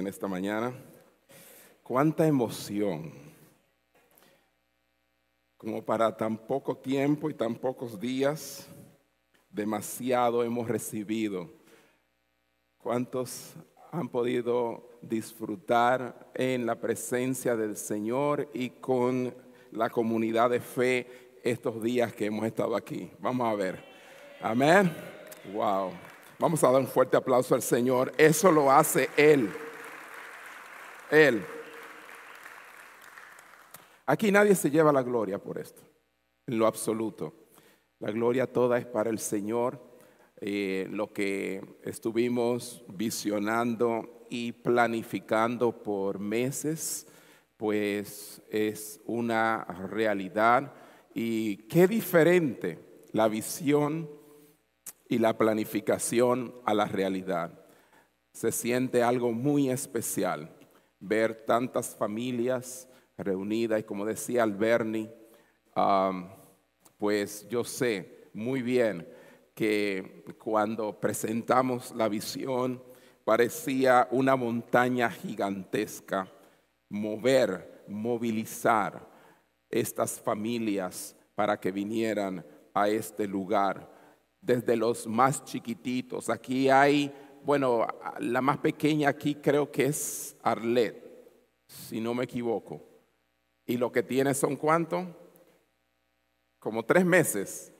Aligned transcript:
en 0.00 0.06
esta 0.06 0.26
mañana. 0.26 0.72
Cuánta 1.82 2.26
emoción. 2.26 3.12
Como 5.58 5.84
para 5.84 6.16
tan 6.16 6.38
poco 6.38 6.74
tiempo 6.76 7.28
y 7.28 7.34
tan 7.34 7.54
pocos 7.54 8.00
días, 8.00 8.66
demasiado 9.50 10.42
hemos 10.42 10.68
recibido. 10.68 11.50
¿Cuántos 12.78 13.52
han 13.92 14.08
podido 14.08 14.88
disfrutar 15.02 16.30
en 16.34 16.64
la 16.64 16.80
presencia 16.80 17.54
del 17.54 17.76
Señor 17.76 18.48
y 18.54 18.70
con 18.70 19.34
la 19.70 19.90
comunidad 19.90 20.48
de 20.48 20.60
fe 20.60 21.38
estos 21.44 21.82
días 21.82 22.14
que 22.14 22.24
hemos 22.24 22.46
estado 22.46 22.74
aquí? 22.74 23.10
Vamos 23.18 23.52
a 23.52 23.54
ver. 23.54 23.84
Amén. 24.40 24.90
Wow. 25.52 25.90
Vamos 26.38 26.64
a 26.64 26.70
dar 26.70 26.80
un 26.80 26.86
fuerte 26.86 27.18
aplauso 27.18 27.54
al 27.54 27.60
Señor. 27.60 28.14
Eso 28.16 28.50
lo 28.50 28.72
hace 28.72 29.10
Él. 29.18 29.50
Él. 31.10 31.44
Aquí 34.06 34.32
nadie 34.32 34.54
se 34.54 34.70
lleva 34.70 34.92
la 34.92 35.02
gloria 35.02 35.38
por 35.38 35.58
esto, 35.58 35.82
en 36.46 36.58
lo 36.58 36.66
absoluto. 36.66 37.34
La 37.98 38.10
gloria 38.10 38.52
toda 38.52 38.78
es 38.78 38.86
para 38.86 39.10
el 39.10 39.18
Señor. 39.18 39.80
Eh, 40.40 40.88
lo 40.90 41.12
que 41.12 41.60
estuvimos 41.82 42.82
visionando 42.88 44.26
y 44.30 44.52
planificando 44.52 45.82
por 45.82 46.18
meses, 46.18 47.06
pues 47.56 48.42
es 48.48 49.00
una 49.04 49.64
realidad. 49.64 50.72
Y 51.14 51.58
qué 51.68 51.86
diferente 51.86 52.78
la 53.12 53.28
visión 53.28 54.08
y 55.08 55.18
la 55.18 55.36
planificación 55.36 56.54
a 56.64 56.72
la 56.72 56.86
realidad. 56.86 57.64
Se 58.32 58.50
siente 58.50 59.02
algo 59.02 59.32
muy 59.32 59.70
especial 59.70 60.56
ver 61.00 61.44
tantas 61.44 61.96
familias 61.96 62.88
reunidas 63.16 63.80
y 63.80 63.82
como 63.82 64.04
decía 64.04 64.42
Alberni, 64.42 65.10
pues 66.96 67.48
yo 67.48 67.64
sé 67.64 68.28
muy 68.32 68.62
bien 68.62 69.06
que 69.54 70.24
cuando 70.38 70.98
presentamos 70.98 71.94
la 71.94 72.08
visión 72.08 72.82
parecía 73.24 74.08
una 74.10 74.36
montaña 74.36 75.10
gigantesca, 75.10 76.30
mover, 76.88 77.84
movilizar 77.88 79.08
estas 79.68 80.20
familias 80.20 81.16
para 81.34 81.58
que 81.58 81.70
vinieran 81.72 82.44
a 82.74 82.88
este 82.88 83.26
lugar 83.26 83.88
desde 84.40 84.76
los 84.76 85.06
más 85.06 85.44
chiquititos. 85.44 86.30
Aquí 86.30 86.70
hay, 86.70 87.12
bueno, 87.44 87.86
la 88.20 88.40
más 88.40 88.58
pequeña 88.58 89.08
aquí 89.08 89.36
creo 89.36 89.70
que 89.70 89.86
es 89.86 90.36
Arlet, 90.42 91.02
si 91.66 92.00
no 92.00 92.14
me 92.14 92.24
equivoco. 92.24 92.80
Y 93.66 93.76
lo 93.76 93.92
que 93.92 94.02
tiene 94.02 94.34
son 94.34 94.56
cuánto? 94.56 95.06
Como 96.58 96.84
tres 96.84 97.04
meses. 97.04 97.72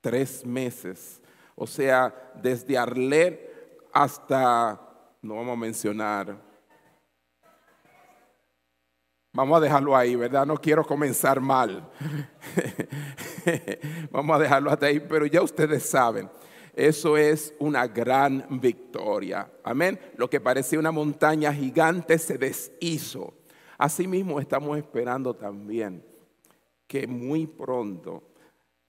Tres 0.00 0.44
meses. 0.44 1.20
O 1.54 1.66
sea, 1.66 2.32
desde 2.42 2.76
Arlet 2.76 3.88
hasta, 3.92 4.80
no 5.22 5.36
vamos 5.36 5.52
a 5.52 5.60
mencionar, 5.60 6.36
Vamos 9.34 9.58
a 9.58 9.60
dejarlo 9.60 9.96
ahí, 9.96 10.14
¿verdad? 10.14 10.46
No 10.46 10.56
quiero 10.56 10.86
comenzar 10.86 11.40
mal. 11.40 11.90
Vamos 14.12 14.36
a 14.36 14.38
dejarlo 14.38 14.70
hasta 14.70 14.86
ahí, 14.86 15.00
pero 15.00 15.26
ya 15.26 15.42
ustedes 15.42 15.82
saben, 15.82 16.30
eso 16.74 17.16
es 17.16 17.54
una 17.58 17.86
gran 17.86 18.46
victoria. 18.60 19.50
Amén. 19.62 19.98
Lo 20.16 20.28
que 20.28 20.40
parecía 20.40 20.78
una 20.78 20.92
montaña 20.92 21.52
gigante 21.52 22.18
se 22.18 22.38
deshizo. 22.38 23.34
Asimismo, 23.78 24.40
estamos 24.40 24.76
esperando 24.78 25.34
también 25.34 26.04
que 26.86 27.06
muy 27.06 27.46
pronto 27.46 28.22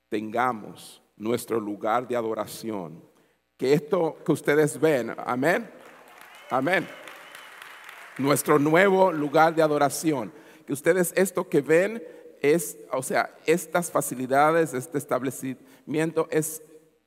tengamos 0.09 1.01
nuestro 1.18 1.59
lugar 1.59 2.07
de 2.07 2.16
adoración. 2.16 3.03
Que 3.57 3.73
esto 3.73 4.17
que 4.25 4.31
ustedes 4.31 4.79
ven, 4.79 5.13
amén, 5.17 5.69
amén 6.50 6.85
nuestro 8.17 8.59
nuevo 8.59 9.12
lugar 9.12 9.56
de 9.56 9.62
adoración. 9.62 10.31
Que 10.66 10.73
ustedes 10.73 11.13
esto 11.16 11.47
que 11.47 11.62
ven 11.62 12.03
es, 12.41 12.78
o 12.91 13.03
sea, 13.03 13.35
estas 13.46 13.91
facilidades, 13.91 14.73
este 14.73 14.97
establecimiento 14.97 16.28
es 16.31 16.62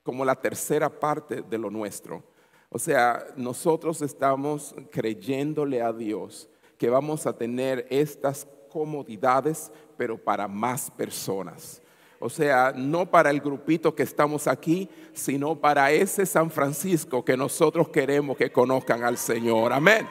como 0.08 0.24
la 0.24 0.36
tercera 0.36 0.88
parte 0.88 1.42
de 1.42 1.58
lo 1.58 1.68
nuestro. 1.68 2.24
O 2.70 2.78
sea, 2.78 3.26
nosotros 3.36 4.00
estamos 4.00 4.74
creyéndole 4.90 5.82
a 5.82 5.92
Dios 5.92 6.48
que 6.78 6.88
vamos 6.88 7.26
a 7.26 7.36
tener 7.36 7.86
estas 7.90 8.48
comodidades, 8.70 9.70
pero 9.98 10.16
para 10.16 10.48
más 10.48 10.90
personas. 10.90 11.82
O 12.18 12.30
sea, 12.30 12.72
no 12.74 13.10
para 13.10 13.28
el 13.28 13.40
grupito 13.42 13.94
que 13.94 14.04
estamos 14.04 14.46
aquí, 14.46 14.88
sino 15.12 15.60
para 15.60 15.92
ese 15.92 16.24
San 16.24 16.50
Francisco 16.50 17.22
que 17.22 17.36
nosotros 17.36 17.90
queremos 17.90 18.38
que 18.38 18.50
conozcan 18.50 19.04
al 19.04 19.18
Señor. 19.18 19.74
Amén 19.74 20.08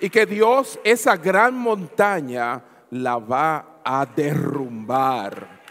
y 0.00 0.10
que 0.10 0.26
Dios 0.26 0.80
esa 0.82 1.16
gran 1.16 1.54
montaña 1.54 2.64
la 2.90 3.18
va 3.18 3.80
a 3.84 4.04
derrumbar. 4.04 5.61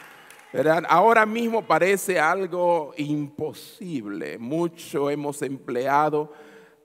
Ahora 0.90 1.26
mismo 1.26 1.66
parece 1.66 2.20
algo 2.20 2.94
imposible. 2.98 4.38
Mucho 4.38 5.10
hemos 5.10 5.42
empleado 5.42 6.34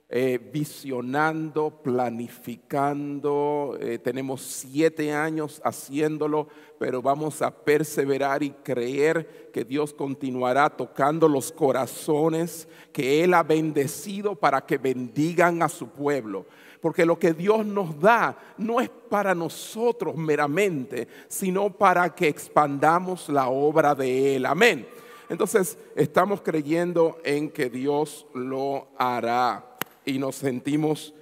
eh, 0.09 0.39
visionando, 0.53 1.81
planificando. 1.83 3.77
Eh, 3.81 3.99
tenemos 3.99 4.41
siete 4.41 5.11
años 5.11 5.61
haciéndolo, 5.65 6.47
pero 6.79 7.01
vamos 7.01 7.41
a 7.41 7.51
perseverar 7.51 8.41
y 8.41 8.51
creer 8.51 9.49
que 9.51 9.65
Dios 9.65 9.93
continuará 9.93 10.69
tocando 10.69 11.27
los 11.27 11.51
corazones 11.51 12.69
que 12.93 13.21
Él 13.21 13.33
ha 13.33 13.43
bendecido 13.43 14.33
para 14.35 14.65
que 14.65 14.77
bendigan 14.77 15.61
a 15.61 15.67
su 15.67 15.89
pueblo 15.89 16.45
porque 16.81 17.05
lo 17.05 17.17
que 17.17 17.33
Dios 17.33 17.65
nos 17.65 17.99
da 17.99 18.37
no 18.57 18.79
es 18.79 18.89
para 18.89 19.33
nosotros 19.33 20.15
meramente, 20.15 21.07
sino 21.27 21.69
para 21.69 22.13
que 22.13 22.27
expandamos 22.27 23.29
la 23.29 23.47
obra 23.47 23.95
de 23.95 24.35
Él. 24.35 24.45
Amén. 24.45 24.87
Entonces 25.29 25.77
estamos 25.95 26.41
creyendo 26.41 27.19
en 27.23 27.49
que 27.49 27.69
Dios 27.69 28.25
lo 28.33 28.89
hará 28.97 29.77
y 30.05 30.17
nos 30.19 30.35
sentimos 30.35 31.13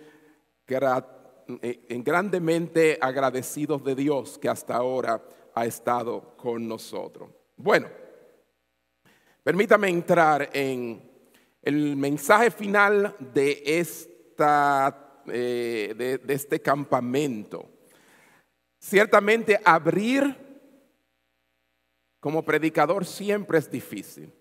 eh, 0.68 2.02
grandemente 2.04 2.98
agradecidos 3.02 3.84
de 3.84 3.96
Dios 3.96 4.38
que 4.38 4.50
hasta 4.50 4.76
ahora 4.76 5.22
ha 5.56 5.66
estado 5.66 6.36
con 6.38 6.68
nosotros. 6.68 7.30
Bueno, 7.58 7.88
permítame 9.44 9.90
entrar 9.90 10.50
en 10.54 11.02
el 11.62 11.96
mensaje 11.96 12.52
final 12.52 13.16
de 13.34 13.64
esta 13.66 15.05
eh, 15.28 15.94
de, 16.24 16.34
este 16.34 16.62
campamento. 16.62 17.70
Ciertamente 18.80 19.60
abrir 19.64 20.36
como 22.20 22.44
predicador 22.44 23.06
siempre 23.06 23.58
es 23.58 23.70
difícil. 23.70 24.32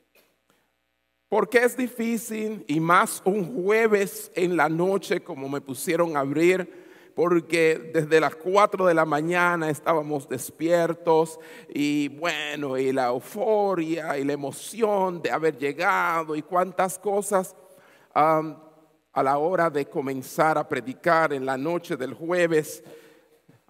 ¿Por 1.29 1.49
qué 1.49 1.65
es 1.65 1.77
difícil? 1.77 2.65
Y 2.69 2.81
más 2.81 3.23
un 3.25 3.63
jueves 3.63 4.31
en 4.35 4.57
la 4.57 4.69
noche 4.69 5.21
como 5.21 5.49
me 5.49 5.61
pusieron 5.61 6.17
a 6.17 6.21
abrir, 6.21 7.13
porque 7.15 7.91
desde 7.93 8.21
las 8.21 8.35
4 8.37 8.87
de 8.87 8.95
la 8.95 9.05
mañana 9.05 9.71
estábamos 9.71 10.29
despiertos 10.29 11.39
y 11.69 12.09
bueno, 12.09 12.77
y 12.77 12.93
la 12.93 13.07
euforia 13.07 14.19
y 14.19 14.25
la 14.25 14.33
emoción 14.33 15.23
de 15.23 15.31
haber 15.31 15.57
llegado 15.57 16.37
y 16.37 16.43
cuántas 16.43 16.99
cosas 16.99 17.55
a 19.15 19.23
la 19.23 19.39
hora 19.39 19.71
de 19.71 19.87
comenzar 19.87 20.59
a 20.59 20.69
predicar 20.69 21.33
en 21.33 21.47
la 21.47 21.57
noche 21.57 21.97
del 21.97 22.15
jueves, 22.15 22.83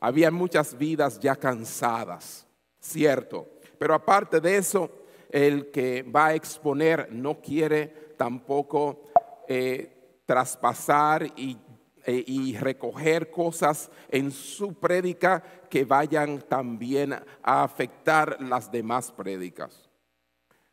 había 0.00 0.30
muchas 0.30 0.76
vidas 0.76 1.20
ya 1.20 1.36
cansadas, 1.36 2.46
cierto. 2.80 3.46
Pero 3.78 3.94
aparte 3.94 4.40
de 4.40 4.56
eso, 4.56 4.90
el 5.28 5.70
que 5.70 6.02
va 6.02 6.28
a 6.28 6.34
exponer 6.34 7.08
no 7.12 7.40
quiere 7.40 8.14
tampoco 8.16 9.02
eh, 9.46 10.22
traspasar 10.24 11.26
y, 11.36 11.58
eh, 12.06 12.24
y, 12.26 12.56
recoger 12.56 13.30
cosas 13.30 13.90
en 14.08 14.30
su 14.30 14.74
prédica 14.74 15.42
que 15.68 15.84
vayan 15.84 16.40
también 16.40 17.12
a 17.12 17.62
afectar 17.62 18.40
las 18.40 18.72
demás 18.72 19.12
prédicas. 19.12 19.90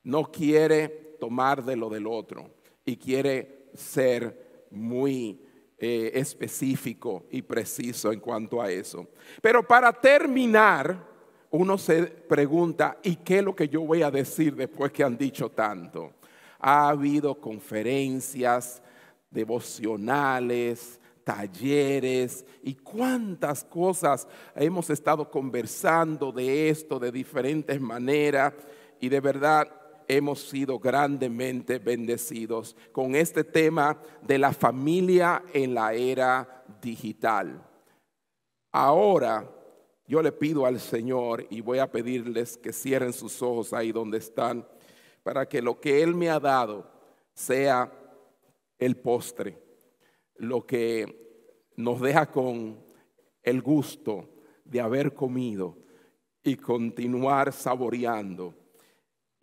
No 0.03 0.31
quiere 0.31 0.87
tomar 1.19 1.63
de 1.65 1.75
lo 1.75 1.89
del 1.89 2.07
otro 2.07 2.49
y 2.85 2.95
quiere 2.95 3.69
ser 3.73 4.50
muy 4.71 5.39
eh, 5.77 6.11
específico 6.13 7.25
y 7.31 7.41
preciso 7.41 8.11
en 8.11 8.19
cuanto 8.19 8.61
a 8.61 8.71
eso. 8.71 9.07
Pero 9.41 9.67
para 9.67 9.91
terminar, 9.91 11.11
uno 11.49 11.77
se 11.77 12.03
pregunta, 12.03 12.97
¿y 13.03 13.17
qué 13.17 13.39
es 13.39 13.43
lo 13.43 13.55
que 13.55 13.67
yo 13.67 13.81
voy 13.81 14.03
a 14.03 14.11
decir 14.11 14.55
después 14.55 14.91
que 14.91 15.03
han 15.03 15.17
dicho 15.17 15.49
tanto? 15.49 16.13
Ha 16.59 16.89
habido 16.89 17.35
conferencias 17.35 18.81
devocionales, 19.29 20.99
talleres 21.23 22.45
y 22.63 22.75
cuántas 22.75 23.63
cosas 23.63 24.27
hemos 24.55 24.89
estado 24.89 25.29
conversando 25.29 26.31
de 26.31 26.69
esto 26.69 26.99
de 26.99 27.11
diferentes 27.11 27.79
maneras 27.79 28.53
y 28.99 29.09
de 29.09 29.19
verdad 29.19 29.67
hemos 30.17 30.41
sido 30.41 30.77
grandemente 30.77 31.79
bendecidos 31.79 32.75
con 32.91 33.15
este 33.15 33.45
tema 33.45 33.97
de 34.21 34.37
la 34.37 34.51
familia 34.51 35.41
en 35.53 35.73
la 35.73 35.93
era 35.93 36.65
digital. 36.81 37.65
Ahora 38.73 39.49
yo 40.05 40.21
le 40.21 40.33
pido 40.33 40.65
al 40.65 40.81
Señor 40.81 41.47
y 41.49 41.61
voy 41.61 41.79
a 41.79 41.89
pedirles 41.89 42.57
que 42.57 42.73
cierren 42.73 43.13
sus 43.13 43.41
ojos 43.41 43.71
ahí 43.71 43.93
donde 43.93 44.17
están 44.17 44.67
para 45.23 45.47
que 45.47 45.61
lo 45.61 45.79
que 45.79 46.03
Él 46.03 46.13
me 46.13 46.29
ha 46.29 46.41
dado 46.41 46.91
sea 47.33 47.89
el 48.77 48.97
postre, 48.97 49.57
lo 50.35 50.65
que 50.65 51.69
nos 51.77 52.01
deja 52.01 52.29
con 52.29 52.83
el 53.43 53.61
gusto 53.61 54.27
de 54.65 54.81
haber 54.81 55.13
comido 55.13 55.77
y 56.43 56.57
continuar 56.57 57.53
saboreando 57.53 58.60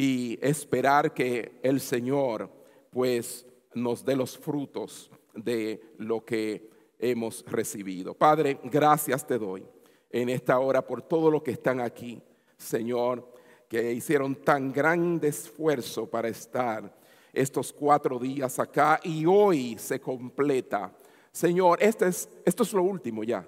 y 0.01 0.39
esperar 0.41 1.13
que 1.13 1.59
el 1.63 1.81
Señor 1.81 2.49
pues 2.91 3.45
nos 3.75 4.05
dé 4.05 4.15
los 4.17 4.39
frutos 4.39 5.11
de 5.35 5.93
lo 5.99 6.25
que 6.25 6.71
hemos 6.99 7.45
recibido. 7.47 8.15
Padre, 8.15 8.61
gracias 8.65 9.27
te 9.27 9.39
doy 9.39 9.67
en 10.11 10.29
esta 10.29 10.59
hora 10.61 10.87
por 10.87 11.03
todo 11.03 11.31
lo 11.31 11.43
que 11.43 11.51
están 11.51 11.81
aquí, 11.81 12.23
Señor, 12.57 13.29
que 13.69 13.93
hicieron 13.93 14.37
tan 14.37 14.73
grande 14.73 15.29
esfuerzo 15.29 16.09
para 16.09 16.29
estar 16.29 16.97
estos 17.33 17.73
cuatro 17.73 18.21
días 18.21 18.59
acá 18.59 19.01
y 19.03 19.27
hoy 19.27 19.77
se 19.79 20.01
completa. 20.01 20.97
Señor, 21.33 21.83
este 21.83 22.07
es, 22.07 22.29
esto 22.45 22.63
es 22.63 22.73
lo 22.73 22.85
último 22.85 23.25
ya. 23.25 23.47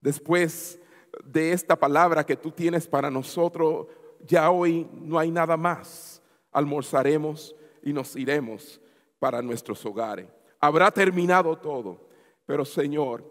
Después 0.00 0.80
de 1.22 1.52
esta 1.52 1.76
palabra 1.76 2.24
que 2.24 2.36
tú 2.36 2.50
tienes 2.50 2.88
para 2.88 3.10
nosotros, 3.10 3.86
ya 4.26 4.50
hoy 4.50 4.88
no 4.92 5.18
hay 5.18 5.30
nada 5.30 5.56
más. 5.56 6.22
Almorzaremos 6.50 7.54
y 7.82 7.92
nos 7.92 8.14
iremos 8.16 8.80
para 9.18 9.42
nuestros 9.42 9.84
hogares. 9.84 10.26
Habrá 10.60 10.90
terminado 10.90 11.56
todo, 11.56 12.08
pero 12.46 12.64
Señor, 12.64 13.24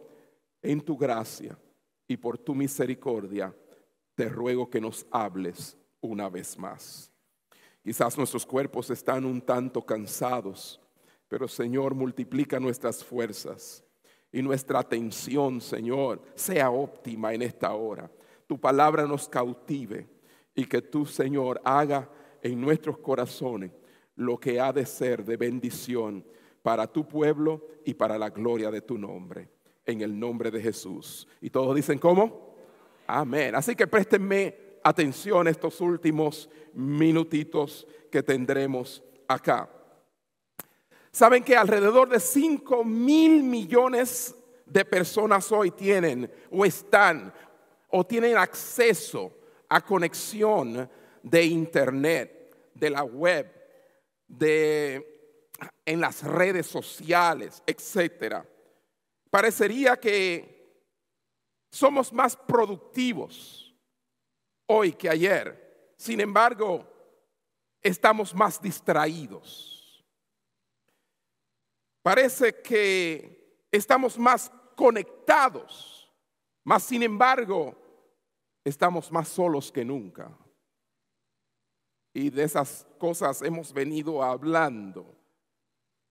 en 0.61 0.81
tu 0.81 0.97
gracia 0.97 1.57
y 2.07 2.17
por 2.17 2.37
tu 2.37 2.53
misericordia, 2.53 3.55
te 4.15 4.27
ruego 4.27 4.69
que 4.69 4.81
nos 4.81 5.05
hables 5.11 5.77
una 6.01 6.29
vez 6.29 6.57
más. 6.57 7.11
Quizás 7.83 8.17
nuestros 8.17 8.45
cuerpos 8.45 8.89
están 8.89 9.25
un 9.25 9.41
tanto 9.41 9.85
cansados, 9.85 10.79
pero 11.27 11.47
Señor, 11.47 11.95
multiplica 11.95 12.59
nuestras 12.59 13.03
fuerzas 13.03 13.83
y 14.31 14.41
nuestra 14.41 14.79
atención, 14.79 15.61
Señor, 15.61 16.21
sea 16.35 16.69
óptima 16.69 17.33
en 17.33 17.41
esta 17.41 17.73
hora. 17.73 18.11
Tu 18.47 18.59
palabra 18.59 19.07
nos 19.07 19.27
cautive 19.27 20.07
y 20.55 20.65
que 20.65 20.81
tú, 20.81 21.05
Señor, 21.05 21.61
haga 21.63 22.09
en 22.41 22.59
nuestros 22.59 22.97
corazones 22.97 23.71
lo 24.15 24.39
que 24.39 24.59
ha 24.59 24.73
de 24.73 24.85
ser 24.85 25.23
de 25.23 25.37
bendición 25.37 26.25
para 26.61 26.87
tu 26.87 27.07
pueblo 27.07 27.67
y 27.85 27.93
para 27.93 28.17
la 28.17 28.29
gloria 28.29 28.69
de 28.69 28.81
tu 28.81 28.97
nombre. 28.97 29.49
En 29.85 30.01
el 30.01 30.17
nombre 30.19 30.51
de 30.51 30.61
Jesús. 30.61 31.27
Y 31.41 31.49
todos 31.49 31.75
dicen, 31.75 31.97
¿cómo? 31.97 32.55
Amén. 33.07 33.55
Así 33.55 33.75
que 33.75 33.87
préstenme 33.87 34.55
atención 34.83 35.47
estos 35.47 35.81
últimos 35.81 36.49
minutitos 36.73 37.87
que 38.11 38.21
tendremos 38.21 39.03
acá. 39.27 39.69
Saben 41.11 41.43
que 41.43 41.55
alrededor 41.55 42.09
de 42.09 42.19
5 42.19 42.85
mil 42.85 43.43
millones 43.43 44.35
de 44.65 44.85
personas 44.85 45.51
hoy 45.51 45.71
tienen 45.71 46.31
o 46.49 46.63
están 46.63 47.33
o 47.89 48.05
tienen 48.05 48.37
acceso 48.37 49.33
a 49.73 49.79
conexión 49.79 50.89
de 51.23 51.45
internet, 51.45 52.71
de 52.73 52.89
la 52.89 53.03
web, 53.05 53.49
de 54.27 55.07
en 55.85 56.01
las 56.01 56.23
redes 56.23 56.67
sociales, 56.67 57.63
etcétera. 57.65 58.45
Parecería 59.29 59.95
que 59.95 60.83
somos 61.71 62.11
más 62.11 62.35
productivos 62.35 63.73
hoy 64.65 64.91
que 64.91 65.09
ayer. 65.09 65.93
Sin 65.95 66.19
embargo, 66.19 66.85
estamos 67.81 68.35
más 68.35 68.61
distraídos. 68.61 70.03
Parece 72.03 72.61
que 72.61 73.65
estamos 73.71 74.17
más 74.17 74.51
conectados, 74.75 76.11
mas 76.61 76.83
sin 76.83 77.03
embargo, 77.03 77.80
estamos 78.63 79.11
más 79.11 79.27
solos 79.27 79.71
que 79.71 79.83
nunca. 79.83 80.37
Y 82.13 82.29
de 82.29 82.43
esas 82.43 82.87
cosas 82.97 83.41
hemos 83.41 83.71
venido 83.71 84.21
hablando. 84.21 85.15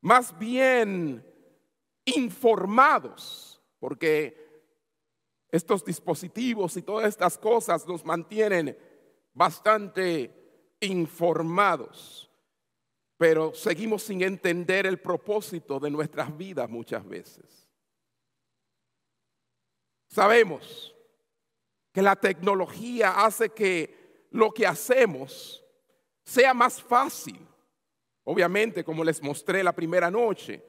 Más 0.00 0.36
bien 0.38 1.24
informados, 2.04 3.60
porque 3.78 4.48
estos 5.50 5.84
dispositivos 5.84 6.76
y 6.76 6.82
todas 6.82 7.08
estas 7.08 7.36
cosas 7.36 7.86
nos 7.86 8.04
mantienen 8.04 8.76
bastante 9.34 10.74
informados, 10.80 12.30
pero 13.16 13.52
seguimos 13.54 14.04
sin 14.04 14.22
entender 14.22 14.86
el 14.86 15.00
propósito 15.00 15.78
de 15.78 15.90
nuestras 15.90 16.34
vidas 16.36 16.70
muchas 16.70 17.06
veces. 17.06 17.68
Sabemos 20.08 20.94
que 21.92 22.02
la 22.02 22.16
tecnología 22.16 23.24
hace 23.24 23.50
que 23.50 24.28
lo 24.30 24.52
que 24.52 24.66
hacemos 24.66 25.64
sea 26.24 26.54
más 26.54 26.82
fácil. 26.82 27.46
Obviamente, 28.24 28.84
como 28.84 29.02
les 29.02 29.22
mostré 29.22 29.62
la 29.62 29.72
primera 29.72 30.10
noche, 30.10 30.64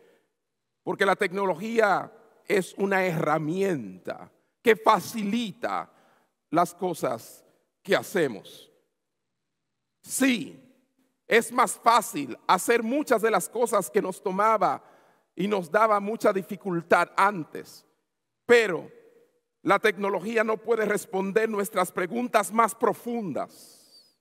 porque 0.84 1.06
la 1.06 1.16
tecnología 1.16 2.12
es 2.48 2.74
una 2.76 3.06
herramienta 3.06 4.32
que 4.62 4.76
facilita 4.76 5.92
las 6.50 6.74
cosas 6.74 7.46
que 7.84 7.96
hacemos. 7.96 8.72
Sí, 10.02 10.60
es 11.28 11.52
más 11.52 11.74
fácil 11.74 12.38
hacer 12.48 12.84
muchas 12.84 13.22
de 13.22 13.32
las 13.32 13.48
cosas 13.48 13.90
que 13.90 14.02
nos 14.02 14.22
tomaba 14.22 14.84
y 15.36 15.48
nos 15.48 15.72
daba 15.72 16.00
mucha 16.00 16.34
dificultad 16.34 17.10
antes, 17.16 17.86
pero 18.46 18.92
la 19.64 19.80
tecnología 19.80 20.44
no 20.44 20.58
puede 20.58 20.86
responder 20.86 21.48
nuestras 21.50 21.92
preguntas 21.92 22.52
más 22.52 22.74
profundas. 22.74 24.18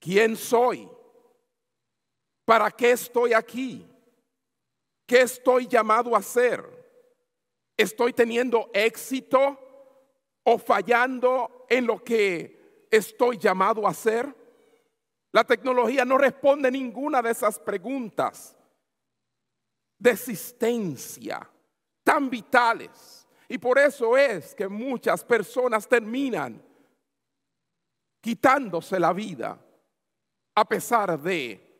¿Quién 0.00 0.36
soy? 0.36 0.88
¿Para 2.44 2.70
qué 2.72 2.90
estoy 2.90 3.32
aquí? 3.32 3.86
¿Qué 5.06 5.20
estoy 5.20 5.68
llamado 5.68 6.16
a 6.16 6.18
hacer? 6.18 6.64
¿Estoy 7.76 8.12
teniendo 8.12 8.68
éxito 8.74 9.58
o 10.42 10.58
fallando 10.58 11.66
en 11.68 11.86
lo 11.86 12.02
que 12.02 12.88
estoy 12.90 13.38
llamado 13.38 13.86
a 13.86 13.90
hacer? 13.90 14.34
La 15.30 15.44
tecnología 15.44 16.04
no 16.04 16.18
responde 16.18 16.70
ninguna 16.70 17.22
de 17.22 17.30
esas 17.30 17.58
preguntas 17.58 18.56
de 19.98 20.10
existencia 20.10 21.48
tan 22.02 22.28
vitales. 22.28 23.21
Y 23.48 23.58
por 23.58 23.78
eso 23.78 24.16
es 24.16 24.54
que 24.54 24.68
muchas 24.68 25.24
personas 25.24 25.88
terminan 25.88 26.62
quitándose 28.20 28.98
la 28.98 29.12
vida 29.12 29.58
a 30.54 30.64
pesar 30.64 31.18
de 31.20 31.72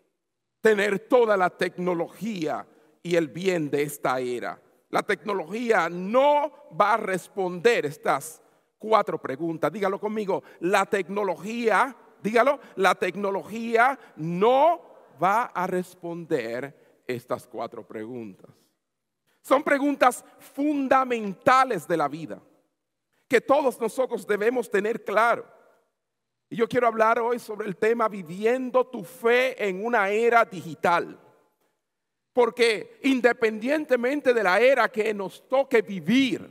tener 0.60 1.00
toda 1.00 1.36
la 1.36 1.50
tecnología 1.50 2.66
y 3.02 3.16
el 3.16 3.28
bien 3.28 3.70
de 3.70 3.82
esta 3.82 4.18
era. 4.20 4.60
La 4.90 5.02
tecnología 5.02 5.88
no 5.88 6.52
va 6.78 6.94
a 6.94 6.96
responder 6.98 7.86
estas 7.86 8.42
cuatro 8.78 9.20
preguntas. 9.20 9.72
Dígalo 9.72 9.98
conmigo, 9.98 10.42
la 10.60 10.86
tecnología, 10.86 11.96
dígalo, 12.22 12.60
la 12.76 12.94
tecnología 12.94 13.98
no 14.16 14.80
va 15.22 15.44
a 15.44 15.66
responder 15.66 17.02
estas 17.06 17.46
cuatro 17.46 17.86
preguntas. 17.86 18.50
Son 19.42 19.62
preguntas 19.62 20.24
fundamentales 20.38 21.86
de 21.86 21.96
la 21.96 22.08
vida 22.08 22.40
que 23.32 23.40
todos 23.40 23.80
nosotros 23.80 24.26
debemos 24.26 24.70
tener 24.70 25.04
claro. 25.04 25.46
Y 26.50 26.56
yo 26.56 26.68
quiero 26.68 26.86
hablar 26.86 27.18
hoy 27.18 27.38
sobre 27.38 27.66
el 27.66 27.76
tema 27.76 28.06
viviendo 28.06 28.86
tu 28.86 29.02
fe 29.02 29.66
en 29.66 29.82
una 29.84 30.10
era 30.10 30.44
digital. 30.44 31.18
Porque 32.34 32.98
independientemente 33.04 34.34
de 34.34 34.42
la 34.42 34.60
era 34.60 34.90
que 34.90 35.14
nos 35.14 35.48
toque 35.48 35.80
vivir, 35.80 36.46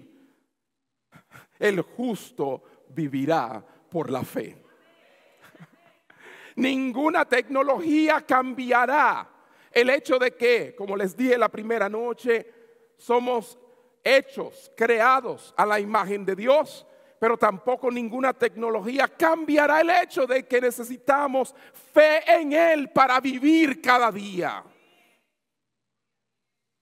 el 1.59 1.81
justo 1.81 2.63
vivirá 2.89 3.63
por 3.89 4.09
la 4.09 4.23
fe. 4.23 4.59
Ninguna 6.55 7.25
tecnología 7.25 8.25
cambiará 8.25 9.29
el 9.71 9.91
hecho 9.91 10.17
de 10.17 10.35
que, 10.35 10.73
como 10.75 10.97
les 10.97 11.15
dije 11.15 11.37
la 11.37 11.49
primera 11.49 11.87
noche, 11.87 12.60
somos 13.01 13.57
hechos, 14.03 14.71
creados 14.77 15.55
a 15.57 15.65
la 15.65 15.79
imagen 15.79 16.23
de 16.23 16.35
Dios, 16.35 16.85
pero 17.19 17.35
tampoco 17.35 17.89
ninguna 17.89 18.31
tecnología 18.31 19.07
cambiará 19.07 19.81
el 19.81 19.89
hecho 19.89 20.27
de 20.27 20.47
que 20.47 20.61
necesitamos 20.61 21.55
fe 21.93 22.21
en 22.31 22.53
Él 22.53 22.91
para 22.91 23.19
vivir 23.19 23.81
cada 23.81 24.11
día. 24.11 24.63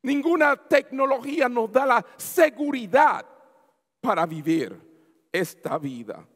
Ninguna 0.02 0.58
tecnología 0.58 1.48
nos 1.48 1.72
da 1.72 1.86
la 1.86 2.06
seguridad 2.18 3.26
para 4.02 4.26
vivir 4.26 4.78
esta 5.32 5.78
vida. 5.78 6.28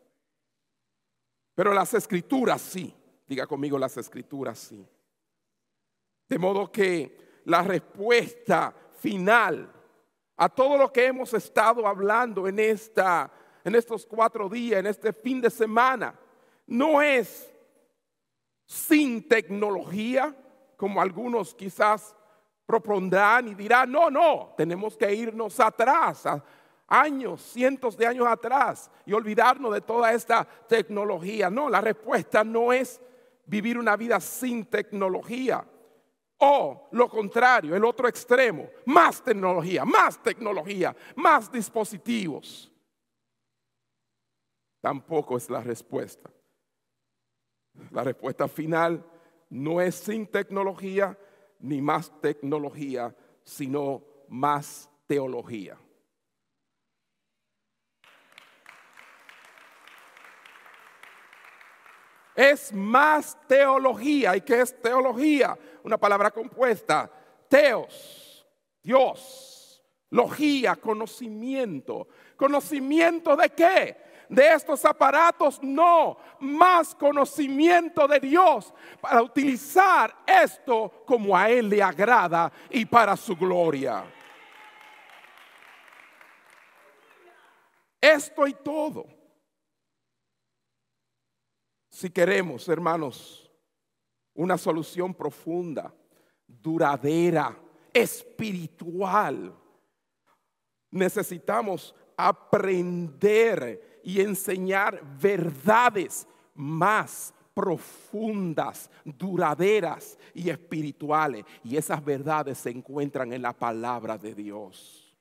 Pero 1.56 1.74
las 1.74 1.94
escrituras 1.94 2.62
sí. 2.62 2.94
Diga 3.28 3.48
conmigo 3.48 3.78
las 3.78 3.98
escrituras 3.98 4.60
sí. 4.60 4.86
De 6.30 6.38
modo 6.38 6.72
que 6.72 7.42
la 7.46 7.63
respuesta 7.63 8.74
final 9.03 9.69
a 10.38 10.48
todo 10.48 10.77
lo 10.77 10.91
que 10.93 11.07
hemos 11.07 11.33
estado 11.33 11.86
hablando 11.86 12.48
en, 12.48 12.57
esta, 12.57 13.29
en 13.65 13.75
estos 13.75 14.05
cuatro 14.05 14.48
días, 14.48 14.79
en 14.79 14.88
este 14.88 15.12
fin 15.12 15.41
de 15.41 15.50
semana, 15.50 16.17
no 16.65 17.01
es 17.01 17.53
sin 18.65 19.27
tecnología, 19.27 20.33
como 20.77 21.01
algunos 21.01 21.53
quizás 21.53 22.15
propondrán 22.65 23.50
y 23.50 23.55
dirán, 23.55 23.91
no, 23.91 24.10
no, 24.10 24.53
tenemos 24.55 24.95
que 24.95 25.13
irnos 25.13 25.60
atrás, 25.60 26.25
a 26.25 26.41
años, 26.88 27.41
cientos 27.41 27.98
de 27.98 28.07
años 28.07 28.25
atrás, 28.25 28.89
y 29.05 29.12
olvidarnos 29.12 29.74
de 29.74 29.81
toda 29.81 30.13
esta 30.13 30.45
tecnología. 30.45 31.50
No, 31.50 31.69
la 31.69 31.81
respuesta 31.81 32.41
no 32.45 32.72
es 32.72 33.01
vivir 33.45 33.77
una 33.77 33.98
vida 33.98 34.22
sin 34.22 34.65
tecnología. 34.65 35.65
O 36.38 36.90
lo 36.92 37.10
contrario, 37.10 37.75
el 37.75 37.86
otro 37.86 38.08
extremo, 38.08 38.70
más 38.86 39.24
tecnología, 39.24 39.86
más 39.86 40.22
tecnología, 40.22 40.96
más 41.16 41.52
dispositivos. 41.52 42.72
Tampoco 44.82 45.38
es 45.38 45.50
la 45.50 45.62
respuesta. 45.62 46.30
La 47.92 48.04
respuesta 48.04 48.48
final 48.48 49.06
no 49.50 49.80
es 49.82 49.96
sin 49.96 50.28
tecnología 50.28 51.18
ni 51.60 51.82
más 51.82 52.12
tecnología, 52.20 53.16
sino 53.44 54.04
más 54.28 54.90
teología. 55.08 55.78
Es 62.36 62.74
más 62.74 63.38
teología. 63.48 64.36
¿Y 64.36 64.42
qué 64.42 64.62
es 64.62 64.82
teología? 64.82 65.58
Una 65.84 65.98
palabra 65.98 66.32
compuesta. 66.32 67.10
Teos, 67.48 68.46
Dios. 68.82 69.84
Logía, 70.10 70.75
conocimiento. 70.75 72.08
¿Conocimiento 72.36 73.36
de 73.36 73.50
qué? 73.50 73.98
De 74.30 74.48
estos 74.54 74.84
aparatos, 74.86 75.60
no. 75.62 76.18
Más 76.40 76.96
conocimiento 76.96 78.08
de 78.08 78.20
Dios 78.20 78.74
para 79.02 79.22
utilizar 79.22 80.16
esto 80.25 81.04
como 81.06 81.36
a 81.38 81.50
Él 81.50 81.70
le 81.70 81.82
agrada 81.82 82.52
y 82.70 82.86
para 82.86 83.18
su 83.18 83.36
gloria. 83.36 84.04
Esto 88.00 88.46
y 88.46 88.54
todo 88.54 89.12
si 91.94 92.10
queremos, 92.10 92.68
hermanos, 92.70 93.48
una 94.34 94.58
solución 94.58 95.14
profunda, 95.14 95.94
duradera, 96.48 97.56
espiritual, 97.94 99.56
necesitamos 100.90 101.94
aprender 102.18 104.02
y 104.04 104.22
enseñar 104.22 105.04
verdades 105.22 106.28
más 106.56 107.32
profundas, 107.54 108.90
duraderas 109.06 110.18
y 110.34 110.50
espirituales. 110.50 111.46
Y 111.64 111.78
esas 111.78 112.04
verdades 112.04 112.58
se 112.58 112.72
encuentran 112.72 113.34
en 113.34 113.44
la 113.44 113.54
palabra 113.54 114.18
de 114.18 114.34
Dios. 114.34 115.16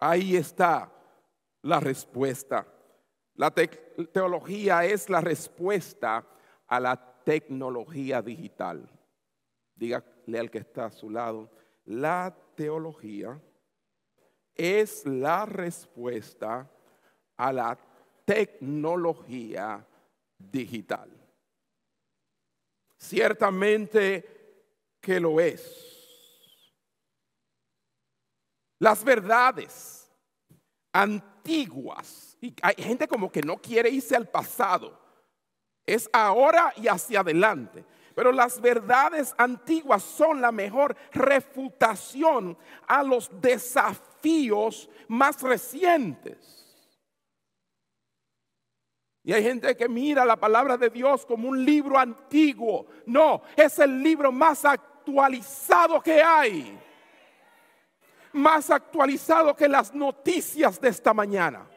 Ahí 0.00 0.34
está 0.34 0.92
la 1.62 1.78
respuesta. 1.78 2.66
La 3.34 3.50
teología 3.50 4.84
es 4.84 5.08
la 5.08 5.20
respuesta 5.20 6.26
a 6.66 6.80
la 6.80 6.96
tecnología 7.24 8.20
digital. 8.20 8.88
Dígale 9.74 10.38
al 10.38 10.50
que 10.50 10.58
está 10.58 10.86
a 10.86 10.90
su 10.90 11.10
lado, 11.10 11.50
la 11.84 12.34
teología 12.54 13.40
es 14.54 15.06
la 15.06 15.46
respuesta 15.46 16.70
a 17.36 17.52
la 17.52 17.78
tecnología 18.24 19.84
digital. 20.38 21.10
Ciertamente 22.96 24.94
que 25.00 25.18
lo 25.18 25.40
es. 25.40 25.88
Las 28.78 29.02
verdades 29.02 30.10
antiguas 30.92 32.31
y 32.42 32.52
hay 32.60 32.74
gente 32.76 33.06
como 33.06 33.30
que 33.30 33.40
no 33.40 33.56
quiere 33.56 33.88
irse 33.88 34.16
al 34.16 34.28
pasado. 34.28 34.98
Es 35.86 36.10
ahora 36.12 36.72
y 36.76 36.88
hacia 36.88 37.20
adelante. 37.20 37.84
Pero 38.16 38.32
las 38.32 38.60
verdades 38.60 39.32
antiguas 39.38 40.02
son 40.02 40.40
la 40.40 40.50
mejor 40.50 40.96
refutación 41.12 42.58
a 42.88 43.04
los 43.04 43.30
desafíos 43.40 44.90
más 45.06 45.40
recientes. 45.40 46.58
Y 49.22 49.32
hay 49.32 49.44
gente 49.44 49.76
que 49.76 49.88
mira 49.88 50.24
la 50.24 50.36
palabra 50.36 50.76
de 50.76 50.90
Dios 50.90 51.24
como 51.24 51.48
un 51.48 51.64
libro 51.64 51.96
antiguo. 51.96 52.86
No, 53.06 53.42
es 53.54 53.78
el 53.78 54.02
libro 54.02 54.32
más 54.32 54.64
actualizado 54.64 56.00
que 56.00 56.20
hay. 56.20 56.76
Más 58.32 58.68
actualizado 58.68 59.54
que 59.54 59.68
las 59.68 59.94
noticias 59.94 60.80
de 60.80 60.88
esta 60.88 61.14
mañana. 61.14 61.68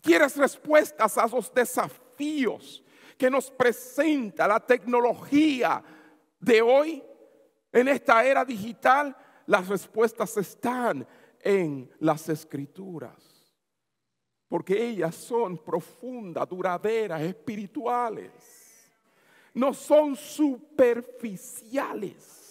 ¿Quieres 0.00 0.36
respuestas 0.36 1.18
a 1.18 1.26
esos 1.26 1.52
desafíos 1.52 2.82
que 3.18 3.28
nos 3.30 3.50
presenta 3.50 4.48
la 4.48 4.60
tecnología 4.60 5.82
de 6.38 6.62
hoy? 6.62 7.04
En 7.70 7.88
esta 7.88 8.24
era 8.24 8.42
digital, 8.44 9.14
las 9.46 9.68
respuestas 9.68 10.36
están 10.36 11.06
en 11.40 11.90
las 11.98 12.28
escrituras. 12.28 13.52
Porque 14.48 14.88
ellas 14.88 15.14
son 15.14 15.58
profundas, 15.58 16.48
duraderas, 16.48 17.22
espirituales. 17.22 18.32
No 19.54 19.72
son 19.74 20.16
superficiales. 20.16 22.48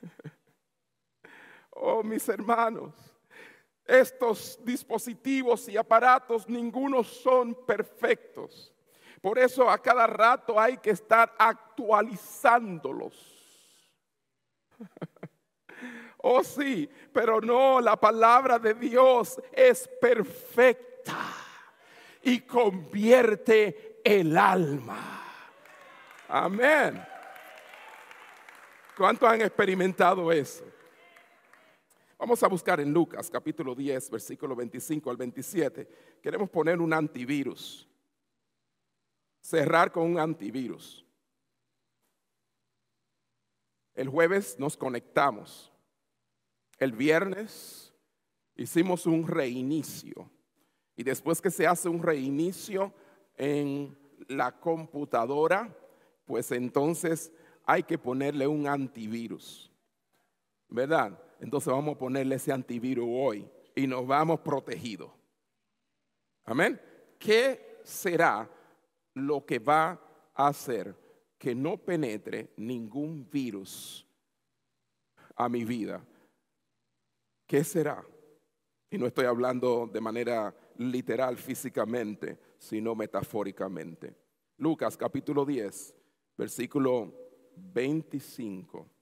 Oh, 1.80 2.02
mis 2.02 2.28
hermanos 2.28 3.07
estos 3.88 4.58
dispositivos 4.62 5.66
y 5.68 5.76
aparatos, 5.76 6.46
ninguno 6.46 7.02
son 7.02 7.54
perfectos. 7.54 8.72
Por 9.22 9.38
eso 9.38 9.68
a 9.68 9.78
cada 9.78 10.06
rato 10.06 10.60
hay 10.60 10.76
que 10.76 10.90
estar 10.90 11.34
actualizándolos. 11.38 13.14
oh 16.18 16.44
sí, 16.44 16.88
pero 17.12 17.40
no, 17.40 17.80
la 17.80 17.96
palabra 17.96 18.58
de 18.58 18.74
Dios 18.74 19.40
es 19.52 19.88
perfecta 20.00 21.16
y 22.22 22.40
convierte 22.40 24.00
el 24.04 24.36
alma. 24.36 25.24
Amén. 26.28 27.02
¿Cuántos 28.96 29.28
han 29.28 29.40
experimentado 29.40 30.30
eso? 30.30 30.64
Vamos 32.18 32.42
a 32.42 32.48
buscar 32.48 32.80
en 32.80 32.92
Lucas 32.92 33.30
capítulo 33.30 33.76
10, 33.76 34.10
versículo 34.10 34.56
25 34.56 35.08
al 35.08 35.16
27. 35.16 35.88
Queremos 36.20 36.50
poner 36.50 36.80
un 36.80 36.92
antivirus. 36.92 37.88
Cerrar 39.40 39.92
con 39.92 40.10
un 40.10 40.18
antivirus. 40.18 41.06
El 43.94 44.08
jueves 44.08 44.58
nos 44.58 44.76
conectamos. 44.76 45.72
El 46.78 46.90
viernes 46.90 47.94
hicimos 48.56 49.06
un 49.06 49.28
reinicio. 49.28 50.28
Y 50.96 51.04
después 51.04 51.40
que 51.40 51.52
se 51.52 51.68
hace 51.68 51.88
un 51.88 52.02
reinicio 52.02 52.92
en 53.36 53.96
la 54.26 54.58
computadora, 54.58 55.72
pues 56.24 56.50
entonces 56.50 57.30
hay 57.64 57.84
que 57.84 57.96
ponerle 57.96 58.48
un 58.48 58.66
antivirus. 58.66 59.70
¿Verdad? 60.68 61.27
Entonces 61.40 61.72
vamos 61.72 61.96
a 61.96 61.98
ponerle 61.98 62.36
ese 62.36 62.52
antivirus 62.52 63.06
hoy 63.08 63.48
y 63.74 63.86
nos 63.86 64.06
vamos 64.06 64.40
protegidos. 64.40 65.10
Amén. 66.44 66.80
¿Qué 67.18 67.80
será 67.84 68.48
lo 69.14 69.44
que 69.44 69.58
va 69.58 70.00
a 70.34 70.48
hacer 70.48 70.94
que 71.38 71.54
no 71.54 71.76
penetre 71.76 72.52
ningún 72.56 73.28
virus 73.30 74.04
a 75.38 75.48
mi 75.48 75.64
vida, 75.64 76.04
¿qué 77.46 77.62
será? 77.62 78.04
Y 78.90 78.98
no 78.98 79.06
estoy 79.06 79.26
hablando 79.26 79.86
de 79.86 80.00
manera 80.00 80.54
literal 80.78 81.36
físicamente, 81.36 82.38
sino 82.58 82.94
metafóricamente. 82.94 84.16
Lucas 84.56 84.96
capítulo 84.96 85.44
10, 85.44 85.94
versículo 86.36 87.14
25. 87.54 88.97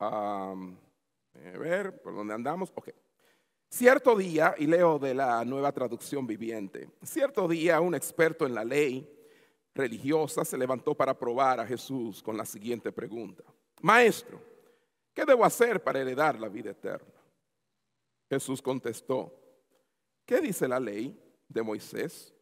A 0.00 0.54
ver, 1.58 2.00
¿por 2.00 2.14
dónde 2.14 2.34
andamos? 2.34 2.72
Ok. 2.74 2.90
Cierto 3.68 4.16
día, 4.16 4.54
y 4.58 4.66
leo 4.66 4.98
de 4.98 5.14
la 5.14 5.44
nueva 5.44 5.70
traducción 5.70 6.26
viviente, 6.26 6.88
cierto 7.02 7.46
día 7.46 7.80
un 7.80 7.94
experto 7.94 8.44
en 8.44 8.54
la 8.54 8.64
ley 8.64 9.08
religiosa 9.74 10.44
se 10.44 10.58
levantó 10.58 10.94
para 10.96 11.16
probar 11.16 11.60
a 11.60 11.66
Jesús 11.66 12.20
con 12.22 12.36
la 12.36 12.44
siguiente 12.44 12.90
pregunta. 12.90 13.44
Maestro, 13.82 14.42
¿qué 15.14 15.24
debo 15.24 15.44
hacer 15.44 15.82
para 15.82 16.00
heredar 16.00 16.40
la 16.40 16.48
vida 16.48 16.70
eterna? 16.70 17.14
Jesús 18.28 18.60
contestó, 18.60 19.32
¿qué 20.24 20.40
dice 20.40 20.66
la 20.66 20.80
ley 20.80 21.16
de 21.48 21.62
Moisés? 21.62 22.34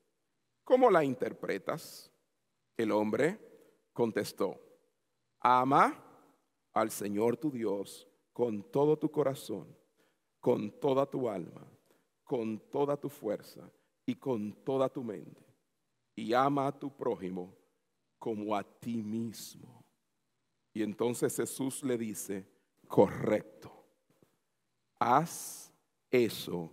¿Cómo 0.65 0.91
la 0.91 1.05
interpretas? 1.05 2.11
El 2.77 2.93
hombre 2.93 3.39
contestó, 3.93 4.59
ama 5.41 6.08
al 6.73 6.91
Señor 6.91 7.37
tu 7.37 7.51
Dios 7.51 8.09
con 8.33 8.63
todo 8.63 8.99
tu 8.99 9.11
corazón 9.11 9.79
con 10.41 10.71
toda 10.71 11.07
tu 11.07 11.29
alma, 11.29 11.67
con 12.25 12.59
toda 12.71 12.97
tu 12.97 13.09
fuerza 13.09 13.71
y 14.07 14.15
con 14.15 14.53
toda 14.65 14.89
tu 14.89 15.03
mente. 15.03 15.45
Y 16.15 16.33
ama 16.33 16.69
a 16.69 16.79
tu 16.79 16.95
prójimo 16.95 17.55
como 18.19 18.57
a 18.57 18.63
ti 18.63 19.03
mismo. 19.03 19.85
Y 20.73 20.83
entonces 20.83 21.37
Jesús 21.37 21.83
le 21.83 21.97
dice, 21.97 22.47
correcto, 22.87 23.73
haz 24.99 25.73
eso 26.11 26.73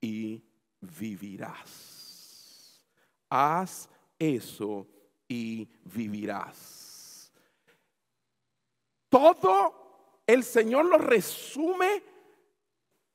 y 0.00 0.42
vivirás. 0.80 2.84
Haz 3.28 3.88
eso 4.18 4.86
y 5.28 5.68
vivirás. 5.84 6.83
Todo 9.14 10.20
el 10.26 10.42
Señor 10.42 10.86
lo 10.86 10.98
resume 10.98 12.02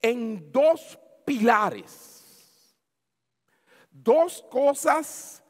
en 0.01 0.49
dos 0.49 0.97
pilares, 1.25 2.73
dos 3.91 4.41
cosas 4.49 5.43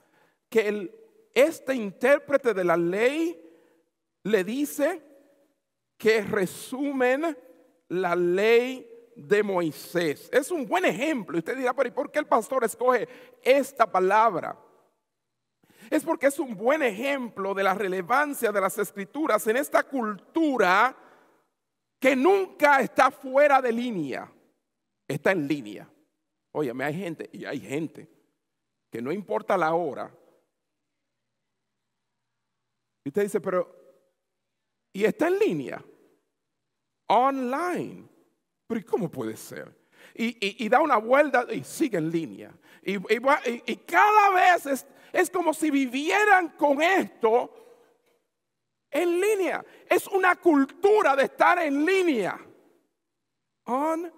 que 0.49 0.91
este 1.35 1.75
intérprete 1.75 2.55
de 2.55 2.63
la 2.63 2.75
ley 2.75 3.39
le 4.23 4.43
dice 4.43 5.03
que 5.99 6.23
resumen 6.23 7.37
la 7.89 8.15
ley 8.15 9.11
de 9.15 9.43
Moisés. 9.43 10.29
Es 10.31 10.49
un 10.49 10.65
buen 10.65 10.83
ejemplo. 10.83 11.37
Usted 11.37 11.57
dirá, 11.57 11.75
pero 11.75 11.89
¿y 11.89 11.91
por 11.91 12.11
qué 12.11 12.17
el 12.17 12.25
pastor 12.25 12.63
escoge 12.63 13.07
esta 13.43 13.85
palabra? 13.85 14.57
Es 15.89 16.03
porque 16.03 16.27
es 16.27 16.39
un 16.39 16.55
buen 16.55 16.83
ejemplo 16.83 17.53
de 17.53 17.63
la 17.63 17.73
relevancia 17.73 18.51
de 18.51 18.61
las 18.61 18.77
escrituras 18.77 19.45
en 19.47 19.57
esta 19.57 19.83
cultura 19.83 20.95
que 21.99 22.15
nunca 22.15 22.81
está 22.81 23.11
fuera 23.11 23.61
de 23.61 23.71
línea 23.71 24.31
está 25.09 25.31
en 25.31 25.47
línea. 25.47 25.91
Óyeme, 26.51 26.85
hay 26.85 26.93
gente, 26.93 27.29
y 27.33 27.43
hay 27.43 27.59
gente, 27.59 28.07
que 28.89 29.01
no 29.01 29.11
importa 29.11 29.57
la 29.57 29.73
hora. 29.73 30.15
Y 33.03 33.09
usted 33.09 33.23
dice, 33.23 33.41
pero, 33.41 33.75
y 34.93 35.03
está 35.03 35.27
en 35.27 35.39
línea, 35.39 35.83
online. 37.07 38.07
Pero 38.67 38.85
¿cómo 38.85 39.09
puede 39.09 39.35
ser? 39.35 39.75
Y, 40.15 40.67
da 40.67 40.81
una 40.81 40.97
vuelta 40.97 41.45
y 41.51 41.63
sigue 41.63 41.97
en 41.97 42.09
línea. 42.09 42.51
Y, 42.83 42.95
y 42.95 43.75
cada 43.77 44.29
vez 44.31 44.65
es, 44.65 44.87
es 45.13 45.29
como 45.29 45.53
si 45.53 45.71
vivieran 45.71 46.49
con 46.49 46.81
esto 46.81 47.59
en 48.91 49.21
línea. 49.21 49.63
Es 49.87 50.07
una 50.07 50.35
cultura 50.35 51.15
de 51.15 51.23
estar 51.23 51.59
en 51.59 51.85
línea. 51.85 52.39
On 53.65 54.11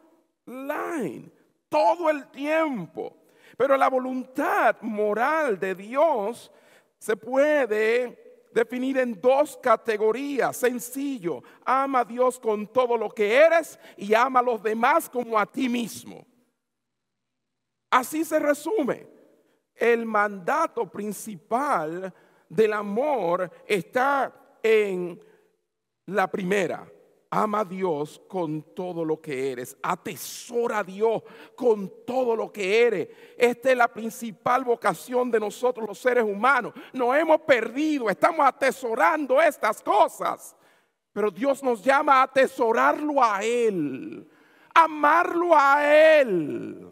line 0.45 1.31
todo 1.69 2.09
el 2.09 2.27
tiempo. 2.27 3.17
Pero 3.57 3.77
la 3.77 3.89
voluntad 3.89 4.77
moral 4.81 5.59
de 5.59 5.75
Dios 5.75 6.51
se 6.97 7.15
puede 7.15 8.20
definir 8.53 8.97
en 8.97 9.19
dos 9.19 9.57
categorías. 9.57 10.57
Sencillo, 10.57 11.43
ama 11.65 11.99
a 11.99 12.05
Dios 12.05 12.39
con 12.39 12.67
todo 12.67 12.97
lo 12.97 13.09
que 13.09 13.35
eres 13.35 13.79
y 13.97 14.13
ama 14.13 14.39
a 14.39 14.43
los 14.43 14.61
demás 14.61 15.09
como 15.09 15.37
a 15.37 15.45
ti 15.45 15.69
mismo. 15.69 16.25
Así 17.89 18.23
se 18.23 18.39
resume. 18.39 19.07
El 19.75 20.05
mandato 20.05 20.89
principal 20.89 22.13
del 22.47 22.73
amor 22.73 23.49
está 23.65 24.57
en 24.61 25.19
la 26.05 26.29
primera, 26.29 26.87
Ama 27.33 27.61
a 27.61 27.65
Dios 27.65 28.21
con 28.27 28.61
todo 28.75 29.05
lo 29.05 29.21
que 29.21 29.53
eres. 29.53 29.77
Atesora 29.81 30.79
a 30.79 30.83
Dios 30.83 31.23
con 31.55 31.89
todo 32.05 32.35
lo 32.35 32.51
que 32.51 32.85
eres. 32.85 33.07
Esta 33.37 33.71
es 33.71 33.77
la 33.77 33.87
principal 33.87 34.65
vocación 34.65 35.31
de 35.31 35.39
nosotros 35.39 35.87
los 35.87 35.97
seres 35.97 36.25
humanos. 36.25 36.73
Nos 36.91 37.15
hemos 37.15 37.39
perdido, 37.41 38.09
estamos 38.09 38.45
atesorando 38.45 39.41
estas 39.41 39.81
cosas. 39.81 40.57
Pero 41.13 41.31
Dios 41.31 41.63
nos 41.63 41.81
llama 41.81 42.19
a 42.19 42.23
atesorarlo 42.23 43.23
a 43.23 43.41
Él. 43.41 44.29
Amarlo 44.73 45.55
a 45.55 45.85
Él. 46.19 46.85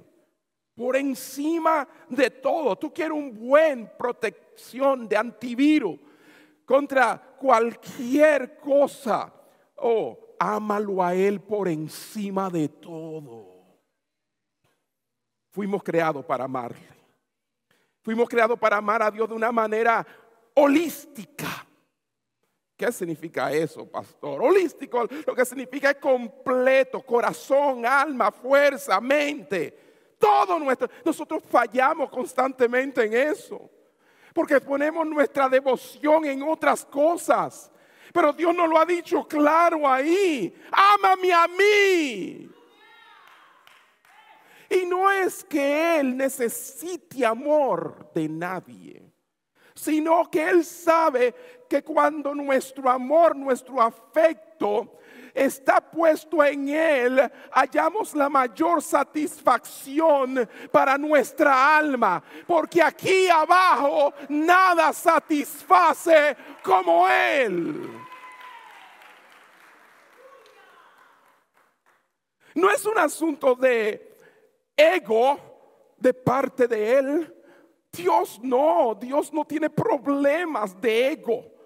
Por 0.74 0.96
encima 0.96 1.86
de 2.08 2.30
todo. 2.30 2.78
Tú 2.78 2.94
quieres 2.94 3.18
un 3.18 3.38
buen 3.38 3.92
protección 3.98 5.06
de 5.06 5.18
antivirus 5.18 6.00
contra 6.64 7.22
cualquier 7.38 8.58
cosa. 8.58 9.34
Oh, 9.76 10.29
ámalo 10.40 11.04
a 11.04 11.14
Él 11.14 11.42
por 11.42 11.68
encima 11.68 12.50
de 12.50 12.70
todo. 12.70 13.60
Fuimos 15.52 15.84
creados 15.84 16.26
para 16.26 16.46
amarle. 16.46 16.88
Fuimos 18.02 18.30
creados 18.30 18.58
para 18.58 18.78
amar 18.78 19.04
a 19.04 19.12
Dios 19.12 19.28
de 19.28 19.36
una 19.36 19.52
manera 19.52 20.06
holística. 20.56 21.68
¿Qué 22.80 22.92
significa 22.94 23.52
eso, 23.52 23.86
pastor? 23.86 24.42
Holístico, 24.42 25.06
lo 25.28 25.36
que 25.36 25.44
significa 25.44 25.92
es 25.92 25.98
completo, 25.98 27.02
corazón, 27.02 27.86
alma, 27.86 28.32
fuerza, 28.32 29.02
mente. 29.02 30.16
Todo 30.18 30.58
nuestro. 30.58 30.90
Nosotros 31.04 31.44
fallamos 31.44 32.10
constantemente 32.10 33.04
en 33.04 33.14
eso. 33.14 33.70
Porque 34.34 34.62
ponemos 34.62 35.06
nuestra 35.06 35.50
devoción 35.50 36.24
en 36.24 36.42
otras 36.44 36.86
cosas. 36.86 37.70
Pero 38.14 38.34
Dios 38.34 38.56
no 38.56 38.68
lo 38.68 38.78
ha 38.80 38.86
dicho 38.86 39.28
claro 39.28 39.88
ahí. 39.88 40.54
Ámame 40.72 41.34
a 41.34 41.48
mí. 41.48 42.50
Y 44.70 44.86
no 44.86 45.12
es 45.12 45.44
que 45.44 46.00
Él 46.00 46.16
necesite 46.16 47.26
amor 47.26 48.12
de 48.14 48.30
nadie, 48.30 49.12
sino 49.74 50.30
que 50.30 50.48
Él 50.48 50.64
sabe 50.64 51.34
que 51.68 51.84
cuando 51.84 52.36
nuestro 52.36 52.88
amor, 52.88 53.36
nuestro 53.36 53.82
afecto 53.82 54.99
está 55.40 55.80
puesto 55.80 56.44
en 56.44 56.70
Él, 56.70 57.32
hallamos 57.52 58.14
la 58.14 58.30
mayor 58.30 58.82
satisfacción 58.82 60.48
para 60.72 60.98
nuestra 60.98 61.78
alma. 61.78 62.22
Porque 62.46 62.82
aquí 62.82 63.30
abajo 63.30 64.14
nada 64.28 64.92
satisface 64.92 66.36
como 66.62 67.08
Él. 67.08 67.90
No 72.56 72.70
es 72.70 72.86
un 72.86 72.98
asunto 72.98 73.56
de 73.56 74.18
ego 74.76 75.40
de 75.98 76.14
parte 76.14 76.68
de 76.68 76.98
Él. 76.98 77.36
Dios 77.92 78.40
no, 78.44 78.96
Dios 79.00 79.32
no 79.32 79.46
tiene 79.46 79.70
problemas 79.70 80.80
de 80.80 81.14
ego. 81.14 81.59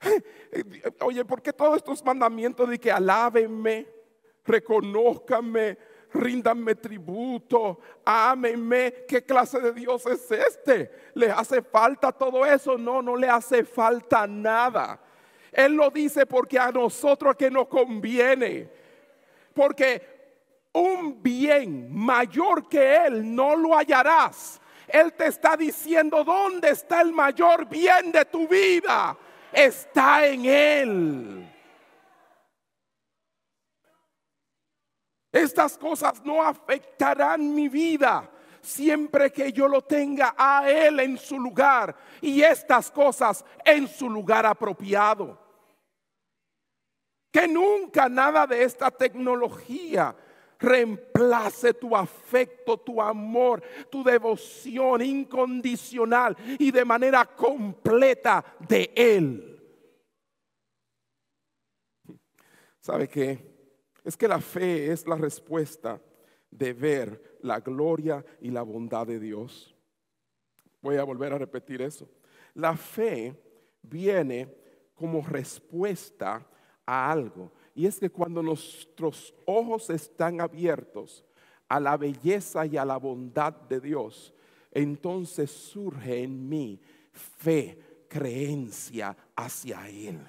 Oye, 1.00 1.24
¿por 1.24 1.42
qué 1.42 1.52
todos 1.52 1.76
estos 1.76 2.04
mandamientos 2.04 2.68
de 2.68 2.78
que 2.78 2.90
alábenme, 2.90 3.86
reconózcanme, 4.44 5.78
ríndanme 6.12 6.74
tributo, 6.74 7.80
ámenme? 8.04 9.04
¿Qué 9.06 9.24
clase 9.24 9.60
de 9.60 9.72
Dios 9.72 10.06
es 10.06 10.30
este? 10.30 10.90
¿Le 11.14 11.30
hace 11.30 11.62
falta 11.62 12.12
todo 12.12 12.44
eso? 12.46 12.76
No, 12.78 13.02
no 13.02 13.16
le 13.16 13.28
hace 13.28 13.64
falta 13.64 14.26
nada. 14.26 15.00
Él 15.52 15.74
lo 15.74 15.90
dice 15.90 16.26
porque 16.26 16.58
a 16.58 16.70
nosotros 16.70 17.36
que 17.36 17.50
nos 17.50 17.66
conviene 17.66 18.80
porque 19.54 20.20
un 20.72 21.22
bien 21.22 21.94
mayor 21.94 22.68
que 22.68 23.04
Él 23.06 23.34
no 23.34 23.56
lo 23.56 23.76
hallarás 23.76 24.60
Él 24.86 25.12
te 25.12 25.26
está 25.26 25.56
diciendo 25.56 26.24
dónde 26.24 26.70
está 26.70 27.00
el 27.00 27.12
mayor 27.12 27.68
bien 27.68 28.10
de 28.12 28.24
tu 28.24 28.48
vida. 28.48 29.16
Está 29.52 30.26
en 30.26 30.44
Él. 30.46 31.50
Estas 35.32 35.78
cosas 35.78 36.24
no 36.24 36.42
afectarán 36.42 37.54
mi 37.54 37.68
vida 37.68 38.28
siempre 38.60 39.32
que 39.32 39.52
yo 39.52 39.68
lo 39.68 39.82
tenga 39.82 40.34
a 40.36 40.68
Él 40.70 41.00
en 41.00 41.16
su 41.16 41.38
lugar 41.38 41.94
y 42.20 42.42
estas 42.42 42.90
cosas 42.90 43.44
en 43.64 43.88
su 43.88 44.08
lugar 44.10 44.46
apropiado. 44.46 45.38
Que 47.30 47.46
nunca 47.46 48.08
nada 48.08 48.46
de 48.46 48.64
esta 48.64 48.90
tecnología 48.90 50.14
reemplace 50.60 51.74
tu 51.74 51.96
afecto, 51.96 52.76
tu 52.76 53.00
amor, 53.00 53.62
tu 53.90 54.04
devoción 54.04 55.02
incondicional 55.02 56.36
y 56.58 56.70
de 56.70 56.84
manera 56.84 57.24
completa 57.24 58.44
de 58.68 58.92
Él. 58.94 59.50
¿Sabe 62.80 63.08
qué? 63.08 63.50
Es 64.04 64.16
que 64.16 64.28
la 64.28 64.40
fe 64.40 64.90
es 64.90 65.06
la 65.06 65.16
respuesta 65.16 66.00
de 66.50 66.72
ver 66.72 67.38
la 67.42 67.60
gloria 67.60 68.24
y 68.40 68.50
la 68.50 68.62
bondad 68.62 69.06
de 69.06 69.18
Dios. 69.18 69.74
Voy 70.80 70.96
a 70.96 71.04
volver 71.04 71.32
a 71.32 71.38
repetir 71.38 71.82
eso. 71.82 72.08
La 72.54 72.76
fe 72.76 73.34
viene 73.82 74.56
como 74.94 75.22
respuesta 75.22 76.46
a 76.86 77.10
algo. 77.10 77.52
Y 77.80 77.86
es 77.86 77.98
que 77.98 78.10
cuando 78.10 78.42
nuestros 78.42 79.32
ojos 79.46 79.88
están 79.88 80.42
abiertos 80.42 81.24
a 81.66 81.80
la 81.80 81.96
belleza 81.96 82.66
y 82.66 82.76
a 82.76 82.84
la 82.84 82.98
bondad 82.98 83.54
de 83.54 83.80
Dios, 83.80 84.34
entonces 84.70 85.50
surge 85.50 86.22
en 86.22 86.46
mí 86.46 86.78
fe, 87.10 88.04
creencia 88.06 89.16
hacia 89.34 89.88
Él. 89.88 90.20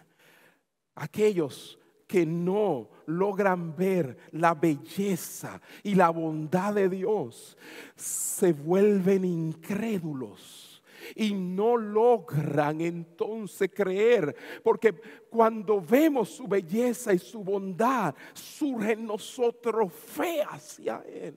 Aquellos 0.96 1.78
que 2.08 2.26
no 2.26 2.88
logran 3.08 3.76
ver 3.76 4.16
la 4.32 4.54
belleza 4.54 5.62
y 5.84 5.96
la 5.96 6.10
bondad 6.10 6.76
de 6.76 6.88
Dios 6.88 7.58
se 7.98 8.54
vuelven 8.54 9.26
incrédulos 9.26 10.71
y 11.16 11.34
no 11.34 11.78
logran 11.78 12.82
entonces 12.82 13.70
creer, 13.74 14.36
porque 14.64 14.94
cuando 15.30 15.82
vemos 15.82 16.30
su 16.30 16.48
belleza 16.48 17.14
y 17.14 17.20
su 17.20 17.44
bondad, 17.44 18.16
surge 18.34 18.94
en 18.94 19.06
nosotros 19.06 19.92
fe 19.94 20.42
hacia 20.44 21.04
Él. 21.08 21.36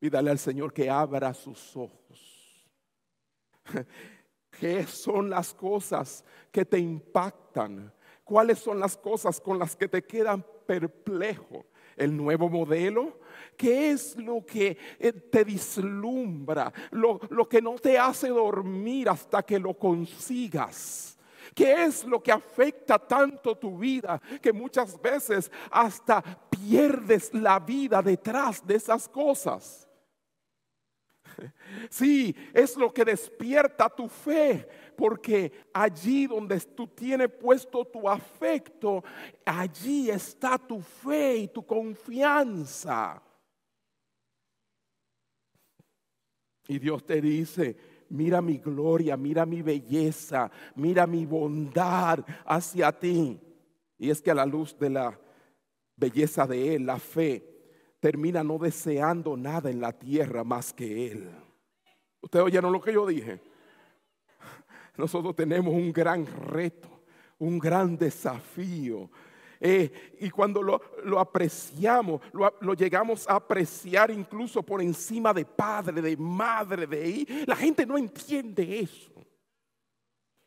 Y 0.00 0.08
dale 0.08 0.30
al 0.30 0.38
Señor 0.38 0.72
que 0.72 0.88
abra 0.88 1.34
sus 1.34 1.76
ojos. 1.76 2.66
¿Qué 4.50 4.86
son 4.86 5.30
las 5.30 5.54
cosas 5.54 6.24
que 6.50 6.64
te 6.64 6.78
impactan? 6.78 7.92
¿Cuáles 8.24 8.58
son 8.58 8.80
las 8.80 8.96
cosas 8.96 9.40
con 9.40 9.58
las 9.58 9.76
que 9.76 9.88
te 9.88 10.02
quedan 10.02 10.44
perplejo? 10.66 11.66
¿El 11.96 12.16
nuevo 12.16 12.48
modelo? 12.48 13.18
¿Qué 13.56 13.90
es 13.90 14.16
lo 14.16 14.44
que 14.44 14.76
eh, 14.98 15.12
te 15.12 15.44
dislumbra? 15.44 16.72
Lo, 16.92 17.20
lo 17.30 17.48
que 17.48 17.60
no 17.60 17.74
te 17.74 17.98
hace 17.98 18.28
dormir 18.28 19.08
hasta 19.08 19.42
que 19.42 19.58
lo 19.58 19.74
consigas. 19.74 21.18
¿Qué 21.54 21.84
es 21.84 22.04
lo 22.04 22.22
que 22.22 22.32
afecta 22.32 22.98
tanto 22.98 23.56
tu 23.56 23.76
vida 23.76 24.20
que 24.40 24.52
muchas 24.52 25.00
veces 25.00 25.50
hasta 25.70 26.22
pierdes 26.48 27.34
la 27.34 27.58
vida 27.58 28.00
detrás 28.00 28.66
de 28.66 28.76
esas 28.76 29.08
cosas? 29.08 29.89
Sí, 31.90 32.34
es 32.52 32.76
lo 32.76 32.92
que 32.92 33.04
despierta 33.04 33.88
tu 33.88 34.08
fe, 34.08 34.68
porque 34.96 35.52
allí 35.72 36.26
donde 36.26 36.60
tú 36.60 36.86
tienes 36.86 37.28
puesto 37.30 37.84
tu 37.84 38.08
afecto, 38.08 39.02
allí 39.44 40.10
está 40.10 40.58
tu 40.58 40.80
fe 40.80 41.36
y 41.36 41.48
tu 41.48 41.64
confianza. 41.64 43.22
Y 46.68 46.78
Dios 46.78 47.04
te 47.04 47.20
dice, 47.20 47.76
mira 48.10 48.40
mi 48.40 48.58
gloria, 48.58 49.16
mira 49.16 49.44
mi 49.44 49.62
belleza, 49.62 50.50
mira 50.76 51.06
mi 51.06 51.26
bondad 51.26 52.24
hacia 52.44 52.92
ti. 52.92 53.40
Y 53.98 54.10
es 54.10 54.22
que 54.22 54.30
a 54.30 54.34
la 54.34 54.46
luz 54.46 54.78
de 54.78 54.90
la 54.90 55.18
belleza 55.96 56.46
de 56.46 56.76
Él, 56.76 56.86
la 56.86 56.98
fe, 56.98 57.49
termina 58.00 58.42
no 58.42 58.58
deseando 58.58 59.36
nada 59.36 59.70
en 59.70 59.80
la 59.80 59.92
tierra 59.92 60.42
más 60.42 60.72
que 60.72 61.12
Él. 61.12 61.30
Ustedes 62.20 62.44
oyeron 62.44 62.72
lo 62.72 62.80
que 62.80 62.92
yo 62.92 63.06
dije. 63.06 63.40
Nosotros 64.96 65.36
tenemos 65.36 65.72
un 65.72 65.92
gran 65.92 66.26
reto, 66.26 66.88
un 67.38 67.58
gran 67.58 67.96
desafío. 67.96 69.10
Eh, 69.62 70.16
y 70.20 70.30
cuando 70.30 70.62
lo, 70.62 70.80
apreciamos, 71.18 72.22
lo, 72.32 72.54
lo, 72.60 72.72
llegamos 72.72 73.28
a 73.28 73.36
apreciar 73.36 74.10
incluso 74.10 74.62
por 74.62 74.80
encima 74.80 75.34
de 75.34 75.44
padre, 75.44 76.00
de 76.00 76.16
madre, 76.16 76.86
de 76.86 77.08
hijo, 77.08 77.32
la 77.46 77.56
gente 77.56 77.84
no 77.84 77.98
entiende 77.98 78.80
eso 78.80 79.09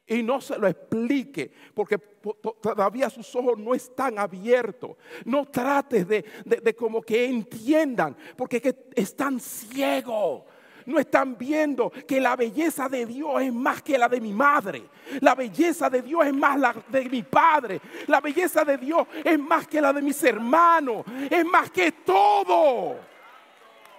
y 0.05 0.21
no 0.21 0.41
se 0.41 0.57
lo 0.57 0.67
explique, 0.67 1.51
porque 1.73 1.97
todavía 1.97 3.09
sus 3.09 3.33
ojos 3.35 3.57
no 3.57 3.73
están 3.73 4.19
abiertos. 4.19 4.97
No 5.25 5.45
trates 5.45 6.07
de, 6.07 6.75
como 6.77 7.01
que 7.01 7.25
entiendan, 7.25 8.15
porque 8.35 8.61
que 8.61 8.75
están 8.95 9.39
ciegos. 9.39 10.43
No 10.85 10.99
están 10.99 11.37
viendo 11.37 11.89
que 11.89 12.19
la 12.19 12.35
belleza 12.35 12.89
de 12.89 13.05
Dios 13.05 13.41
es 13.41 13.53
más 13.53 13.81
que 13.81 13.97
la 13.97 14.09
de 14.09 14.19
mi 14.19 14.33
madre. 14.33 14.83
La 15.21 15.33
belleza 15.33 15.89
de 15.89 16.01
Dios 16.01 16.25
es 16.25 16.33
más 16.33 16.59
la 16.59 16.75
de 16.89 17.09
mi 17.09 17.23
padre. 17.23 17.79
La 18.07 18.19
belleza 18.19 18.65
de 18.65 18.77
Dios 18.77 19.07
es 19.23 19.39
más 19.39 19.65
que 19.65 19.79
la 19.79 19.93
de 19.93 20.01
mis 20.01 20.21
hermanos. 20.25 21.05
Es 21.29 21.45
más 21.45 21.71
que 21.71 21.93
todo. 21.93 22.97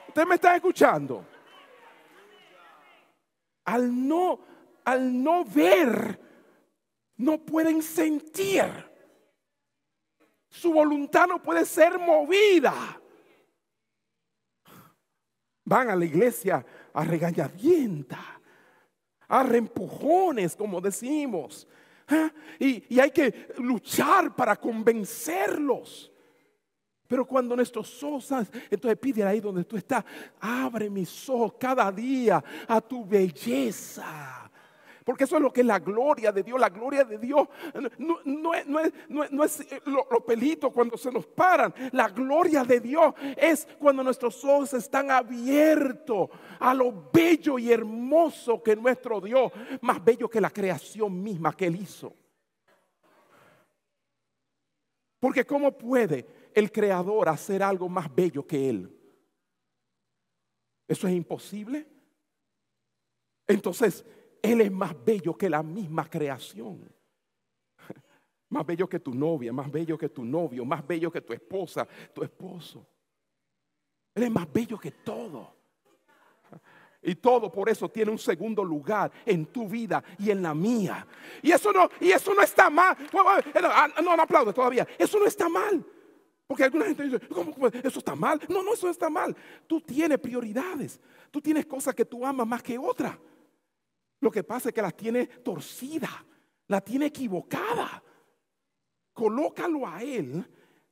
¿Usted 0.08 0.26
me 0.26 0.34
está 0.34 0.54
escuchando? 0.54 1.24
Al 3.64 4.06
no 4.06 4.53
al 4.84 5.22
no 5.22 5.44
ver, 5.44 6.20
no 7.16 7.38
pueden 7.38 7.82
sentir. 7.82 8.64
Su 10.48 10.72
voluntad 10.72 11.26
no 11.26 11.42
puede 11.42 11.64
ser 11.64 11.98
movida. 11.98 13.00
Van 15.64 15.90
a 15.90 15.96
la 15.96 16.04
iglesia 16.04 16.64
a 16.92 17.04
regañadienta, 17.04 18.40
a 19.26 19.42
reempujones, 19.42 20.54
como 20.54 20.80
decimos. 20.80 21.66
¿eh? 22.08 22.30
Y, 22.60 22.94
y 22.94 23.00
hay 23.00 23.10
que 23.10 23.54
luchar 23.58 24.36
para 24.36 24.56
convencerlos. 24.56 26.12
Pero 27.06 27.26
cuando 27.26 27.54
nuestros 27.54 28.02
ojos, 28.02 28.30
entonces 28.70 28.98
pide 28.98 29.24
ahí 29.24 29.40
donde 29.40 29.64
tú 29.64 29.76
estás, 29.76 30.04
abre 30.40 30.88
mis 30.88 31.28
ojos 31.28 31.54
cada 31.58 31.90
día 31.92 32.42
a 32.66 32.80
tu 32.80 33.04
belleza. 33.04 34.43
Porque 35.04 35.24
eso 35.24 35.36
es 35.36 35.42
lo 35.42 35.52
que 35.52 35.60
es 35.60 35.66
la 35.66 35.78
gloria 35.78 36.32
de 36.32 36.42
Dios. 36.42 36.58
La 36.58 36.70
gloria 36.70 37.04
de 37.04 37.18
Dios 37.18 37.46
no, 37.98 38.54
es, 38.54 38.66
no 38.66 39.44
es 39.44 39.66
pelitos 40.26 40.72
cuando 40.72 40.96
se 40.96 41.12
nos 41.12 41.26
paran. 41.26 41.74
La 41.92 42.08
gloria 42.08 42.64
de 42.64 42.80
Dios 42.80 43.14
es 43.36 43.68
cuando 43.78 44.02
nuestros 44.02 44.42
ojos 44.44 44.72
están 44.72 45.10
abiertos 45.10 46.30
a 46.58 46.72
lo 46.72 47.10
bello 47.12 47.58
y 47.58 47.70
hermoso 47.70 48.62
que 48.62 48.74
nuestro 48.74 49.20
Dios, 49.20 49.52
más 49.82 50.02
bello 50.02 50.28
que 50.28 50.40
la 50.40 50.50
creación 50.50 51.22
misma 51.22 51.54
que 51.54 51.66
Él 51.66 51.76
hizo. 51.76 52.14
Porque 55.20 55.44
¿cómo 55.44 55.76
puede 55.76 56.26
el 56.54 56.72
Creador 56.72 57.28
hacer 57.28 57.62
algo 57.62 57.90
más 57.90 58.14
bello 58.14 58.46
que 58.46 58.70
Él? 58.70 58.90
¿Eso 60.88 61.06
es 61.08 61.14
imposible? 61.14 61.86
Entonces, 63.46 64.04
él 64.44 64.60
es 64.60 64.70
más 64.70 64.94
bello 65.04 65.34
que 65.36 65.48
la 65.48 65.62
misma 65.62 66.08
creación. 66.08 66.92
Más 68.50 68.64
bello 68.64 68.86
que 68.88 69.00
tu 69.00 69.12
novia, 69.12 69.52
más 69.52 69.72
bello 69.72 69.98
que 69.98 70.10
tu 70.10 70.24
novio, 70.24 70.64
más 70.64 70.86
bello 70.86 71.10
que 71.10 71.22
tu 71.22 71.32
esposa, 71.32 71.88
tu 72.14 72.22
esposo. 72.22 72.86
Él 74.14 74.22
es 74.22 74.30
más 74.30 74.52
bello 74.52 74.78
que 74.78 74.92
todo. 74.92 75.52
Y 77.02 77.16
todo 77.16 77.50
por 77.50 77.68
eso 77.68 77.88
tiene 77.88 78.12
un 78.12 78.18
segundo 78.18 78.62
lugar 78.62 79.10
en 79.26 79.46
tu 79.46 79.68
vida 79.68 80.04
y 80.18 80.30
en 80.30 80.42
la 80.42 80.54
mía. 80.54 81.04
Y 81.42 81.50
eso 81.50 81.72
no, 81.72 81.88
y 82.00 82.12
eso 82.12 82.32
no 82.32 82.42
está 82.42 82.70
mal. 82.70 82.96
Ah, 83.12 83.88
no, 84.02 84.16
no 84.16 84.22
aplaude 84.22 84.52
todavía. 84.52 84.86
Eso 84.96 85.18
no 85.18 85.26
está 85.26 85.48
mal. 85.48 85.84
Porque 86.46 86.64
alguna 86.64 86.84
gente 86.84 87.02
dice, 87.02 87.20
¿cómo, 87.28 87.54
eso 87.66 87.98
está 87.98 88.14
mal? 88.14 88.40
No, 88.48 88.62
no, 88.62 88.74
eso 88.74 88.86
no 88.86 88.92
está 88.92 89.10
mal. 89.10 89.34
Tú 89.66 89.80
tienes 89.80 90.18
prioridades. 90.18 91.00
Tú 91.30 91.40
tienes 91.40 91.66
cosas 91.66 91.94
que 91.94 92.04
tú 92.04 92.24
amas 92.24 92.46
más 92.46 92.62
que 92.62 92.78
otras. 92.78 93.18
Lo 94.24 94.30
que 94.30 94.42
pasa 94.42 94.70
es 94.70 94.74
que 94.74 94.80
la 94.80 94.90
tiene 94.90 95.26
torcida, 95.26 96.08
la 96.68 96.80
tiene 96.80 97.06
equivocada. 97.06 98.02
Colócalo 99.12 99.86
a 99.86 100.02
Él 100.02 100.42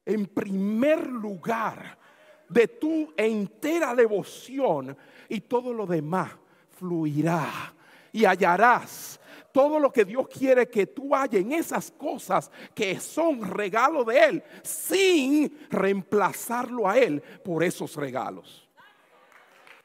en 0.04 0.26
primer 0.26 1.06
lugar 1.06 1.98
de 2.46 2.68
tu 2.68 3.10
entera 3.16 3.94
devoción 3.94 4.94
y 5.30 5.40
todo 5.40 5.72
lo 5.72 5.86
demás 5.86 6.30
fluirá 6.76 7.74
y 8.12 8.26
hallarás 8.26 9.18
todo 9.50 9.78
lo 9.78 9.90
que 9.90 10.04
Dios 10.04 10.28
quiere 10.28 10.68
que 10.68 10.88
tú 10.88 11.14
halles 11.14 11.40
en 11.40 11.52
esas 11.52 11.90
cosas 11.90 12.50
que 12.74 13.00
son 13.00 13.50
regalo 13.50 14.04
de 14.04 14.24
Él, 14.24 14.44
sin 14.62 15.58
reemplazarlo 15.70 16.86
a 16.86 16.98
Él 16.98 17.22
por 17.42 17.64
esos 17.64 17.96
regalos. 17.96 18.68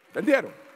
¿Entendieron? 0.08 0.67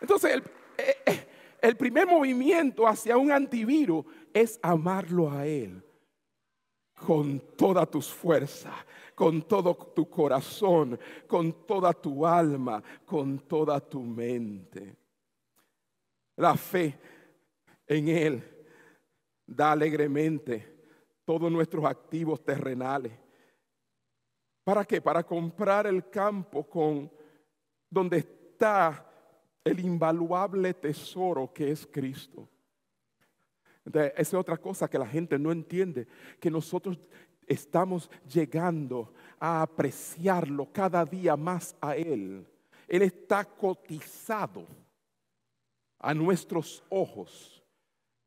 Entonces, 0.00 0.34
el, 0.34 0.42
eh, 0.78 0.96
eh, 1.06 1.28
el 1.60 1.76
primer 1.76 2.06
movimiento 2.06 2.86
hacia 2.86 3.16
un 3.16 3.32
antivirus 3.32 4.04
es 4.32 4.58
amarlo 4.62 5.30
a 5.30 5.46
Él 5.46 5.82
con 6.94 7.40
toda 7.56 7.86
tus 7.86 8.12
fuerzas, 8.12 8.74
con 9.14 9.42
todo 9.42 9.74
tu 9.74 10.08
corazón, 10.08 10.98
con 11.26 11.66
toda 11.66 11.92
tu 11.92 12.26
alma, 12.26 12.82
con 13.04 13.38
toda 13.40 13.80
tu 13.80 14.02
mente. 14.02 14.96
La 16.36 16.56
fe 16.56 16.98
en 17.86 18.08
Él 18.08 18.58
da 19.46 19.72
alegremente 19.72 20.76
todos 21.24 21.50
nuestros 21.50 21.84
activos 21.84 22.44
terrenales. 22.44 23.12
¿Para 24.64 24.84
qué? 24.84 25.00
Para 25.00 25.24
comprar 25.24 25.86
el 25.86 26.08
campo 26.10 26.68
con 26.68 27.10
donde 27.90 28.18
está 28.18 29.07
el 29.68 29.80
invaluable 29.80 30.74
tesoro 30.74 31.52
que 31.52 31.70
es 31.70 31.86
Cristo. 31.86 32.48
Entonces, 33.84 34.12
esa 34.16 34.36
es 34.36 34.40
otra 34.40 34.56
cosa 34.56 34.88
que 34.88 34.98
la 34.98 35.06
gente 35.06 35.38
no 35.38 35.50
entiende, 35.50 36.06
que 36.40 36.50
nosotros 36.50 36.98
estamos 37.46 38.10
llegando 38.32 39.12
a 39.38 39.62
apreciarlo 39.62 40.70
cada 40.72 41.04
día 41.04 41.36
más 41.36 41.74
a 41.80 41.96
Él. 41.96 42.46
Él 42.86 43.02
está 43.02 43.44
cotizado 43.44 44.66
a 45.98 46.14
nuestros 46.14 46.84
ojos 46.90 47.62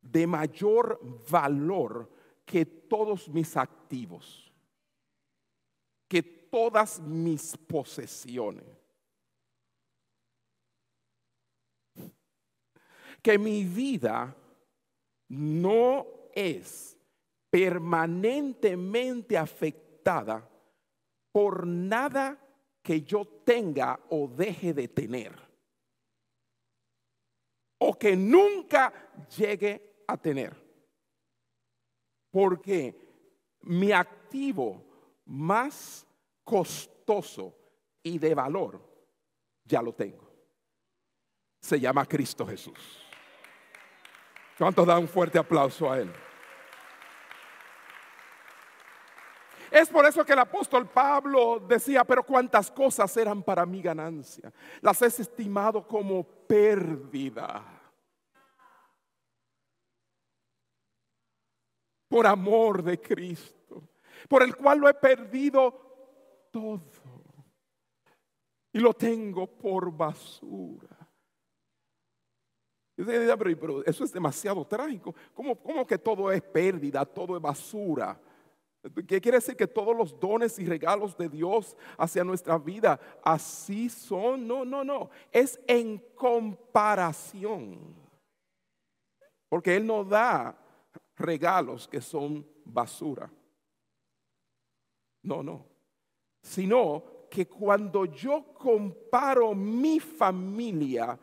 de 0.02 0.26
mayor 0.26 1.00
valor 1.30 2.10
que 2.46 2.66
todos 2.66 3.30
mis 3.30 3.56
activos, 3.56 4.52
que 6.08 6.24
todas 6.24 7.00
mis 7.00 7.56
posesiones. 7.56 8.81
Que 13.22 13.38
mi 13.38 13.64
vida 13.64 14.36
no 15.30 16.08
es 16.34 16.98
permanentemente 17.50 19.38
afectada 19.38 20.50
por 21.32 21.68
nada 21.68 22.38
que 22.82 23.02
yo 23.02 23.26
tenga 23.46 24.00
o 24.10 24.28
deje 24.28 24.74
de 24.74 24.88
tener. 24.88 25.34
O 27.80 27.98
que 27.98 28.16
nunca 28.16 28.94
llegue 29.38 30.04
a 30.08 30.18
tener. 30.18 30.56
Porque 32.32 32.96
mi 33.62 33.92
activo 33.92 34.84
más 35.26 36.06
costoso 36.44 37.56
y 38.04 38.18
de 38.18 38.34
valor 38.34 38.82
ya 39.66 39.82
lo 39.82 39.94
tengo. 39.94 40.30
Se 41.62 41.80
llama 41.80 42.06
Cristo 42.06 42.46
Jesús. 42.46 43.01
¿Cuántos 44.62 44.86
dan 44.86 45.00
un 45.00 45.08
fuerte 45.08 45.40
aplauso 45.40 45.92
a 45.92 45.98
Él? 45.98 46.14
Es 49.72 49.90
por 49.90 50.06
eso 50.06 50.24
que 50.24 50.34
el 50.34 50.38
apóstol 50.38 50.88
Pablo 50.88 51.60
decía, 51.68 52.04
pero 52.04 52.22
cuántas 52.22 52.70
cosas 52.70 53.18
eran 53.18 53.42
para 53.42 53.66
mi 53.66 53.82
ganancia. 53.82 54.54
Las 54.82 55.02
he 55.02 55.08
estimado 55.08 55.88
como 55.88 56.24
pérdida. 56.24 57.64
Por 62.08 62.28
amor 62.28 62.84
de 62.84 63.02
Cristo, 63.02 63.90
por 64.30 64.44
el 64.44 64.56
cual 64.56 64.78
lo 64.78 64.88
he 64.88 64.94
perdido 64.94 66.50
todo. 66.52 66.84
Y 68.72 68.78
lo 68.78 68.94
tengo 68.94 69.48
por 69.48 69.92
basura 69.92 71.01
pero 73.06 73.86
eso 73.86 74.04
es 74.04 74.12
demasiado 74.12 74.66
trágico. 74.66 75.16
¿Cómo, 75.34 75.56
¿Cómo, 75.56 75.86
que 75.86 75.98
todo 75.98 76.32
es 76.32 76.42
pérdida, 76.42 77.06
todo 77.06 77.36
es 77.36 77.42
basura? 77.42 78.20
¿Qué 79.08 79.22
quiere 79.22 79.38
decir 79.38 79.56
que 79.56 79.68
todos 79.68 79.96
los 79.96 80.20
dones 80.20 80.58
y 80.58 80.66
regalos 80.66 81.16
de 81.16 81.30
Dios 81.30 81.78
hacia 81.98 82.24
nuestra 82.24 82.58
vida 82.58 83.00
así 83.24 83.90
son? 83.90 84.48
No, 84.48 84.66
no, 84.66 84.84
no. 84.84 85.10
Es 85.32 85.60
en 85.68 86.00
comparación. 86.16 87.96
Porque 89.48 89.76
Él 89.76 89.86
no 89.86 90.04
da 90.04 90.58
regalos 91.16 91.88
que 91.88 92.02
son 92.02 92.46
basura. 92.66 93.32
No, 95.22 95.44
no. 95.44 95.66
Sino 96.42 97.04
que 97.30 97.48
cuando 97.48 98.06
yo 98.06 98.54
comparo 98.54 99.54
mi 99.54 100.00
familia, 100.00 101.20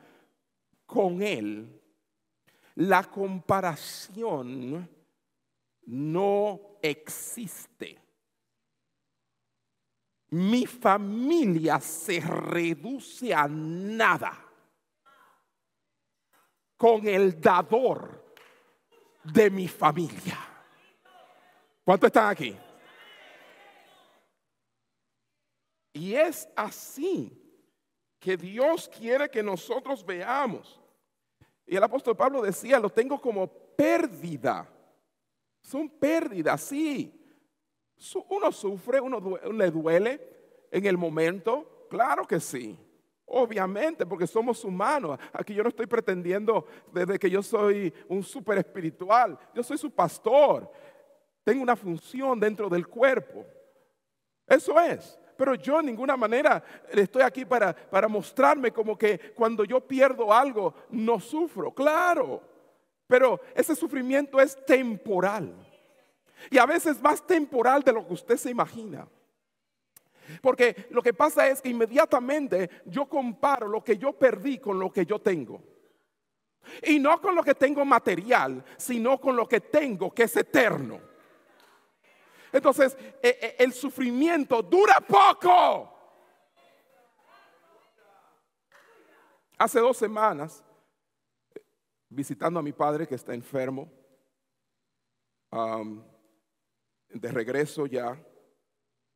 con 0.88 1.22
Él, 1.22 1.82
la 2.76 3.04
comparación 3.04 4.88
no 5.84 6.78
existe. 6.80 8.00
Mi 10.30 10.64
familia 10.64 11.78
se 11.78 12.20
reduce 12.20 13.34
a 13.34 13.46
nada 13.46 14.32
con 16.78 17.06
el 17.06 17.38
dador 17.38 18.34
de 19.24 19.50
mi 19.50 19.68
familia. 19.68 20.38
¿Cuántos 21.84 22.06
están 22.06 22.30
aquí? 22.30 22.56
Y 25.92 26.14
es 26.14 26.48
así 26.56 27.37
que 28.18 28.36
Dios 28.36 28.88
quiere 28.88 29.28
que 29.28 29.42
nosotros 29.42 30.04
veamos. 30.04 30.80
Y 31.66 31.76
el 31.76 31.82
apóstol 31.82 32.16
Pablo 32.16 32.42
decía, 32.42 32.80
lo 32.80 32.90
tengo 32.90 33.20
como 33.20 33.46
pérdida. 33.46 34.68
Son 35.60 35.88
pérdidas, 35.88 36.60
sí. 36.62 37.14
Uno 38.28 38.50
sufre, 38.52 39.00
uno 39.00 39.38
le 39.52 39.70
duele 39.70 40.66
en 40.70 40.86
el 40.86 40.96
momento, 40.96 41.86
claro 41.90 42.26
que 42.26 42.40
sí. 42.40 42.78
Obviamente, 43.26 44.06
porque 44.06 44.26
somos 44.26 44.64
humanos. 44.64 45.18
Aquí 45.32 45.52
yo 45.54 45.62
no 45.62 45.68
estoy 45.68 45.86
pretendiendo 45.86 46.66
desde 46.90 47.18
que 47.18 47.28
yo 47.28 47.42
soy 47.42 47.92
un 48.08 48.22
súper 48.22 48.58
espiritual. 48.58 49.38
Yo 49.54 49.62
soy 49.62 49.76
su 49.76 49.90
pastor. 49.90 50.70
Tengo 51.44 51.62
una 51.62 51.76
función 51.76 52.40
dentro 52.40 52.70
del 52.70 52.88
cuerpo. 52.88 53.44
Eso 54.46 54.80
es 54.80 55.18
pero 55.38 55.54
yo 55.54 55.78
en 55.78 55.86
ninguna 55.86 56.16
manera 56.16 56.60
estoy 56.90 57.22
aquí 57.22 57.44
para, 57.44 57.72
para 57.72 58.08
mostrarme 58.08 58.72
como 58.72 58.98
que 58.98 59.32
cuando 59.36 59.64
yo 59.64 59.80
pierdo 59.80 60.34
algo 60.34 60.74
no 60.90 61.20
sufro. 61.20 61.72
Claro, 61.72 62.42
pero 63.06 63.40
ese 63.54 63.76
sufrimiento 63.76 64.40
es 64.40 64.58
temporal. 64.66 65.54
Y 66.50 66.58
a 66.58 66.66
veces 66.66 67.00
más 67.00 67.24
temporal 67.24 67.84
de 67.84 67.92
lo 67.92 68.04
que 68.04 68.14
usted 68.14 68.36
se 68.36 68.50
imagina. 68.50 69.06
Porque 70.42 70.88
lo 70.90 71.02
que 71.02 71.14
pasa 71.14 71.46
es 71.46 71.62
que 71.62 71.68
inmediatamente 71.68 72.68
yo 72.84 73.06
comparo 73.06 73.68
lo 73.68 73.84
que 73.84 73.96
yo 73.96 74.12
perdí 74.14 74.58
con 74.58 74.80
lo 74.80 74.92
que 74.92 75.06
yo 75.06 75.20
tengo. 75.20 75.62
Y 76.82 76.98
no 76.98 77.20
con 77.20 77.36
lo 77.36 77.44
que 77.44 77.54
tengo 77.54 77.84
material, 77.84 78.64
sino 78.76 79.20
con 79.20 79.36
lo 79.36 79.48
que 79.48 79.60
tengo 79.60 80.12
que 80.12 80.24
es 80.24 80.36
eterno. 80.36 81.00
Entonces, 82.52 82.96
eh, 83.22 83.38
eh, 83.40 83.56
el 83.58 83.72
sufrimiento 83.72 84.62
dura 84.62 85.00
poco. 85.00 85.94
Hace 89.58 89.80
dos 89.80 89.96
semanas, 89.96 90.64
visitando 92.08 92.60
a 92.60 92.62
mi 92.62 92.72
padre 92.72 93.06
que 93.06 93.16
está 93.16 93.34
enfermo, 93.34 93.90
de 97.08 97.32
regreso 97.32 97.86
ya 97.86 98.22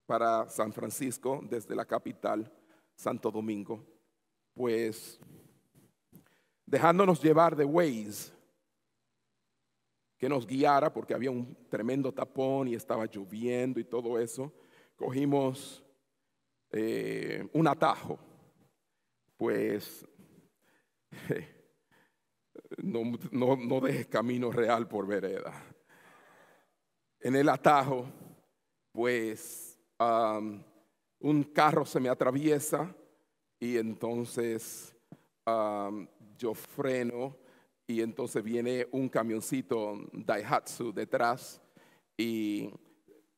para 0.07 0.49
San 0.49 0.73
Francisco 0.73 1.41
desde 1.43 1.75
la 1.75 1.85
capital, 1.85 2.51
Santo 2.95 3.31
Domingo, 3.31 3.87
pues 4.55 5.21
dejándonos 6.67 7.23
llevar 7.23 7.55
de 7.57 7.65
Waze, 7.65 8.33
que 10.23 10.29
nos 10.29 10.47
guiara 10.47 10.93
porque 10.93 11.15
había 11.15 11.33
un 11.33 11.67
tremendo 11.69 12.15
tapón 12.15 12.69
y 12.69 12.77
estaba 12.77 13.07
lloviendo 13.07 13.81
y 13.81 13.85
todo 13.85 14.21
eso, 14.21 14.53
cogimos 14.95 15.85
eh, 16.71 17.49
un 17.53 17.67
atajo. 17.67 18.21
Pues 19.37 20.07
no, 22.77 23.19
no, 23.33 23.57
no 23.57 23.81
dejes 23.81 24.07
camino 24.07 24.53
real 24.53 24.87
por 24.87 25.09
vereda. 25.09 25.61
En 27.19 27.35
el 27.35 27.49
atajo, 27.49 28.07
pues 28.93 29.77
un 29.99 31.43
carro 31.53 31.85
se 31.85 31.99
me 31.99 32.09
atraviesa 32.09 32.95
y 33.59 33.77
entonces 33.77 34.95
yo 36.39 36.55
freno 36.55 37.42
y 37.87 38.01
entonces 38.01 38.43
viene 38.43 38.87
un 38.93 39.09
camioncito 39.09 39.99
Daihatsu 40.13 40.93
detrás 40.93 41.61
y 42.17 42.71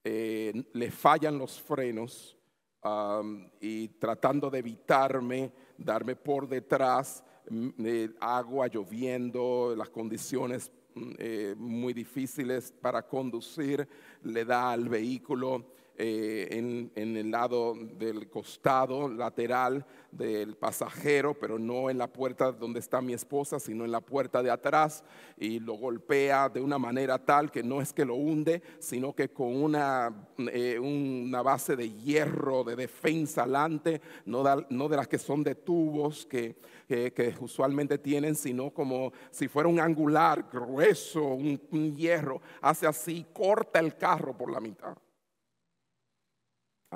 eh, 0.02 0.64
le 0.72 0.90
fallan 0.90 1.38
los 1.38 1.60
frenos 1.60 2.36
um, 2.82 3.48
y 3.60 3.88
tratando 3.88 4.50
de 4.50 4.58
evitarme, 4.58 5.52
darme 5.78 6.14
por 6.14 6.48
detrás, 6.48 7.24
agua 8.20 8.68
lloviendo, 8.68 9.74
las 9.76 9.88
condiciones 9.88 10.70
mm, 10.94 11.10
eh, 11.18 11.54
muy 11.56 11.92
difíciles 11.92 12.72
para 12.72 13.06
conducir, 13.06 13.88
le 14.22 14.44
da 14.44 14.72
al 14.72 14.88
vehículo 14.88 15.73
eh, 15.96 16.48
en, 16.50 16.90
en, 16.96 17.16
el 17.16 17.30
lado 17.30 17.74
del 17.76 18.28
costado 18.28 19.08
lateral 19.08 19.86
del 20.10 20.56
pasajero, 20.56 21.34
pero 21.34 21.56
no 21.56 21.88
en 21.88 21.98
la 21.98 22.08
puerta 22.08 22.50
donde 22.50 22.80
está 22.80 23.00
mi 23.00 23.12
esposa, 23.12 23.60
sino 23.60 23.84
en 23.84 23.92
la 23.92 24.00
puerta 24.00 24.42
de 24.42 24.50
atrás, 24.50 25.04
y 25.38 25.60
lo 25.60 25.74
golpea 25.74 26.48
de 26.48 26.60
una 26.60 26.78
manera 26.78 27.24
tal 27.24 27.52
que 27.52 27.62
no 27.62 27.80
es 27.80 27.92
que 27.92 28.04
lo 28.04 28.16
hunde, 28.16 28.60
sino 28.80 29.14
que 29.14 29.28
con 29.28 29.54
una, 29.54 30.12
eh, 30.52 30.80
una 30.80 31.42
base 31.42 31.76
de 31.76 31.88
hierro 31.92 32.64
de 32.64 32.74
defensa 32.74 33.44
alante, 33.44 34.00
no, 34.24 34.42
no 34.70 34.88
de 34.88 34.96
las 34.96 35.06
que 35.06 35.18
son 35.18 35.44
de 35.44 35.54
tubos 35.54 36.26
que, 36.26 36.56
que, 36.88 37.34
usualmente 37.38 37.98
tienen, 37.98 38.34
sino 38.34 38.70
como 38.70 39.12
si 39.30 39.46
fuera 39.46 39.68
un 39.68 39.78
angular 39.78 40.48
grueso, 40.52 41.22
un, 41.22 41.60
un 41.70 41.94
hierro, 41.94 42.40
hace 42.60 42.88
así, 42.88 43.26
corta 43.32 43.78
el 43.78 43.96
carro 43.96 44.36
por 44.36 44.50
la 44.50 44.58
mitad 44.58 44.96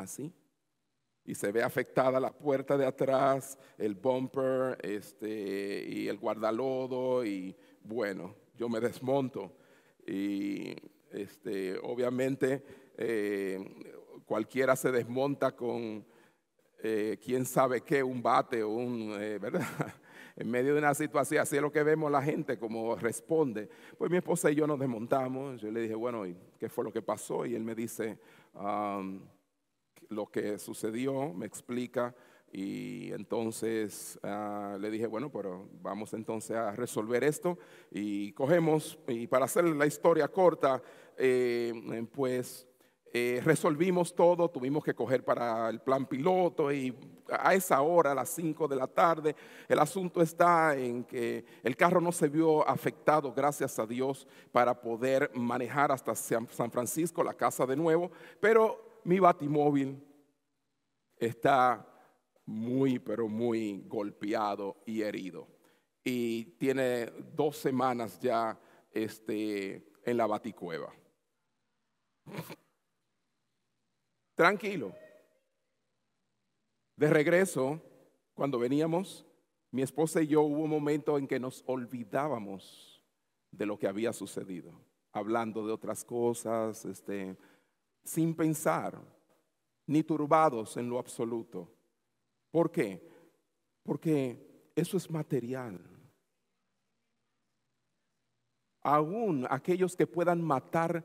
así. 0.02 0.32
Y 1.24 1.34
se 1.34 1.52
ve 1.52 1.62
afectada 1.62 2.18
la 2.18 2.32
puerta 2.32 2.76
de 2.78 2.86
atrás, 2.86 3.58
el 3.76 3.94
bumper 3.94 4.78
este, 4.82 5.84
y 5.86 6.08
el 6.08 6.16
guardalodo. 6.16 7.24
Y 7.24 7.54
bueno, 7.82 8.34
yo 8.56 8.68
me 8.68 8.80
desmonto. 8.80 9.52
Y 10.06 10.74
este, 11.10 11.78
obviamente 11.82 12.64
eh, 12.96 13.62
cualquiera 14.24 14.74
se 14.74 14.90
desmonta 14.90 15.54
con 15.54 16.04
eh, 16.82 17.18
quién 17.22 17.44
sabe 17.44 17.80
qué, 17.80 18.02
un 18.02 18.22
bate 18.22 18.62
o 18.62 18.70
un, 18.70 19.16
eh, 19.18 19.38
¿verdad? 19.40 19.66
en 20.36 20.50
medio 20.50 20.72
de 20.72 20.78
una 20.78 20.94
situación, 20.94 21.42
así 21.42 21.56
es 21.56 21.62
lo 21.62 21.72
que 21.72 21.82
vemos 21.82 22.10
la 22.12 22.22
gente, 22.22 22.58
como 22.58 22.94
responde. 22.94 23.68
Pues 23.98 24.10
mi 24.10 24.18
esposa 24.18 24.50
y 24.50 24.54
yo 24.54 24.68
nos 24.68 24.78
desmontamos. 24.78 25.60
Yo 25.60 25.70
le 25.72 25.80
dije, 25.80 25.96
bueno, 25.96 26.24
¿y 26.24 26.36
qué 26.58 26.68
fue 26.68 26.84
lo 26.84 26.92
que 26.92 27.02
pasó? 27.02 27.44
Y 27.44 27.56
él 27.56 27.64
me 27.64 27.74
dice, 27.74 28.18
lo 30.08 30.26
que 30.26 30.58
sucedió, 30.58 31.32
me 31.32 31.46
explica 31.46 32.14
y 32.52 33.12
entonces 33.12 34.18
ah, 34.22 34.76
le 34.80 34.90
dije, 34.90 35.06
bueno, 35.06 35.30
pero 35.30 35.68
vamos 35.82 36.14
entonces 36.14 36.56
a 36.56 36.72
resolver 36.72 37.24
esto 37.24 37.58
y 37.90 38.32
cogemos, 38.32 38.98
y 39.06 39.26
para 39.26 39.44
hacer 39.44 39.64
la 39.64 39.86
historia 39.86 40.28
corta, 40.28 40.82
eh, 41.16 41.72
pues 42.12 42.66
eh, 43.12 43.40
resolvimos 43.42 44.14
todo, 44.14 44.50
tuvimos 44.50 44.84
que 44.84 44.94
coger 44.94 45.24
para 45.24 45.68
el 45.68 45.80
plan 45.80 46.06
piloto 46.06 46.70
y 46.72 46.94
a 47.30 47.54
esa 47.54 47.80
hora, 47.82 48.12
a 48.12 48.14
las 48.14 48.30
5 48.30 48.68
de 48.68 48.76
la 48.76 48.86
tarde, 48.86 49.34
el 49.68 49.78
asunto 49.78 50.22
está 50.22 50.76
en 50.76 51.04
que 51.04 51.44
el 51.62 51.76
carro 51.76 52.00
no 52.00 52.12
se 52.12 52.28
vio 52.28 52.66
afectado, 52.66 53.32
gracias 53.32 53.78
a 53.78 53.86
Dios, 53.86 54.26
para 54.52 54.80
poder 54.80 55.30
manejar 55.34 55.92
hasta 55.92 56.14
San 56.14 56.70
Francisco, 56.70 57.22
la 57.22 57.34
casa 57.34 57.66
de 57.66 57.76
nuevo, 57.76 58.10
pero 58.40 58.87
mi 59.08 59.18
batimóvil 59.20 60.06
está 61.16 61.82
muy, 62.44 62.98
pero 62.98 63.26
muy 63.26 63.82
golpeado 63.86 64.82
y 64.84 65.00
herido. 65.00 65.48
Y 66.04 66.44
tiene 66.58 67.06
dos 67.34 67.56
semanas 67.56 68.20
ya 68.20 68.60
este, 68.90 69.90
en 70.04 70.16
la 70.18 70.26
baticueva. 70.26 70.92
Tranquilo. 74.34 74.94
De 76.94 77.08
regreso, 77.08 77.80
cuando 78.34 78.58
veníamos, 78.58 79.24
mi 79.70 79.80
esposa 79.80 80.20
y 80.20 80.26
yo 80.26 80.42
hubo 80.42 80.64
un 80.64 80.70
momento 80.70 81.16
en 81.16 81.26
que 81.26 81.40
nos 81.40 81.64
olvidábamos 81.66 83.02
de 83.52 83.64
lo 83.64 83.78
que 83.78 83.88
había 83.88 84.12
sucedido, 84.12 84.78
hablando 85.12 85.66
de 85.66 85.72
otras 85.72 86.04
cosas, 86.04 86.84
este, 86.84 87.38
sin 88.08 88.34
pensar, 88.34 88.98
ni 89.86 90.02
turbados 90.02 90.78
en 90.78 90.88
lo 90.88 90.98
absoluto. 90.98 91.70
¿Por 92.50 92.70
qué? 92.72 93.06
Porque 93.82 94.72
eso 94.74 94.96
es 94.96 95.10
material. 95.10 95.78
Aún 98.80 99.46
aquellos 99.50 99.94
que 99.94 100.06
puedan 100.06 100.40
matar 100.42 101.04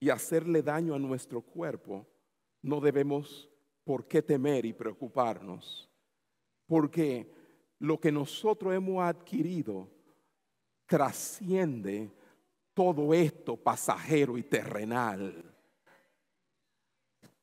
y 0.00 0.10
hacerle 0.10 0.62
daño 0.62 0.96
a 0.96 0.98
nuestro 0.98 1.40
cuerpo, 1.40 2.08
no 2.60 2.80
debemos 2.80 3.48
por 3.84 4.08
qué 4.08 4.20
temer 4.20 4.66
y 4.66 4.72
preocuparnos. 4.72 5.88
Porque 6.66 7.32
lo 7.78 8.00
que 8.00 8.10
nosotros 8.10 8.74
hemos 8.74 9.00
adquirido 9.00 9.88
trasciende 10.86 12.10
todo 12.74 13.14
esto 13.14 13.56
pasajero 13.56 14.36
y 14.36 14.42
terrenal. 14.42 15.51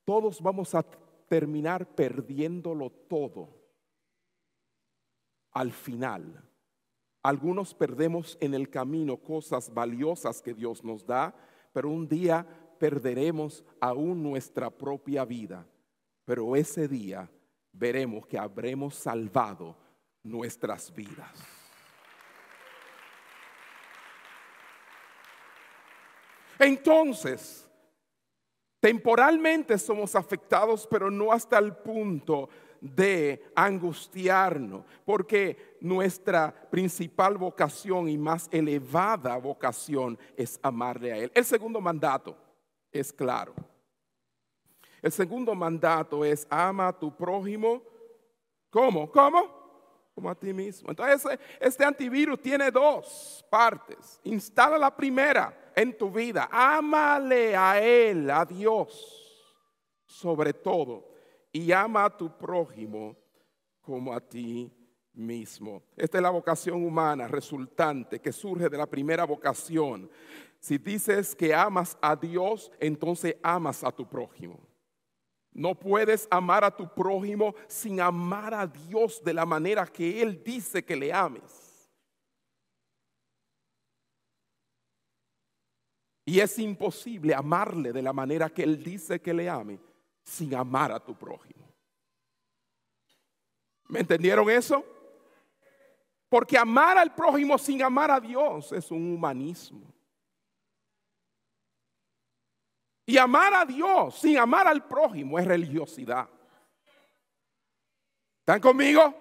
Todos 0.09 0.41
vamos 0.41 0.73
a 0.73 0.83
terminar 1.27 1.85
perdiéndolo 1.85 2.89
todo 2.89 3.47
al 5.51 5.71
final. 5.71 6.43
Algunos 7.21 7.75
perdemos 7.75 8.35
en 8.41 8.55
el 8.55 8.71
camino 8.71 9.17
cosas 9.17 9.71
valiosas 9.71 10.41
que 10.41 10.55
Dios 10.55 10.83
nos 10.83 11.05
da, 11.05 11.35
pero 11.71 11.89
un 11.89 12.07
día 12.07 12.43
perderemos 12.79 13.63
aún 13.79 14.23
nuestra 14.23 14.71
propia 14.71 15.25
vida. 15.25 15.63
Pero 16.25 16.55
ese 16.55 16.87
día 16.87 17.29
veremos 17.71 18.25
que 18.25 18.39
habremos 18.39 18.95
salvado 18.95 19.77
nuestras 20.23 20.91
vidas. 20.91 21.39
Entonces, 26.57 27.68
temporalmente 28.79 29.77
somos 29.77 30.15
afectados, 30.15 30.87
pero 30.89 31.09
no 31.09 31.31
hasta 31.31 31.57
el 31.57 31.75
punto 31.75 32.49
de 32.81 33.43
angustiarnos, 33.55 34.85
porque 35.03 35.77
nuestra 35.81 36.53
principal 36.69 37.37
vocación 37.37 38.07
y 38.07 38.17
más 38.17 38.47
elevada 38.51 39.37
vocación 39.37 40.17
es 40.37 40.59
amarle 40.61 41.11
a 41.11 41.17
Él. 41.17 41.31
El 41.33 41.45
segundo 41.45 41.81
mandato 41.81 42.37
es 42.91 43.11
claro. 43.11 43.53
El 45.01 45.11
segundo 45.11 45.55
mandato 45.55 46.23
es 46.25 46.47
ama 46.49 46.87
a 46.89 46.97
tu 46.97 47.15
prójimo. 47.15 47.81
¿Cómo? 48.69 49.11
¿Cómo? 49.11 49.59
como 50.19 50.29
a 50.29 50.35
ti 50.35 50.51
mismo. 50.51 50.89
Entonces, 50.89 51.39
este 51.61 51.85
antivirus 51.85 52.41
tiene 52.41 52.69
dos 52.71 53.45
partes. 53.49 54.19
Instala 54.25 54.77
la 54.77 54.93
primera 54.93 55.57
en 55.75 55.97
tu 55.97 56.11
vida. 56.11 56.49
Ámale 56.51 57.55
a 57.55 57.81
Él, 57.81 58.29
a 58.29 58.45
Dios, 58.45 59.53
sobre 60.05 60.53
todo. 60.53 61.09
Y 61.51 61.71
ama 61.71 62.05
a 62.05 62.17
tu 62.17 62.37
prójimo 62.37 63.15
como 63.81 64.13
a 64.13 64.19
ti 64.19 64.71
mismo. 65.13 65.83
Esta 65.95 66.17
es 66.17 66.21
la 66.21 66.29
vocación 66.29 66.83
humana 66.85 67.27
resultante 67.27 68.19
que 68.19 68.31
surge 68.31 68.69
de 68.69 68.77
la 68.77 68.85
primera 68.85 69.25
vocación. 69.25 70.09
Si 70.59 70.77
dices 70.77 71.35
que 71.35 71.53
amas 71.53 71.97
a 72.01 72.15
Dios, 72.15 72.71
entonces 72.79 73.35
amas 73.41 73.83
a 73.83 73.91
tu 73.91 74.07
prójimo. 74.07 74.59
No 75.51 75.75
puedes 75.75 76.27
amar 76.29 76.63
a 76.63 76.75
tu 76.75 76.87
prójimo 76.93 77.55
sin 77.67 77.99
amar 77.99 78.53
a 78.53 78.67
Dios 78.67 79.21
de 79.23 79.33
la 79.33 79.45
manera 79.45 79.85
que 79.85 80.21
Él 80.21 80.43
dice 80.43 80.83
que 80.83 80.95
le 80.95 81.11
ames. 81.11 81.68
Y 86.29 86.39
es 86.39 86.59
imposible 86.59 87.33
amarle 87.33 87.91
de 87.91 88.03
la 88.03 88.13
manera 88.13 88.51
que 88.51 88.61
Él 88.61 88.83
dice 88.83 89.19
que 89.19 89.33
le 89.33 89.49
ame 89.49 89.79
sin 90.21 90.53
amar 90.53 90.91
a 90.91 91.03
tu 91.03 91.15
prójimo. 91.15 91.67
¿Me 93.87 94.01
entendieron 94.01 94.47
eso? 94.47 94.85
Porque 96.29 96.55
amar 96.55 96.99
al 96.99 97.15
prójimo 97.15 97.57
sin 97.57 97.81
amar 97.81 98.11
a 98.11 98.19
Dios 98.19 98.71
es 98.73 98.91
un 98.91 99.11
humanismo. 99.11 99.91
Y 103.07 103.17
amar 103.17 103.51
a 103.55 103.65
Dios 103.65 104.19
sin 104.19 104.37
amar 104.37 104.67
al 104.67 104.87
prójimo 104.87 105.39
es 105.39 105.47
religiosidad. 105.47 106.29
¿Están 108.41 108.61
conmigo? 108.61 109.15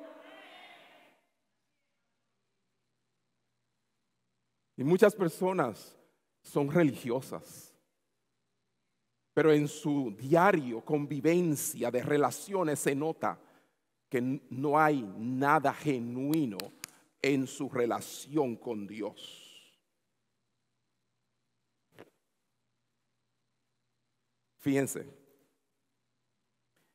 Y 4.76 4.84
muchas 4.84 5.14
personas 5.14 5.97
son 6.42 6.70
religiosas, 6.70 7.74
pero 9.34 9.52
en 9.52 9.68
su 9.68 10.14
diario 10.18 10.84
convivencia 10.84 11.90
de 11.90 12.02
relaciones 12.02 12.78
se 12.80 12.94
nota 12.94 13.40
que 14.08 14.20
no 14.50 14.78
hay 14.78 15.02
nada 15.18 15.72
genuino 15.72 16.58
en 17.20 17.46
su 17.46 17.68
relación 17.68 18.56
con 18.56 18.86
Dios. 18.86 19.48
Fíjense, 24.58 25.08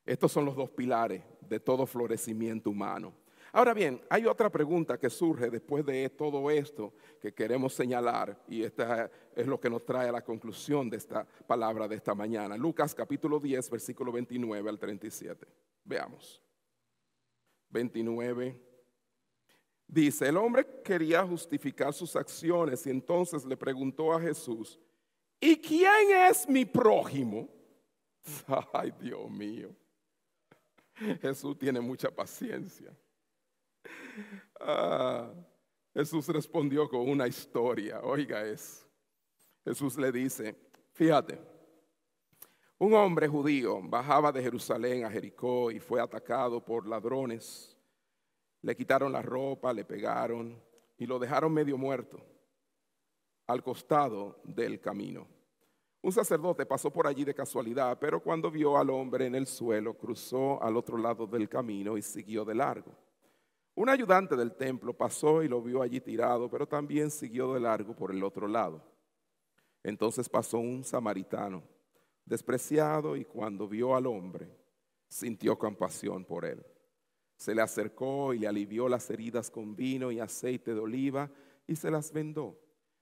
estos 0.05 0.31
son 0.31 0.45
los 0.45 0.55
dos 0.55 0.69
pilares 0.71 1.23
de 1.41 1.59
todo 1.59 1.85
florecimiento 1.85 2.69
humano. 2.69 3.22
Ahora 3.55 3.75
bien, 3.75 4.01
hay 4.09 4.25
otra 4.25 4.49
pregunta 4.49 4.97
que 4.97 5.11
surge 5.11 5.51
después 5.51 5.85
de 5.85 6.09
todo 6.09 6.49
esto 6.49 6.91
que 7.21 7.35
queremos 7.35 7.75
señalar 7.75 8.43
y 8.47 8.63
esta 8.63 9.11
es 9.35 9.45
lo 9.45 9.59
que 9.59 9.69
nos 9.69 9.85
trae 9.85 10.09
a 10.09 10.11
la 10.11 10.23
conclusión 10.23 10.89
de 10.89 10.97
esta 10.97 11.23
palabra 11.45 11.87
de 11.87 11.95
esta 11.95 12.15
mañana. 12.15 12.57
Lucas 12.57 12.95
capítulo 12.95 13.39
10, 13.39 13.69
versículo 13.69 14.11
29 14.11 14.67
al 14.67 14.79
37. 14.79 15.45
Veamos. 15.83 16.41
29. 17.69 18.59
Dice, 19.87 20.29
el 20.29 20.37
hombre 20.37 20.65
quería 20.83 21.23
justificar 21.23 21.93
sus 21.93 22.15
acciones 22.15 22.87
y 22.87 22.89
entonces 22.89 23.45
le 23.45 23.55
preguntó 23.55 24.13
a 24.13 24.19
Jesús, 24.19 24.79
¿y 25.39 25.57
quién 25.57 26.09
es 26.27 26.49
mi 26.49 26.65
prójimo? 26.65 27.47
Ay, 28.73 28.91
Dios 28.99 29.29
mío. 29.29 29.69
Jesús 31.21 31.55
tiene 31.55 31.79
mucha 31.79 32.09
paciencia. 32.09 32.91
Ah, 34.59 35.31
Jesús 35.93 36.27
respondió 36.27 36.89
con 36.89 37.09
una 37.09 37.27
historia. 37.27 38.01
Oiga 38.01 38.45
eso. 38.45 38.87
Jesús 39.63 39.97
le 39.97 40.11
dice, 40.11 40.55
fíjate, 40.93 41.39
un 42.79 42.93
hombre 42.93 43.27
judío 43.27 43.79
bajaba 43.81 44.31
de 44.31 44.41
Jerusalén 44.41 45.05
a 45.05 45.11
Jericó 45.11 45.71
y 45.71 45.79
fue 45.79 46.01
atacado 46.01 46.63
por 46.63 46.87
ladrones. 46.87 47.77
Le 48.61 48.75
quitaron 48.75 49.11
la 49.11 49.21
ropa, 49.21 49.71
le 49.73 49.85
pegaron 49.85 50.61
y 50.97 51.05
lo 51.05 51.19
dejaron 51.19 51.53
medio 51.53 51.77
muerto 51.77 52.19
al 53.47 53.63
costado 53.63 54.41
del 54.43 54.79
camino. 54.79 55.27
Un 56.01 56.11
sacerdote 56.11 56.65
pasó 56.65 56.91
por 56.91 57.07
allí 57.07 57.23
de 57.23 57.33
casualidad, 57.33 57.97
pero 57.99 58.21
cuando 58.21 58.51
vio 58.51 58.77
al 58.77 58.89
hombre 58.89 59.25
en 59.25 59.35
el 59.35 59.47
suelo, 59.47 59.97
cruzó 59.97 60.61
al 60.61 60.75
otro 60.75 60.97
lado 60.97 61.25
del 61.25 61.47
camino 61.47 61.97
y 61.97 62.01
siguió 62.01 62.43
de 62.43 62.55
largo. 62.55 62.91
Un 63.75 63.89
ayudante 63.89 64.35
del 64.35 64.55
templo 64.55 64.93
pasó 64.95 65.41
y 65.41 65.47
lo 65.47 65.61
vio 65.61 65.81
allí 65.81 65.99
tirado, 65.99 66.49
pero 66.49 66.67
también 66.67 67.09
siguió 67.09 67.53
de 67.53 67.59
largo 67.59 67.95
por 67.95 68.11
el 68.11 68.23
otro 68.23 68.47
lado. 68.47 68.83
Entonces 69.81 70.29
pasó 70.29 70.59
un 70.59 70.83
samaritano, 70.83 71.63
despreciado, 72.23 73.15
y 73.15 73.25
cuando 73.25 73.67
vio 73.67 73.95
al 73.95 74.05
hombre, 74.05 74.55
sintió 75.07 75.57
compasión 75.57 76.23
por 76.23 76.45
él. 76.45 76.63
Se 77.35 77.55
le 77.55 77.61
acercó 77.61 78.33
y 78.33 78.39
le 78.39 78.47
alivió 78.47 78.87
las 78.87 79.09
heridas 79.09 79.49
con 79.49 79.75
vino 79.75 80.11
y 80.11 80.19
aceite 80.19 80.73
de 80.73 80.79
oliva 80.79 81.31
y 81.67 81.75
se 81.75 81.89
las 81.89 82.13
vendó. 82.13 82.59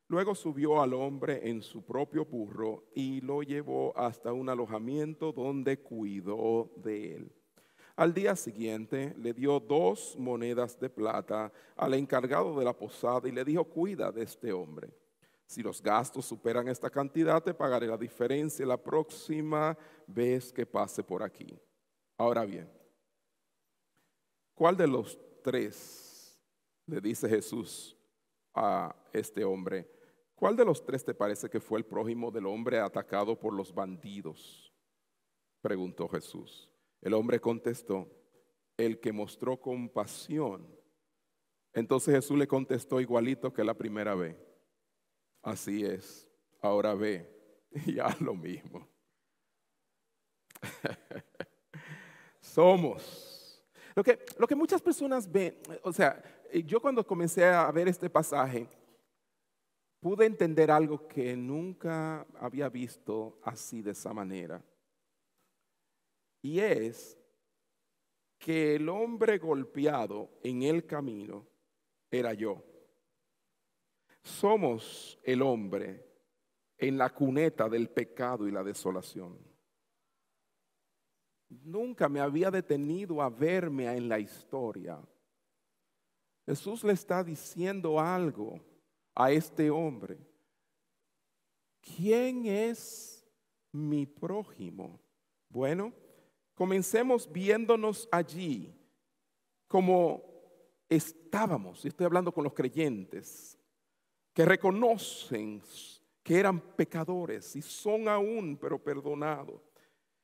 Luego 0.07 0.36
subió 0.36 0.82
al 0.82 0.93
hombre 0.93 1.49
en 1.49 1.61
su 1.61 1.86
propio 1.86 2.26
burro 2.26 2.89
y 2.95 3.22
lo 3.22 3.43
llevó 3.43 3.95
hasta 3.97 4.34
un 4.34 4.49
alojamiento 4.49 5.32
donde 5.32 5.80
cuidó 5.80 6.72
de 6.78 7.15
él. 7.15 7.40
Al 7.95 8.13
día 8.13 8.35
siguiente 8.35 9.13
le 9.17 9.33
dio 9.33 9.59
dos 9.59 10.15
monedas 10.17 10.79
de 10.79 10.89
plata 10.89 11.51
al 11.75 11.93
encargado 11.93 12.57
de 12.57 12.65
la 12.65 12.73
posada 12.73 13.27
y 13.27 13.31
le 13.31 13.43
dijo, 13.43 13.63
cuida 13.65 14.11
de 14.11 14.23
este 14.23 14.51
hombre. 14.53 14.93
Si 15.45 15.61
los 15.61 15.81
gastos 15.81 16.25
superan 16.25 16.69
esta 16.69 16.89
cantidad, 16.89 17.43
te 17.43 17.53
pagaré 17.53 17.85
la 17.85 17.97
diferencia 17.97 18.65
la 18.65 18.81
próxima 18.81 19.77
vez 20.07 20.53
que 20.53 20.65
pase 20.65 21.03
por 21.03 21.21
aquí. 21.21 21.59
Ahora 22.17 22.45
bien, 22.45 22.71
¿cuál 24.55 24.77
de 24.77 24.87
los 24.87 25.19
tres 25.43 26.39
le 26.85 27.01
dice 27.01 27.27
Jesús 27.27 27.97
a 28.53 28.95
este 29.11 29.43
hombre? 29.43 29.89
¿Cuál 30.35 30.55
de 30.55 30.63
los 30.63 30.85
tres 30.85 31.03
te 31.03 31.13
parece 31.13 31.49
que 31.49 31.59
fue 31.59 31.79
el 31.79 31.85
prójimo 31.85 32.31
del 32.31 32.45
hombre 32.45 32.79
atacado 32.79 33.37
por 33.37 33.53
los 33.53 33.75
bandidos? 33.75 34.73
Preguntó 35.61 36.07
Jesús. 36.07 36.70
El 37.02 37.14
hombre 37.14 37.39
contestó, 37.39 38.08
el 38.78 38.99
que 38.99 39.12
mostró 39.12 39.60
compasión. 39.60 40.68
Entonces 41.74 42.14
Jesús 42.14 42.38
le 42.38 42.47
contestó 42.47 42.99
igualito 42.99 43.52
que 43.52 43.64
la 43.64 43.74
primera 43.74 44.16
vez. 44.16 44.36
Así 45.41 45.84
es, 45.84 46.30
ahora 46.62 46.93
ve 46.93 47.28
y 47.86 47.99
haz 47.99 48.20
lo 48.22 48.36
mismo. 48.36 48.88
Somos. 52.39 53.64
Lo 53.95 54.04
que, 54.04 54.20
lo 54.38 54.47
que 54.47 54.56
muchas 54.56 54.82
personas 54.82 55.30
ven, 55.30 55.58
o 55.84 55.91
sea, 55.91 56.22
yo 56.66 56.82
cuando 56.82 57.06
comencé 57.06 57.45
a 57.45 57.70
ver 57.72 57.88
este 57.88 58.10
pasaje, 58.10 58.68
pude 59.99 60.26
entender 60.26 60.72
algo 60.72 61.08
que 61.08 61.36
nunca 61.36 62.26
había 62.39 62.70
visto 62.70 63.39
así 63.43 63.82
de 63.82 63.91
esa 63.91 64.14
manera. 64.14 64.64
Y 66.41 66.59
es 66.59 67.17
que 68.37 68.75
el 68.75 68.89
hombre 68.89 69.37
golpeado 69.37 70.29
en 70.43 70.63
el 70.63 70.85
camino 70.85 71.47
era 72.09 72.33
yo. 72.33 72.63
Somos 74.23 75.19
el 75.23 75.41
hombre 75.41 76.05
en 76.77 76.97
la 76.97 77.09
cuneta 77.11 77.69
del 77.69 77.89
pecado 77.89 78.47
y 78.47 78.51
la 78.51 78.63
desolación. 78.63 79.37
Nunca 81.49 82.09
me 82.09 82.19
había 82.19 82.49
detenido 82.49 83.21
a 83.21 83.29
verme 83.29 83.85
en 83.95 84.09
la 84.09 84.19
historia. 84.19 84.99
Jesús 86.45 86.83
le 86.83 86.93
está 86.93 87.23
diciendo 87.23 87.99
algo 87.99 88.59
a 89.13 89.31
este 89.31 89.69
hombre, 89.69 90.17
¿quién 91.81 92.45
es 92.45 93.27
mi 93.71 94.05
prójimo? 94.05 94.99
Bueno, 95.49 95.93
comencemos 96.54 97.32
viéndonos 97.32 98.08
allí 98.12 98.74
como 99.68 100.24
estábamos, 100.89 101.86
y 101.86 101.88
estoy 101.88 102.06
hablando 102.06 102.34
con 102.34 102.43
los 102.43 102.54
creyentes, 102.54 103.58
que 104.34 104.45
reconocen 104.45 105.62
que 106.22 106.38
eran 106.39 106.60
pecadores 106.60 107.56
y 107.56 107.62
son 107.62 108.08
aún, 108.08 108.58
pero 108.58 108.78
perdonados. 108.78 109.62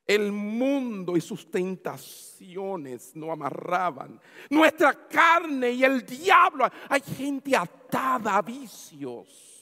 El 0.06 0.32
mundo 0.32 1.16
y 1.16 1.20
sus 1.20 1.50
tentaciones 1.50 3.14
nos 3.14 3.30
amarraban. 3.30 4.18
Nuestra 4.48 5.06
carne 5.06 5.70
y 5.72 5.84
el 5.84 6.04
diablo. 6.06 6.66
Hay 6.88 7.02
gente 7.02 7.54
atada 7.54 8.36
a 8.36 8.42
vicios 8.42 9.57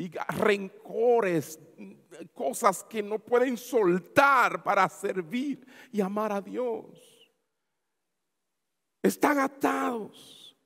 y 0.00 0.10
rencores, 0.28 1.60
cosas 2.32 2.82
que 2.84 3.02
no 3.02 3.18
pueden 3.18 3.56
soltar 3.58 4.62
para 4.62 4.88
servir 4.88 5.66
y 5.92 6.00
amar 6.00 6.32
a 6.32 6.40
Dios. 6.40 6.86
Están 9.02 9.38
atados, 9.38 10.56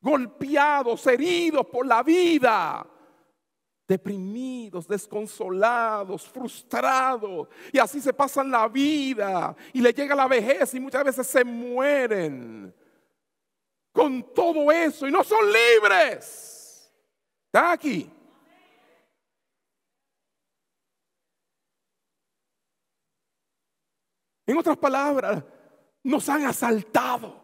golpeados, 0.00 1.06
heridos 1.06 1.66
por 1.66 1.86
la 1.86 2.02
vida 2.02 2.86
deprimidos, 3.86 4.88
desconsolados, 4.88 6.26
frustrados, 6.26 7.48
y 7.70 7.78
así 7.78 8.00
se 8.00 8.14
pasan 8.14 8.50
la 8.50 8.66
vida 8.66 9.54
y 9.74 9.80
le 9.82 9.92
llega 9.92 10.14
la 10.14 10.26
vejez 10.26 10.72
y 10.72 10.80
muchas 10.80 11.04
veces 11.04 11.26
se 11.26 11.44
mueren 11.44 12.74
con 13.92 14.34
todo 14.34 14.72
eso 14.72 15.06
y 15.06 15.10
no 15.10 15.22
son 15.22 15.44
libres. 15.52 16.90
Está 17.46 17.72
aquí. 17.72 18.10
En 24.46 24.58
otras 24.58 24.76
palabras, 24.76 25.42
nos 26.02 26.28
han 26.28 26.44
asaltado. 26.44 27.42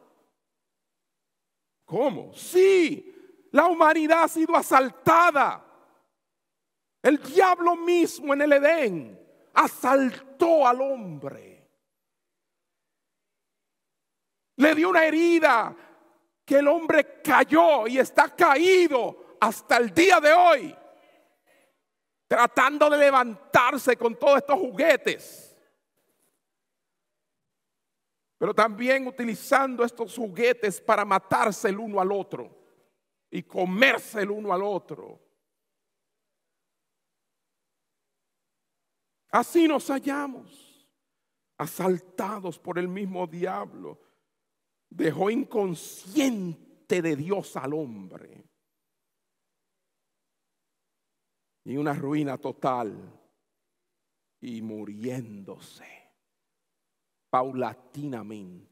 ¿Cómo? 1.84 2.32
Sí, 2.34 3.48
la 3.50 3.66
humanidad 3.66 4.24
ha 4.24 4.28
sido 4.28 4.54
asaltada. 4.54 5.64
El 7.02 7.20
diablo 7.22 7.74
mismo 7.76 8.34
en 8.34 8.42
el 8.42 8.52
Edén 8.52 9.20
asaltó 9.54 10.66
al 10.66 10.80
hombre. 10.80 11.68
Le 14.56 14.74
dio 14.74 14.90
una 14.90 15.04
herida 15.04 15.74
que 16.44 16.58
el 16.58 16.68
hombre 16.68 17.20
cayó 17.22 17.86
y 17.86 17.98
está 17.98 18.34
caído 18.36 19.36
hasta 19.40 19.78
el 19.78 19.94
día 19.94 20.20
de 20.20 20.32
hoy. 20.32 20.76
Tratando 22.28 22.90
de 22.90 22.98
levantarse 22.98 23.96
con 23.96 24.16
todos 24.16 24.38
estos 24.38 24.58
juguetes. 24.58 25.49
Pero 28.40 28.54
también 28.54 29.06
utilizando 29.06 29.84
estos 29.84 30.16
juguetes 30.16 30.80
para 30.80 31.04
matarse 31.04 31.68
el 31.68 31.78
uno 31.78 32.00
al 32.00 32.10
otro 32.10 32.50
y 33.30 33.42
comerse 33.42 34.22
el 34.22 34.30
uno 34.30 34.50
al 34.50 34.62
otro. 34.62 35.20
Así 39.30 39.68
nos 39.68 39.88
hallamos, 39.88 40.88
asaltados 41.58 42.58
por 42.58 42.78
el 42.78 42.88
mismo 42.88 43.26
diablo. 43.26 44.00
Dejó 44.88 45.28
inconsciente 45.28 47.02
de 47.02 47.16
Dios 47.16 47.54
al 47.58 47.74
hombre. 47.74 48.42
Y 51.64 51.76
una 51.76 51.92
ruina 51.92 52.38
total. 52.38 53.20
Y 54.40 54.62
muriéndose 54.62 55.99
paulatinamente. 57.30 58.68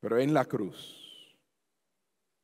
Pero 0.00 0.18
en 0.18 0.34
la 0.34 0.44
cruz, 0.44 1.38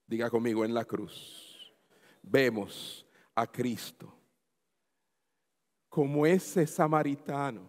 diga 0.07 0.31
conmigo, 0.31 0.65
en 0.65 0.73
la 0.73 0.85
cruz, 0.85 1.75
vemos 2.23 3.07
a 3.35 3.47
Cristo 3.47 4.17
como 5.91 6.25
ese 6.25 6.67
samaritano. 6.67 7.69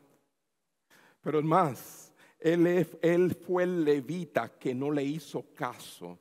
Pero 1.20 1.42
más, 1.42 2.14
él, 2.40 2.88
él 3.02 3.36
fue 3.36 3.64
el 3.64 3.84
levita 3.84 4.58
que 4.58 4.74
no 4.74 4.92
le 4.92 5.04
hizo 5.04 5.54
caso 5.54 6.20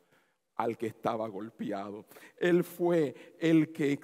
al 0.56 0.76
que 0.76 0.88
estaba 0.88 1.28
golpeado. 1.28 2.06
Él 2.36 2.64
fue 2.64 3.36
el 3.38 3.72
que 3.72 4.00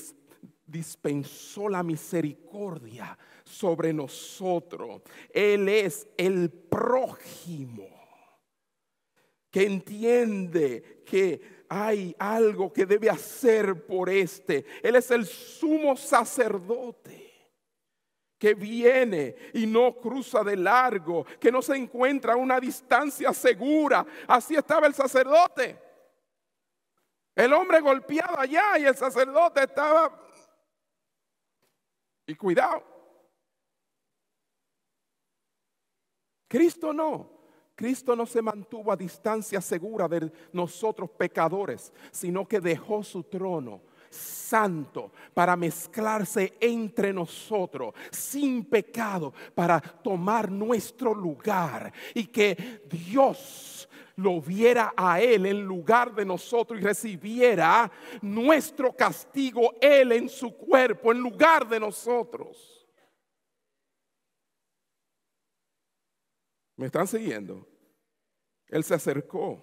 dispensó 0.65 1.69
la 1.69 1.83
misericordia 1.83 3.19
sobre 3.47 3.93
nosotros. 3.93 5.03
Él 5.33 5.69
es 5.69 6.07
el 6.17 6.51
prójimo 6.51 7.89
que 9.51 9.65
entiende 9.65 11.03
que 11.07 11.65
hay 11.69 12.15
algo 12.19 12.73
que 12.73 12.85
debe 12.85 13.09
hacer 13.09 13.87
por 13.87 14.11
este. 14.11 14.67
Él 14.83 14.97
es 14.97 15.11
el 15.11 15.25
sumo 15.25 15.97
sacerdote 15.97 17.25
que 18.39 18.53
viene 18.53 19.35
y 19.55 19.67
no 19.67 19.95
cruza 19.95 20.45
de 20.45 20.57
largo, 20.57 21.25
que 21.41 21.51
no 21.51 21.63
se 21.63 21.77
encuentra 21.77 22.35
a 22.35 22.37
una 22.37 22.61
distancia 22.61 23.33
segura. 23.33 24.05
Así 24.29 24.55
estaba 24.55 24.87
el 24.87 24.95
sacerdote. 24.95 25.81
El 27.35 27.53
hombre 27.53 27.81
golpeado 27.81 28.39
allá 28.39 28.79
y 28.79 28.85
el 28.85 28.97
sacerdote 28.97 29.63
estaba... 29.63 30.23
Y 32.27 32.35
cuidado. 32.35 32.96
Cristo 36.49 36.93
no. 36.93 37.37
Cristo 37.75 38.17
no 38.17 38.25
se 38.25 38.41
mantuvo 38.41 38.91
a 38.91 38.97
distancia 38.97 39.61
segura 39.61 40.09
de 40.09 40.33
nosotros 40.53 41.11
pecadores, 41.11 41.93
sino 42.11 42.49
que 42.49 42.59
dejó 42.59 43.03
su 43.03 43.23
trono 43.25 43.83
santo 44.11 45.13
para 45.35 45.57
mezclarse 45.57 46.55
entre 46.61 47.13
nosotros, 47.13 47.95
sin 48.11 48.65
pecado, 48.65 49.35
para 49.55 49.81
tomar 49.81 50.51
nuestro 50.51 51.15
lugar 51.15 51.93
y 52.15 52.27
que 52.27 52.83
Dios 52.89 53.89
lo 54.17 54.41
viera 54.41 54.95
a 54.97 55.21
Él 55.21 55.47
en 55.47 55.63
lugar 55.63 56.15
de 56.15 56.25
nosotros 56.25 56.81
y 56.81 56.83
recibiera 56.83 57.91
nuestro 58.23 58.93
castigo 58.93 59.75
Él 59.81 60.13
en 60.13 60.29
su 60.29 60.57
cuerpo, 60.57 61.13
en 61.13 61.21
lugar 61.21 61.69
de 61.69 61.79
nosotros. 61.79 62.76
¿Me 66.77 66.87
están 66.87 67.07
siguiendo? 67.07 67.67
Él 68.69 68.85
se 68.85 68.95
acercó 68.95 69.61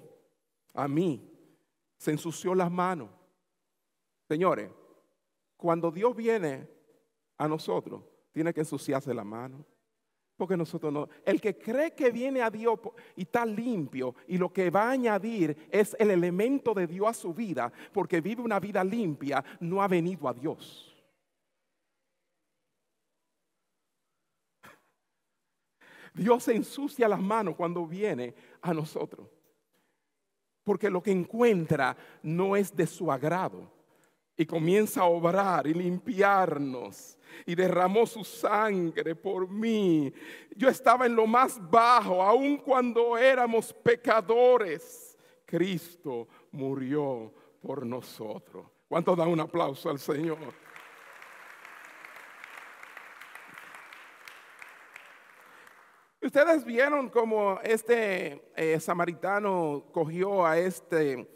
a 0.74 0.88
mí, 0.88 1.32
se 1.98 2.12
ensució 2.12 2.56
las 2.56 2.72
manos. 2.72 3.10
Señores, 4.28 4.72
cuando 5.56 5.92
Dios 5.92 6.16
viene 6.16 6.68
a 7.38 7.48
nosotros, 7.48 8.04
tiene 8.32 8.54
que 8.54 8.62
ensuciarse 8.62 9.14
la 9.14 9.24
mano. 9.24 9.66
Porque 10.36 10.58
nosotros 10.58 10.92
no. 10.92 11.08
El 11.24 11.40
que 11.40 11.58
cree 11.58 11.94
que 11.94 12.10
viene 12.10 12.42
a 12.42 12.50
Dios 12.50 12.80
y 13.16 13.22
está 13.22 13.46
limpio 13.46 14.16
y 14.28 14.38
lo 14.38 14.52
que 14.52 14.72
va 14.72 14.86
a 14.86 14.92
añadir 14.92 15.70
es 15.72 15.96
el 16.00 16.10
elemento 16.10 16.74
de 16.74 16.88
Dios 16.88 17.08
a 17.08 17.14
su 17.14 17.34
vida, 17.34 17.72
porque 17.94 18.20
vive 18.20 18.42
una 18.42 18.60
vida 18.60 18.84
limpia, 18.84 19.44
no 19.60 19.82
ha 19.84 19.88
venido 19.88 20.28
a 20.28 20.34
Dios. 20.34 20.93
Dios 26.14 26.44
se 26.44 26.56
ensucia 26.56 27.08
las 27.08 27.20
manos 27.20 27.56
cuando 27.56 27.86
viene 27.88 28.34
a 28.62 28.74
nosotros. 28.74 29.28
Porque 30.64 30.90
lo 30.90 31.02
que 31.02 31.12
encuentra 31.12 31.96
no 32.22 32.56
es 32.56 32.76
de 32.76 32.88
su 32.88 33.12
agrado. 33.12 33.72
Y 34.36 34.46
comienza 34.46 35.02
a 35.02 35.06
obrar 35.06 35.68
y 35.68 35.74
limpiarnos. 35.74 37.18
Y 37.46 37.56
derramó 37.56 38.06
su 38.06 38.24
sangre 38.24 39.16
por 39.16 39.50
mí. 39.50 40.14
Yo 40.56 40.70
estaba 40.70 41.06
en 41.06 41.16
lo 41.16 41.28
más 41.28 41.60
bajo, 41.70 42.22
aun 42.22 42.58
cuando 42.58 43.18
éramos 43.18 43.74
pecadores. 43.74 45.18
Cristo 45.46 46.28
murió 46.52 47.32
por 47.62 47.86
nosotros. 47.86 48.66
¿Cuánto 48.88 49.16
da 49.16 49.28
un 49.28 49.40
aplauso 49.40 49.90
al 49.90 50.00
Señor? 50.00 50.63
Ustedes 56.24 56.64
vieron 56.64 57.10
como 57.10 57.60
este 57.64 58.50
eh, 58.56 58.80
samaritano 58.80 59.84
cogió 59.92 60.46
a 60.46 60.58
este, 60.58 61.28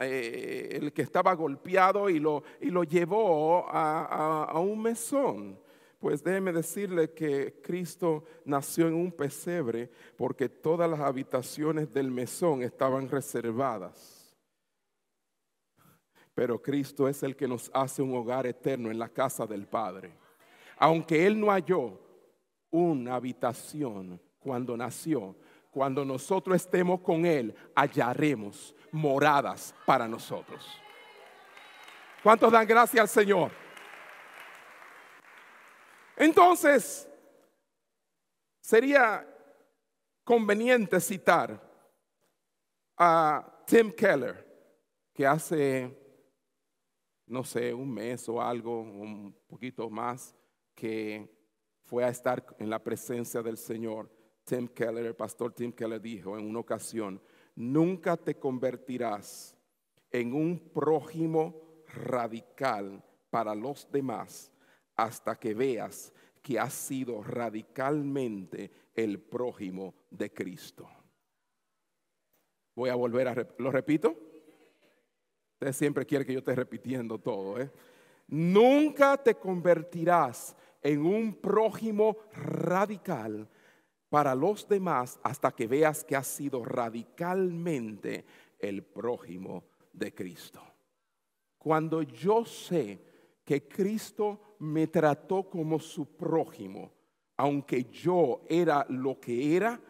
eh, 0.00 0.68
el 0.80 0.92
que 0.92 1.02
estaba 1.02 1.34
golpeado 1.34 2.08
y 2.08 2.20
lo, 2.20 2.44
y 2.60 2.70
lo 2.70 2.84
llevó 2.84 3.68
a, 3.68 4.44
a 4.44 4.58
un 4.60 4.80
mesón. 4.80 5.58
Pues 5.98 6.22
déjeme 6.22 6.52
decirle 6.52 7.10
que 7.10 7.60
Cristo 7.60 8.22
nació 8.44 8.86
en 8.86 8.94
un 8.94 9.10
pesebre 9.10 9.90
porque 10.16 10.48
todas 10.48 10.88
las 10.88 11.00
habitaciones 11.00 11.92
del 11.92 12.12
mesón 12.12 12.62
estaban 12.62 13.08
reservadas. 13.08 14.32
Pero 16.34 16.62
Cristo 16.62 17.08
es 17.08 17.20
el 17.24 17.34
que 17.34 17.48
nos 17.48 17.68
hace 17.74 18.00
un 18.00 18.14
hogar 18.14 18.46
eterno 18.46 18.92
en 18.92 18.98
la 19.00 19.08
casa 19.08 19.44
del 19.44 19.66
Padre. 19.66 20.12
Aunque 20.76 21.26
Él 21.26 21.40
no 21.40 21.48
halló 21.50 22.03
una 22.74 23.14
habitación 23.14 24.20
cuando 24.40 24.76
nació. 24.76 25.36
Cuando 25.70 26.04
nosotros 26.04 26.56
estemos 26.56 27.00
con 27.00 27.24
Él, 27.24 27.54
hallaremos 27.74 28.74
moradas 28.90 29.74
para 29.86 30.08
nosotros. 30.08 30.66
¿Cuántos 32.22 32.50
dan 32.50 32.66
gracias 32.66 33.00
al 33.00 33.08
Señor? 33.08 33.52
Entonces, 36.16 37.08
sería 38.60 39.24
conveniente 40.24 41.00
citar 41.00 41.60
a 42.96 43.62
Tim 43.66 43.92
Keller, 43.92 44.44
que 45.12 45.26
hace, 45.26 45.96
no 47.26 47.44
sé, 47.44 47.72
un 47.72 47.92
mes 47.92 48.28
o 48.28 48.42
algo, 48.42 48.80
un 48.80 49.32
poquito 49.46 49.88
más, 49.90 50.34
que 50.74 51.43
fue 51.84 52.04
a 52.04 52.08
estar 52.08 52.44
en 52.58 52.70
la 52.70 52.82
presencia 52.82 53.42
del 53.42 53.56
Señor. 53.56 54.10
Tim 54.44 54.68
Keller, 54.68 55.06
el 55.06 55.14
pastor 55.14 55.52
Tim 55.52 55.72
Keller 55.72 56.00
dijo 56.00 56.38
en 56.38 56.46
una 56.46 56.60
ocasión, 56.60 57.20
nunca 57.54 58.16
te 58.16 58.38
convertirás 58.38 59.56
en 60.10 60.34
un 60.34 60.58
prójimo 60.58 61.84
radical 61.94 63.02
para 63.30 63.54
los 63.54 63.90
demás 63.90 64.52
hasta 64.96 65.36
que 65.36 65.54
veas 65.54 66.12
que 66.42 66.58
has 66.58 66.74
sido 66.74 67.22
radicalmente 67.22 68.70
el 68.94 69.18
prójimo 69.18 69.94
de 70.10 70.32
Cristo. 70.32 70.88
Voy 72.76 72.90
a 72.90 72.94
volver 72.94 73.28
a, 73.28 73.48
¿lo 73.58 73.70
repito? 73.70 74.14
Usted 75.54 75.72
siempre 75.72 76.04
quiere 76.04 76.26
que 76.26 76.32
yo 76.32 76.40
esté 76.40 76.54
repitiendo 76.54 77.18
todo, 77.18 77.60
¿eh? 77.60 77.70
Nunca 78.26 79.16
te 79.16 79.34
convertirás 79.34 80.56
en 80.84 81.04
un 81.04 81.34
prójimo 81.34 82.18
radical 82.34 83.48
para 84.10 84.34
los 84.34 84.68
demás 84.68 85.18
hasta 85.24 85.50
que 85.50 85.66
veas 85.66 86.04
que 86.04 86.14
has 86.14 86.26
sido 86.28 86.64
radicalmente 86.64 88.24
el 88.58 88.84
prójimo 88.84 89.64
de 89.92 90.14
Cristo. 90.14 90.60
Cuando 91.58 92.02
yo 92.02 92.44
sé 92.44 93.00
que 93.44 93.66
Cristo 93.66 94.56
me 94.60 94.86
trató 94.86 95.48
como 95.48 95.80
su 95.80 96.16
prójimo, 96.16 96.92
aunque 97.38 97.84
yo 97.84 98.42
era 98.48 98.86
lo 98.90 99.18
que 99.18 99.56
era, 99.56 99.80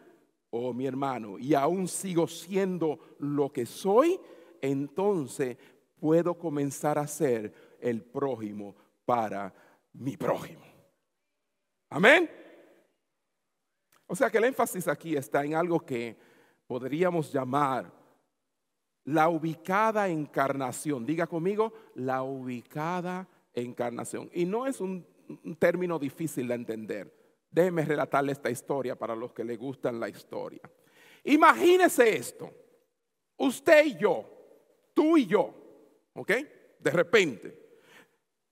oh 0.51 0.73
mi 0.73 0.87
hermano, 0.87 1.37
y 1.37 1.53
aún 1.53 1.87
sigo 1.87 2.27
siendo 2.27 3.17
lo 3.19 3.51
que 3.51 3.65
soy, 3.65 4.19
entonces 4.61 5.57
puedo 5.99 6.37
comenzar 6.37 6.97
a 6.97 7.05
ser 7.05 7.77
el 7.81 8.01
prójimo 8.01 8.75
para 9.05 9.53
mi 9.93 10.15
prójimo. 10.15 10.74
Amén. 11.89 12.29
O 14.07 14.15
sea 14.15 14.29
que 14.29 14.37
el 14.37 14.45
énfasis 14.45 14.87
aquí 14.87 15.15
está 15.15 15.43
en 15.43 15.55
algo 15.55 15.79
que 15.79 16.15
podríamos 16.67 17.31
llamar 17.31 17.91
la 19.05 19.29
ubicada 19.29 20.07
encarnación. 20.09 21.05
Diga 21.05 21.27
conmigo, 21.27 21.73
la 21.95 22.23
ubicada 22.23 23.27
encarnación. 23.53 24.29
Y 24.33 24.45
no 24.45 24.67
es 24.67 24.81
un, 24.81 25.05
término 25.57 25.97
difícil 25.97 26.47
de 26.47 26.55
entender. 26.55 27.11
Déjeme 27.49 27.85
relatarle 27.85 28.31
esta 28.31 28.49
historia 28.49 28.95
para 28.95 29.15
los 29.15 29.33
que 29.33 29.43
le 29.43 29.55
gustan 29.55 29.99
la 29.99 30.09
historia. 30.09 30.61
Imagínese 31.23 32.15
esto. 32.15 32.51
Usted 33.37 33.85
y 33.85 33.97
yo, 33.97 34.23
tú 34.93 35.17
y 35.17 35.25
yo, 35.25 35.53
¿ok? 36.13 36.31
De 36.79 36.91
repente, 36.91 37.79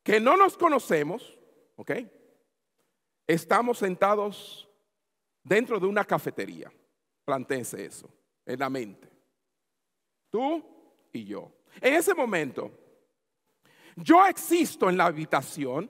que 0.01 0.19
no 0.19 0.35
nos 0.35 0.57
conocemos, 0.57 1.37
¿ok? 1.75 1.91
Estamos 3.25 3.77
sentados 3.77 4.69
dentro 5.43 5.79
de 5.79 5.87
una 5.87 6.03
cafetería. 6.03 6.71
Plantéese 7.25 7.85
eso 7.85 8.09
en 8.45 8.59
la 8.59 8.69
mente. 8.69 9.09
Tú 10.29 10.63
y 11.11 11.25
yo. 11.25 11.51
En 11.81 11.93
ese 11.93 12.13
momento, 12.13 12.71
yo 13.95 14.25
existo 14.25 14.89
en 14.89 14.97
la 14.97 15.05
habitación 15.05 15.89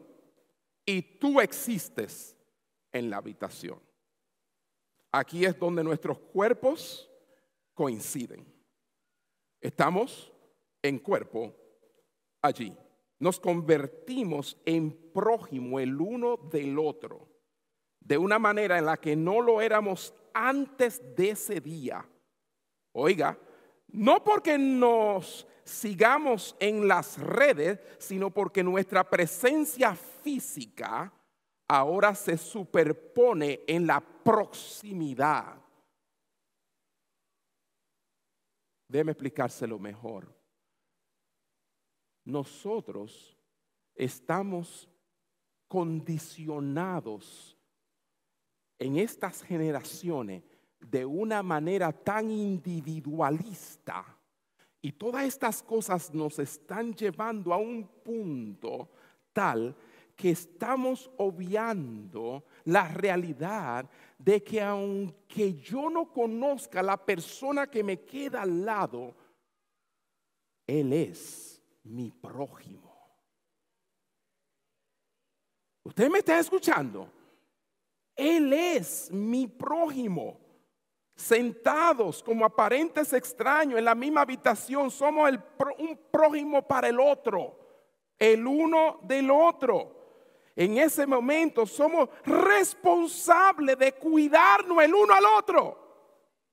y 0.85 1.01
tú 1.01 1.39
existes 1.39 2.37
en 2.91 3.09
la 3.09 3.17
habitación. 3.17 3.81
Aquí 5.11 5.45
es 5.45 5.57
donde 5.57 5.83
nuestros 5.83 6.17
cuerpos 6.19 7.09
coinciden. 7.73 8.45
Estamos 9.61 10.31
en 10.81 10.99
cuerpo 10.99 11.55
allí. 12.41 12.75
Nos 13.23 13.39
convertimos 13.39 14.57
en 14.65 14.91
prójimo 15.13 15.79
el 15.79 15.95
uno 16.01 16.35
del 16.35 16.77
otro 16.77 17.29
de 18.01 18.17
una 18.17 18.37
manera 18.37 18.77
en 18.77 18.85
la 18.85 18.97
que 18.97 19.15
no 19.15 19.39
lo 19.39 19.61
éramos 19.61 20.13
antes 20.33 21.01
de 21.15 21.29
ese 21.29 21.61
día. 21.61 22.05
Oiga, 22.91 23.39
no 23.87 24.21
porque 24.25 24.57
nos 24.57 25.47
sigamos 25.63 26.57
en 26.59 26.85
las 26.85 27.17
redes, 27.17 27.79
sino 27.97 28.29
porque 28.29 28.61
nuestra 28.61 29.09
presencia 29.09 29.95
física 29.95 31.13
ahora 31.69 32.13
se 32.15 32.37
superpone 32.37 33.61
en 33.65 33.87
la 33.87 34.01
proximidad. 34.01 35.55
Déjeme 38.89 39.13
explicárselo 39.13 39.79
mejor. 39.79 40.42
Nosotros 42.25 43.37
estamos 43.95 44.89
condicionados 45.67 47.57
en 48.79 48.97
estas 48.97 49.41
generaciones 49.43 50.43
de 50.79 51.05
una 51.05 51.41
manera 51.41 51.91
tan 51.91 52.29
individualista. 52.29 54.05
Y 54.81 54.91
todas 54.91 55.25
estas 55.25 55.63
cosas 55.63 56.13
nos 56.13 56.39
están 56.39 56.93
llevando 56.93 57.53
a 57.53 57.57
un 57.57 57.87
punto 58.03 58.89
tal 59.31 59.75
que 60.15 60.31
estamos 60.31 61.09
obviando 61.17 62.43
la 62.65 62.87
realidad 62.87 63.89
de 64.17 64.43
que 64.43 64.61
aunque 64.61 65.53
yo 65.55 65.89
no 65.89 66.11
conozca 66.11 66.83
la 66.83 66.97
persona 66.97 67.67
que 67.67 67.83
me 67.83 68.01
queda 68.01 68.43
al 68.43 68.65
lado, 68.65 69.15
Él 70.67 70.93
es 70.93 71.52
mi 71.83 72.11
prójimo. 72.11 72.93
¿Usted 75.83 76.09
me 76.09 76.19
está 76.19 76.39
escuchando? 76.39 77.11
Él 78.15 78.53
es 78.53 79.11
mi 79.11 79.47
prójimo. 79.47 80.39
Sentados 81.15 82.23
como 82.23 82.43
aparentes 82.43 83.13
extraños 83.13 83.77
en 83.77 83.85
la 83.85 83.93
misma 83.93 84.21
habitación, 84.21 84.89
somos 84.89 85.31
un 85.77 85.99
prójimo 86.09 86.67
para 86.67 86.89
el 86.89 86.99
otro, 86.99 87.55
el 88.17 88.47
uno 88.47 88.99
del 89.03 89.29
otro. 89.29 90.03
En 90.55 90.77
ese 90.77 91.05
momento 91.05 91.65
somos 91.65 92.09
responsables 92.25 93.77
de 93.77 93.91
cuidarnos 93.93 94.83
el 94.83 94.93
uno 94.93 95.13
al 95.13 95.25
otro. 95.25 95.83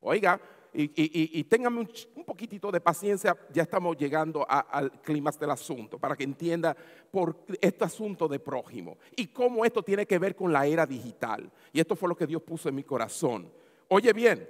Oiga, 0.01 0.41
y, 0.73 1.41
y, 1.41 1.47
un, 1.67 2.25
poquitito 2.25 2.71
de 2.71 2.81
paciencia, 2.81 3.37
ya 3.53 3.63
estamos 3.63 3.97
llegando 3.97 4.47
al 4.49 4.93
clima 5.03 5.31
del 5.33 5.51
asunto, 5.51 5.99
para 5.99 6.17
que 6.17 6.25
entienda 6.25 6.77
por 7.11 7.45
este 7.61 7.85
asunto 7.85 8.29
de 8.29 8.39
prójimo 8.39 8.99
y 9.17 9.29
cómo 9.29 9.65
esto 9.65 9.83
tiene 9.83 10.07
que 10.07 10.19
ver 10.19 10.37
con 10.37 10.53
la 10.53 10.67
era 10.67 10.87
digital. 10.87 11.51
Y 11.73 11.81
esto 11.81 11.97
fue 11.97 12.09
lo 12.09 12.17
que 12.17 12.27
Dios 12.27 12.43
puso 12.43 12.69
en 12.69 12.77
mi 12.77 12.85
corazón. 12.85 13.51
Oye 13.89 14.13
bien, 14.13 14.49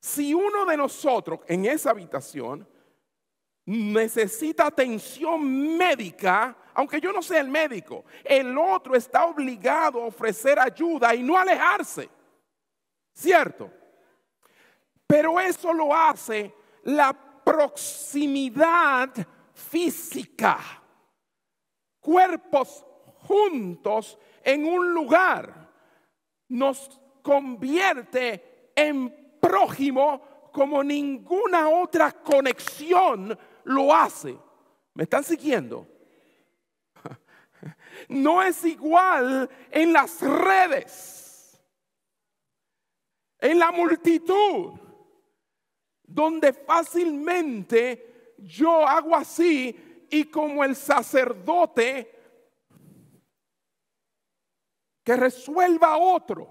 si 0.00 0.32
uno 0.32 0.64
de 0.64 0.76
nosotros 0.76 1.40
en 1.48 1.64
esa 1.66 1.90
habitación 1.90 2.66
necesita 3.66 4.66
atención 4.66 5.76
médica, 5.76 6.56
aunque 6.74 7.00
yo 7.00 7.12
no 7.12 7.22
sea 7.22 7.40
el 7.40 7.48
médico, 7.48 8.04
el 8.22 8.56
otro 8.56 8.94
está 8.94 9.26
obligado 9.26 10.02
a 10.02 10.06
ofrecer 10.06 10.58
ayuda 10.58 11.14
y 11.14 11.22
no 11.22 11.36
alejarse. 11.36 12.08
¿Cierto? 13.12 13.70
Pero 15.06 15.38
eso 15.38 15.72
lo 15.72 15.94
hace 15.94 16.54
la 16.84 17.12
proximidad 17.44 19.10
física. 19.52 20.58
Cuerpos 22.00 22.84
juntos 23.26 24.18
en 24.42 24.66
un 24.66 24.92
lugar 24.92 25.70
nos 26.48 27.00
convierte 27.22 28.72
en 28.74 29.38
prójimo 29.40 30.50
como 30.52 30.84
ninguna 30.84 31.68
otra 31.68 32.12
conexión 32.12 33.36
lo 33.64 33.94
hace. 33.94 34.38
¿Me 34.94 35.04
están 35.04 35.24
siguiendo? 35.24 35.86
No 38.08 38.42
es 38.42 38.64
igual 38.64 39.48
en 39.70 39.92
las 39.92 40.20
redes, 40.20 41.58
en 43.38 43.58
la 43.58 43.70
multitud 43.70 44.83
donde 46.06 46.52
fácilmente 46.52 48.34
yo 48.38 48.86
hago 48.86 49.14
así 49.14 50.06
y 50.10 50.24
como 50.24 50.62
el 50.62 50.76
sacerdote 50.76 52.10
que 55.02 55.16
resuelva 55.16 55.96
otro. 55.96 56.48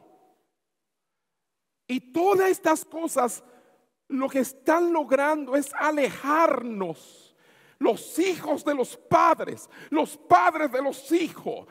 Y 1.88 2.12
todas 2.12 2.50
estas 2.50 2.86
cosas 2.86 3.44
lo 4.08 4.30
que 4.30 4.40
están 4.40 4.94
logrando 4.94 5.56
es 5.56 5.74
alejarnos 5.74 7.36
los 7.80 8.18
hijos 8.20 8.64
de 8.64 8.74
los 8.74 8.96
padres, 8.96 9.70
los 9.90 10.18
padres 10.18 10.72
de 10.72 10.82
los 10.82 11.12
hijos, 11.12 11.68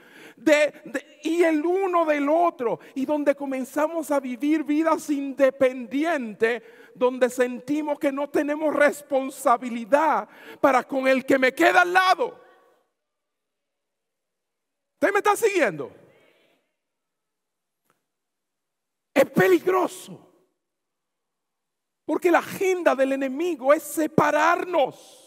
y 1.22 1.42
el 1.42 1.64
uno 1.64 2.04
del 2.04 2.28
otro, 2.28 2.80
y 2.94 3.06
donde 3.06 3.34
comenzamos 3.34 4.10
a 4.10 4.20
vivir 4.20 4.64
vidas 4.64 5.08
independientes, 5.08 6.62
donde 6.94 7.30
sentimos 7.30 7.98
que 7.98 8.12
no 8.12 8.28
tenemos 8.28 8.74
responsabilidad 8.74 10.28
para 10.60 10.84
con 10.84 11.06
el 11.08 11.24
que 11.24 11.38
me 11.38 11.54
queda 11.54 11.82
al 11.82 11.92
lado. 11.92 12.40
¿Usted 14.94 15.12
me 15.12 15.18
está 15.18 15.36
siguiendo? 15.36 15.90
Es 19.14 19.28
peligroso. 19.30 20.28
Porque 22.04 22.30
la 22.30 22.38
agenda 22.38 22.94
del 22.94 23.12
enemigo 23.12 23.72
es 23.72 23.82
separarnos. 23.82 25.18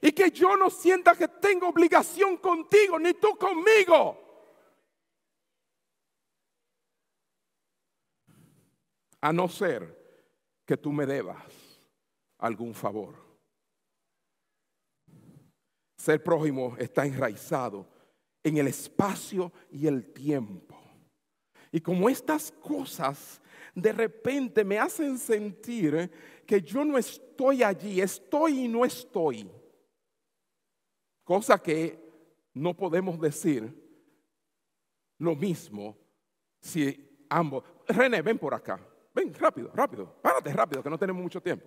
Y 0.00 0.12
que 0.12 0.30
yo 0.30 0.56
no 0.56 0.70
sienta 0.70 1.16
que 1.16 1.28
tengo 1.28 1.68
obligación 1.68 2.36
contigo, 2.36 2.98
ni 2.98 3.14
tú 3.14 3.36
conmigo. 3.36 4.27
A 9.20 9.32
no 9.32 9.48
ser 9.48 9.96
que 10.64 10.76
tú 10.76 10.92
me 10.92 11.06
debas 11.06 11.80
algún 12.38 12.74
favor. 12.74 13.14
Ser 15.96 16.22
prójimo 16.22 16.76
está 16.78 17.04
enraizado 17.04 17.86
en 18.42 18.58
el 18.58 18.68
espacio 18.68 19.52
y 19.70 19.86
el 19.86 20.12
tiempo. 20.12 20.76
Y 21.72 21.80
como 21.80 22.08
estas 22.08 22.52
cosas 22.52 23.40
de 23.74 23.92
repente 23.92 24.64
me 24.64 24.78
hacen 24.78 25.18
sentir 25.18 26.10
que 26.46 26.60
yo 26.62 26.84
no 26.84 26.98
estoy 26.98 27.62
allí, 27.62 28.00
estoy 28.00 28.64
y 28.64 28.68
no 28.68 28.84
estoy. 28.84 29.48
Cosa 31.24 31.58
que 31.58 31.98
no 32.54 32.74
podemos 32.74 33.20
decir 33.20 33.72
lo 35.18 35.36
mismo 35.36 35.96
si 36.60 37.26
ambos. 37.28 37.64
René, 37.86 38.22
ven 38.22 38.38
por 38.38 38.54
acá. 38.54 38.80
Ven, 39.18 39.34
rápido, 39.34 39.72
rápido. 39.74 40.14
Párate 40.22 40.52
rápido, 40.52 40.80
que 40.80 40.90
no 40.90 40.96
tenemos 40.98 41.20
mucho 41.20 41.40
tiempo. 41.40 41.66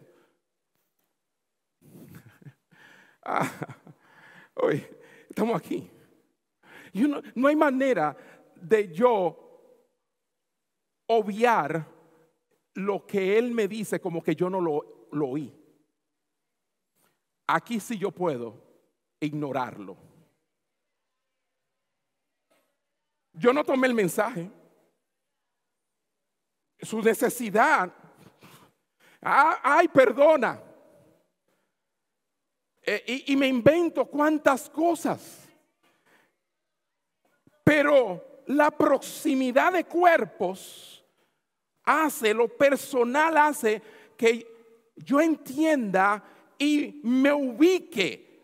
ah, 3.25 3.51
hoy 4.55 4.87
estamos 5.29 5.59
aquí. 5.59 5.91
No 7.35 7.47
hay 7.49 7.55
manera 7.57 8.15
de 8.55 8.93
yo 8.93 9.37
obviar 11.07 11.85
lo 12.75 13.05
que 13.05 13.37
él 13.37 13.51
me 13.51 13.67
dice 13.67 13.99
como 13.99 14.23
que 14.23 14.33
yo 14.33 14.49
no 14.49 14.61
lo, 14.61 15.09
lo 15.11 15.27
oí. 15.27 15.53
Aquí 17.47 17.81
sí 17.81 17.97
yo 17.97 18.11
puedo 18.11 18.63
ignorarlo. 19.19 19.97
Yo 23.33 23.51
no 23.51 23.65
tomé 23.65 23.87
el 23.87 23.93
mensaje. 23.93 24.49
Su 26.81 27.01
necesidad. 27.01 27.91
Ah, 29.21 29.59
ay, 29.61 29.87
perdona. 29.87 30.61
Eh, 32.83 33.23
y 33.27 33.35
me 33.35 33.47
invento 33.47 34.05
cuántas 34.05 34.69
cosas. 34.69 35.47
Pero 37.63 38.43
la 38.47 38.71
proximidad 38.71 39.73
de 39.73 39.85
cuerpos 39.85 41.05
hace, 41.83 42.33
lo 42.33 42.47
personal 42.47 43.37
hace 43.37 43.81
que 44.17 44.47
yo 44.95 45.21
entienda 45.21 46.23
y 46.57 47.01
me 47.03 47.31
ubique, 47.33 48.43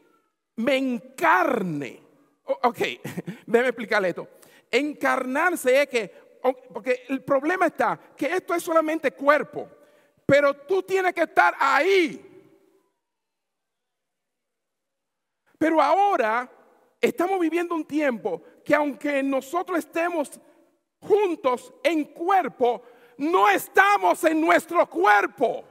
me 0.55 0.77
encarne. 0.77 2.01
Ok, 2.45 2.79
déjeme 3.45 3.67
explicarle 3.67 4.09
esto. 4.09 4.27
Encarnarse 4.71 5.81
es 5.81 5.87
que, 5.87 6.26
porque 6.73 7.05
el 7.09 7.23
problema 7.23 7.67
está 7.67 7.99
que 8.15 8.27
esto 8.27 8.53
es 8.53 8.63
solamente 8.63 9.11
cuerpo, 9.11 9.69
pero 10.25 10.53
tú 10.53 10.83
tienes 10.83 11.13
que 11.13 11.23
estar 11.23 11.55
ahí. 11.59 12.23
Pero 15.57 15.81
ahora 15.81 16.49
estamos 17.01 17.39
viviendo 17.39 17.73
un 17.73 17.85
tiempo 17.85 18.43
que 18.63 18.75
aunque 18.75 19.23
nosotros 19.23 19.79
estemos 19.79 20.39
juntos 20.99 21.73
en 21.83 22.05
cuerpo, 22.05 22.83
no 23.17 23.49
estamos 23.49 24.23
en 24.23 24.39
nuestro 24.39 24.87
cuerpo 24.87 25.65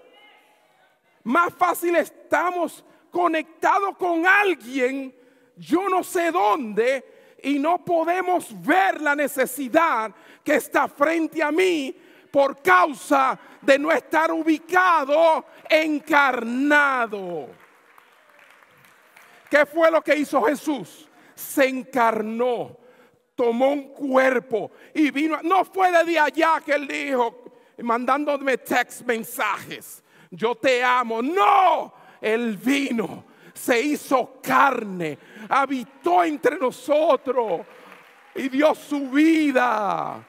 más 1.27 1.53
fácil 1.55 1.97
estamos 1.97 2.85
conectados 3.11 3.97
con 3.97 4.25
alguien, 4.25 5.12
yo 5.57 5.89
no 5.89 6.05
sé 6.05 6.31
dónde, 6.31 7.05
y 7.47 7.59
no 7.59 7.85
podemos 7.85 8.49
ver 8.63 9.01
la 9.01 9.15
necesidad 9.15 10.13
que 10.43 10.57
está 10.57 10.89
frente 10.89 11.43
a 11.43 11.53
mí 11.53 11.95
por 12.31 12.61
causa 12.61 13.39
de 13.63 13.79
no 13.79 13.91
estar 13.93 14.33
ubicado 14.33 15.45
encarnado. 15.69 17.49
¿Qué 19.49 19.65
fue 19.65 19.91
lo 19.91 20.03
que 20.03 20.17
hizo 20.17 20.43
Jesús? 20.43 21.09
Se 21.35 21.67
encarnó, 21.67 22.77
tomó 23.35 23.69
un 23.69 23.93
cuerpo 23.93 24.73
y 24.93 25.11
vino. 25.11 25.39
No 25.43 25.65
fue 25.65 25.91
de 26.05 26.19
allá 26.19 26.61
que 26.65 26.73
él 26.73 26.89
dijo, 26.89 27.45
mandándome 27.79 28.59
text 28.59 29.03
mensajes 29.03 30.03
yo 30.31 30.55
te 30.55 30.83
amo. 30.83 31.23
No, 31.23 31.93
Él 32.21 32.57
vino, 32.57 33.25
se 33.57 33.81
hizo 33.81 34.39
carne, 34.43 35.19
habitó 35.49 36.23
entre 36.23 36.59
nosotros 36.59 37.63
y 38.35 38.49
dio 38.49 38.75
su 38.75 39.11
vida. 39.11 40.25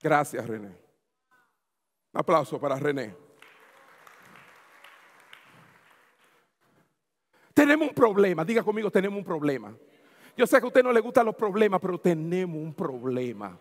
Gracias, 0.00 0.46
René. 0.46 0.68
Un 0.68 2.20
aplauso 2.20 2.60
para 2.60 2.76
René. 2.76 3.14
Tenemos 7.54 7.88
un 7.88 7.94
problema, 7.94 8.44
diga 8.44 8.62
conmigo, 8.62 8.90
tenemos 8.90 9.18
un 9.18 9.24
problema. 9.24 9.74
Yo 10.36 10.46
sé 10.46 10.60
que 10.60 10.64
a 10.64 10.68
usted 10.68 10.84
no 10.84 10.92
le 10.92 11.00
gustan 11.00 11.26
los 11.26 11.34
problemas, 11.34 11.80
pero 11.80 11.98
tenemos 11.98 12.56
un 12.56 12.72
problema. 12.72 13.58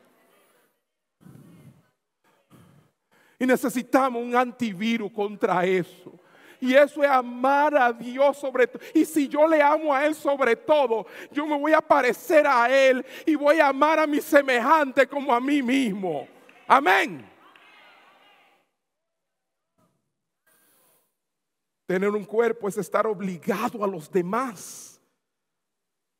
Y 3.39 3.45
necesitamos 3.45 4.21
un 4.21 4.35
antivirus 4.35 5.11
contra 5.11 5.65
eso. 5.65 6.19
Y 6.59 6.73
eso 6.73 7.03
es 7.03 7.09
amar 7.09 7.75
a 7.77 7.93
Dios 7.93 8.37
sobre 8.37 8.67
todo. 8.67 8.81
Y 8.93 9.05
si 9.05 9.27
yo 9.27 9.47
le 9.47 9.61
amo 9.61 9.93
a 9.93 10.05
Él 10.05 10.15
sobre 10.15 10.55
todo, 10.55 11.05
yo 11.31 11.45
me 11.45 11.57
voy 11.57 11.73
a 11.73 11.81
parecer 11.81 12.47
a 12.47 12.67
Él 12.69 13.05
y 13.25 13.35
voy 13.35 13.59
a 13.59 13.67
amar 13.67 13.99
a 13.99 14.07
mi 14.07 14.19
semejante 14.19 15.07
como 15.07 15.33
a 15.33 15.39
mí 15.39 15.61
mismo. 15.61 16.27
Amén. 16.67 17.29
Tener 21.85 22.09
un 22.09 22.25
cuerpo 22.25 22.67
es 22.67 22.77
estar 22.77 23.07
obligado 23.07 23.83
a 23.83 23.87
los 23.87 24.11
demás, 24.11 24.99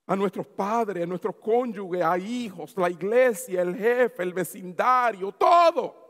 a 0.06 0.16
nuestros 0.16 0.48
padres, 0.48 1.04
a 1.04 1.08
nuestros 1.08 1.36
cónyuges, 1.36 2.02
a 2.02 2.18
hijos, 2.18 2.74
la 2.78 2.90
iglesia, 2.90 3.64
el 3.64 3.76
jefe, 3.76 4.24
el 4.24 4.34
vecindario, 4.34 5.32
todo. 5.34 6.07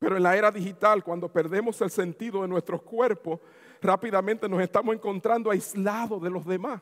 Pero 0.00 0.16
en 0.16 0.22
la 0.22 0.34
era 0.34 0.50
digital, 0.50 1.04
cuando 1.04 1.30
perdemos 1.30 1.78
el 1.82 1.90
sentido 1.90 2.40
de 2.40 2.48
nuestros 2.48 2.80
cuerpos, 2.82 3.38
rápidamente 3.82 4.48
nos 4.48 4.62
estamos 4.62 4.94
encontrando 4.94 5.50
aislados 5.50 6.22
de 6.22 6.30
los 6.30 6.46
demás. 6.46 6.80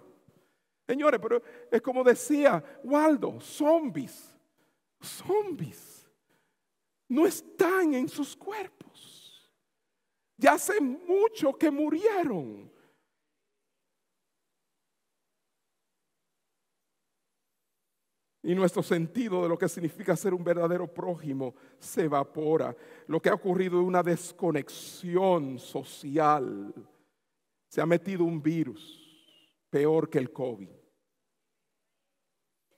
Señores, 0.87 1.21
pero 1.21 1.43
es 1.71 1.83
como 1.83 2.05
decía 2.05 2.63
Waldo, 2.85 3.41
zombies, 3.41 4.33
zombies, 5.03 6.09
no 7.09 7.27
están 7.27 7.93
en 7.93 8.09
sus 8.09 8.37
cuerpos. 8.37 9.53
Ya 10.37 10.53
hace 10.53 10.81
mucho 10.81 11.53
que 11.55 11.73
murieron. 11.73 12.71
Y 18.43 18.55
nuestro 18.55 18.83
sentido 18.83 19.43
de 19.43 19.49
lo 19.49 19.59
que 19.59 19.69
significa 19.69 20.17
ser 20.17 20.33
un 20.33 20.45
verdadero 20.45 20.87
prójimo 20.87 21.55
se 21.79 22.05
evapora. 22.05 22.75
Lo 23.09 23.21
que 23.21 23.29
ha 23.29 23.35
ocurrido 23.35 23.81
es 23.81 23.87
una 23.87 24.03
desconexión 24.03 25.59
social. 25.59 26.73
Se 27.69 27.81
ha 27.81 27.87
metido 27.87 28.25
un 28.25 28.41
virus 28.41 29.05
peor 29.71 30.09
que 30.09 30.19
el 30.19 30.33
COVID. 30.33 30.71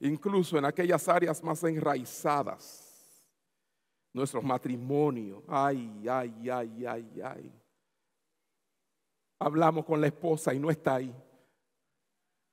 Incluso 0.01 0.57
en 0.57 0.65
aquellas 0.65 1.07
áreas 1.09 1.43
más 1.43 1.63
enraizadas. 1.63 2.87
Nuestros 4.15 4.43
matrimonios. 4.43 5.45
Ay, 5.47 6.05
ay, 6.09 6.49
ay, 6.49 6.87
ay, 6.87 7.21
ay. 7.23 7.53
Hablamos 9.39 9.85
con 9.85 10.01
la 10.01 10.07
esposa 10.07 10.55
y 10.55 10.59
no 10.59 10.71
está 10.71 10.97
ahí. 10.97 11.15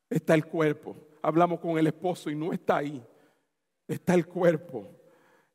Está 0.09 0.35
el 0.35 0.45
cuerpo 0.45 1.06
hablamos 1.21 1.59
con 1.59 1.77
el 1.77 1.87
esposo 1.87 2.29
y 2.29 2.35
no 2.35 2.53
está 2.53 2.77
ahí, 2.77 3.03
está 3.87 4.13
el 4.13 4.27
cuerpo. 4.27 4.97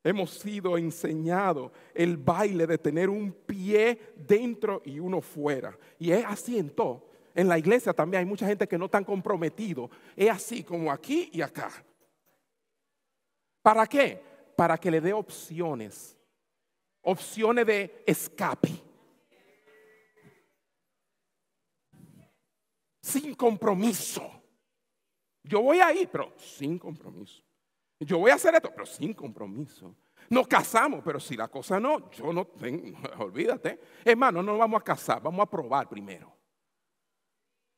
Hemos 0.03 0.31
sido 0.31 0.77
enseñados 0.77 1.71
el 1.93 2.17
baile 2.17 2.67
de 2.67 2.77
tener 2.77 3.09
un 3.09 3.31
pie 3.31 4.13
dentro 4.17 4.81
y 4.83 4.99
uno 4.99 5.21
fuera. 5.21 5.77
Y 5.97 6.11
es 6.11 6.25
así 6.25 6.57
en 6.57 6.69
todo. 6.69 7.09
En 7.33 7.47
la 7.47 7.57
iglesia 7.57 7.93
también 7.93 8.19
hay 8.19 8.25
mucha 8.25 8.45
gente 8.45 8.67
que 8.67 8.77
no 8.77 8.85
están 8.85 9.05
comprometidos. 9.05 9.89
Es 10.15 10.29
así 10.29 10.61
como 10.63 10.91
aquí 10.91 11.29
y 11.31 11.41
acá. 11.41 11.71
¿Para 13.61 13.87
qué? 13.87 14.21
Para 14.57 14.77
que 14.77 14.91
le 14.91 14.99
dé 14.99 15.13
opciones. 15.13 16.17
Opciones 17.01 17.65
de 17.65 18.03
escape. 18.05 18.71
Sin 23.01 23.33
compromiso. 23.35 24.42
Yo 25.43 25.61
voy 25.61 25.79
a 25.79 25.93
ir, 25.93 26.09
pero 26.09 26.33
sin 26.37 26.79
compromiso. 26.79 27.43
Yo 27.99 28.17
voy 28.19 28.31
a 28.31 28.35
hacer 28.35 28.55
esto, 28.55 28.71
pero 28.71 28.85
sin 28.85 29.13
compromiso. 29.13 29.95
Nos 30.29 30.47
casamos, 30.47 31.01
pero 31.03 31.19
si 31.19 31.35
la 31.35 31.47
cosa 31.47 31.79
no, 31.79 32.09
yo 32.11 32.31
no 32.31 32.45
tengo, 32.45 32.97
olvídate. 33.19 33.79
Hermano, 34.05 34.41
no 34.41 34.51
nos 34.51 34.59
vamos 34.59 34.81
a 34.81 34.83
casar, 34.83 35.21
vamos 35.21 35.41
a 35.41 35.49
probar 35.49 35.89
primero. 35.89 36.33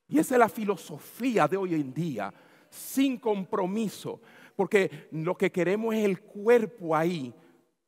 Y 0.08 0.18
esa 0.18 0.36
es 0.36 0.38
la 0.38 0.48
filosofía 0.48 1.48
de 1.48 1.56
hoy 1.56 1.74
en 1.74 1.92
día, 1.92 2.32
sin 2.70 3.18
compromiso, 3.18 4.20
porque 4.54 5.08
lo 5.10 5.36
que 5.36 5.50
queremos 5.50 5.94
es 5.94 6.04
el 6.04 6.20
cuerpo 6.20 6.94
ahí 6.94 7.34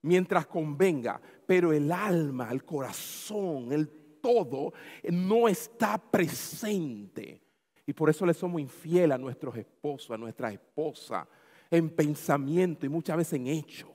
mientras 0.03 0.47
convenga, 0.47 1.21
pero 1.47 1.73
el 1.73 1.93
alma, 1.93 2.51
el 2.51 2.65
corazón, 2.65 3.73
el 3.73 3.89
todo 4.21 4.73
no 5.05 5.49
está 5.49 5.99
presente. 5.99 7.48
Y 7.89 7.95
por 7.95 8.11
eso 8.11 8.27
le 8.27 8.35
somos 8.35 8.61
infieles 8.61 9.13
a 9.13 9.17
nuestros 9.17 9.57
esposos, 9.57 10.11
a 10.11 10.19
nuestras 10.19 10.53
esposas, 10.53 11.27
en 11.71 11.89
pensamiento 11.89 12.85
y 12.85 12.91
muchas 12.91 13.17
veces 13.17 13.33
en 13.33 13.47
hecho. 13.47 13.91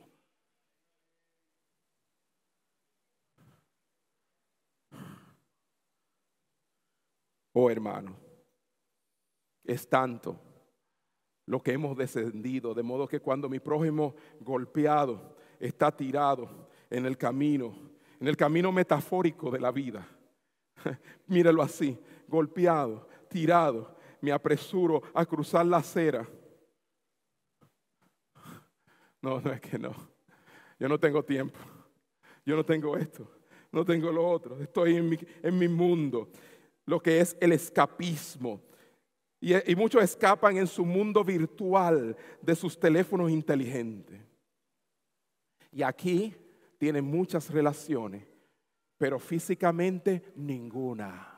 Oh 7.51 7.69
hermano, 7.69 8.15
es 9.63 9.87
tanto 9.87 10.39
lo 11.45 11.61
que 11.61 11.73
hemos 11.73 11.95
descendido, 11.95 12.73
de 12.73 12.81
modo 12.81 13.07
que 13.07 13.19
cuando 13.19 13.47
mi 13.47 13.59
prójimo 13.59 14.15
golpeado 14.39 15.37
está 15.59 15.95
tirado 15.95 16.67
en 16.89 17.05
el 17.05 17.15
camino, 17.15 17.75
en 18.19 18.27
el 18.27 18.35
camino 18.35 18.71
metafórico 18.71 19.51
de 19.51 19.59
la 19.59 19.71
vida, 19.71 20.07
mírelo 21.27 21.61
así, 21.61 21.95
golpeado, 22.27 23.12
tirado, 23.33 23.97
me 24.21 24.31
apresuro 24.31 25.01
a 25.13 25.25
cruzar 25.25 25.65
la 25.65 25.77
acera. 25.77 26.25
No, 29.21 29.41
no 29.41 29.51
es 29.51 29.59
que 29.59 29.79
no. 29.79 29.93
Yo 30.79 30.87
no 30.87 30.99
tengo 30.99 31.23
tiempo. 31.23 31.59
Yo 32.45 32.55
no 32.55 32.63
tengo 32.63 32.95
esto. 32.95 33.27
no 33.71 33.83
tengo 33.83 34.11
lo 34.11 34.29
otro. 34.29 34.59
Estoy 34.59 34.97
en 34.97 35.09
mi, 35.09 35.17
en 35.41 35.57
mi 35.57 35.67
mundo, 35.67 36.29
lo 36.85 37.01
que 37.01 37.19
es 37.19 37.35
el 37.41 37.53
escapismo. 37.53 38.61
Y, 39.41 39.71
y 39.71 39.75
muchos 39.75 40.03
escapan 40.03 40.57
en 40.57 40.67
su 40.67 40.85
mundo 40.85 41.23
virtual 41.23 42.15
de 42.39 42.55
sus 42.55 42.79
teléfonos 42.79 43.31
inteligentes. 43.31 44.21
Y 45.71 45.81
aquí 45.81 46.35
tienen 46.77 47.05
muchas 47.05 47.49
relaciones, 47.49 48.23
pero 48.97 49.17
físicamente 49.17 50.21
ninguna. 50.35 51.32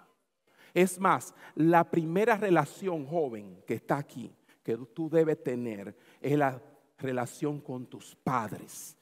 Es 0.75 0.99
más, 0.99 1.33
la 1.55 1.89
primera 1.89 2.35
relación 2.35 3.07
joven 3.07 3.63
que 3.65 3.75
está 3.75 3.95
aquí, 3.95 4.29
que 4.61 4.75
tú 4.93 5.09
debes 5.09 5.41
tener, 5.41 5.95
es 6.19 6.37
la 6.37 6.61
relación 6.97 7.61
con 7.61 7.85
tus 7.85 8.13
padres 8.13 8.97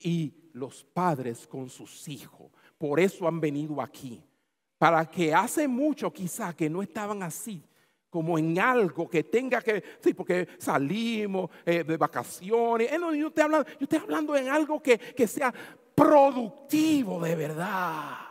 y 0.00 0.50
los 0.54 0.82
padres 0.82 1.46
con 1.46 1.70
sus 1.70 2.08
hijos. 2.08 2.50
Por 2.76 2.98
eso 2.98 3.28
han 3.28 3.40
venido 3.40 3.80
aquí. 3.80 4.24
Para 4.76 5.08
que 5.08 5.32
hace 5.32 5.68
mucho 5.68 6.12
quizá 6.12 6.52
que 6.52 6.68
no 6.68 6.82
estaban 6.82 7.22
así, 7.22 7.62
como 8.10 8.36
en 8.36 8.58
algo 8.58 9.08
que 9.08 9.22
tenga 9.22 9.62
que, 9.62 9.84
sí, 10.00 10.14
porque 10.14 10.48
salimos 10.58 11.48
eh, 11.64 11.84
de 11.84 11.96
vacaciones. 11.96 12.90
Eh, 12.90 12.98
yo, 12.98 13.28
estoy 13.28 13.44
hablando, 13.44 13.68
yo 13.70 13.84
estoy 13.84 13.98
hablando 14.00 14.36
en 14.36 14.48
algo 14.48 14.82
que, 14.82 14.98
que 14.98 15.28
sea 15.28 15.54
productivo 15.94 17.22
de 17.22 17.36
verdad. 17.36 18.23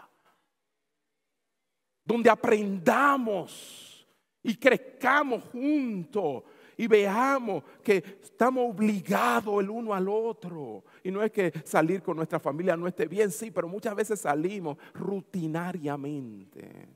Donde 2.05 2.29
aprendamos 2.29 4.05
y 4.41 4.55
crezcamos 4.55 5.43
juntos 5.45 6.43
y 6.77 6.87
veamos 6.87 7.63
que 7.83 7.97
estamos 8.21 8.71
obligados 8.71 9.61
el 9.61 9.69
uno 9.69 9.93
al 9.93 10.09
otro. 10.09 10.83
Y 11.03 11.11
no 11.11 11.21
es 11.23 11.31
que 11.31 11.53
salir 11.63 12.01
con 12.01 12.17
nuestra 12.17 12.39
familia 12.39 12.75
no 12.75 12.87
esté 12.87 13.07
bien, 13.07 13.31
sí, 13.31 13.51
pero 13.51 13.67
muchas 13.67 13.95
veces 13.95 14.19
salimos 14.19 14.77
rutinariamente. 14.93 16.89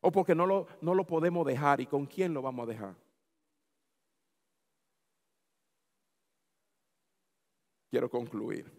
O 0.00 0.10
porque 0.10 0.34
no 0.34 0.46
lo, 0.46 0.66
no 0.80 0.94
lo 0.94 1.06
podemos 1.06 1.46
dejar. 1.46 1.80
¿Y 1.80 1.86
con 1.86 2.06
quién 2.06 2.32
lo 2.32 2.42
vamos 2.42 2.66
a 2.66 2.70
dejar? 2.70 2.94
Quiero 7.90 8.10
concluir. 8.10 8.70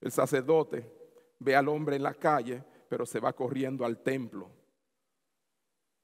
El 0.00 0.12
sacerdote 0.12 0.90
ve 1.38 1.56
al 1.56 1.68
hombre 1.68 1.96
en 1.96 2.02
la 2.02 2.14
calle, 2.14 2.62
pero 2.88 3.06
se 3.06 3.20
va 3.20 3.32
corriendo 3.32 3.84
al 3.84 4.02
templo 4.02 4.50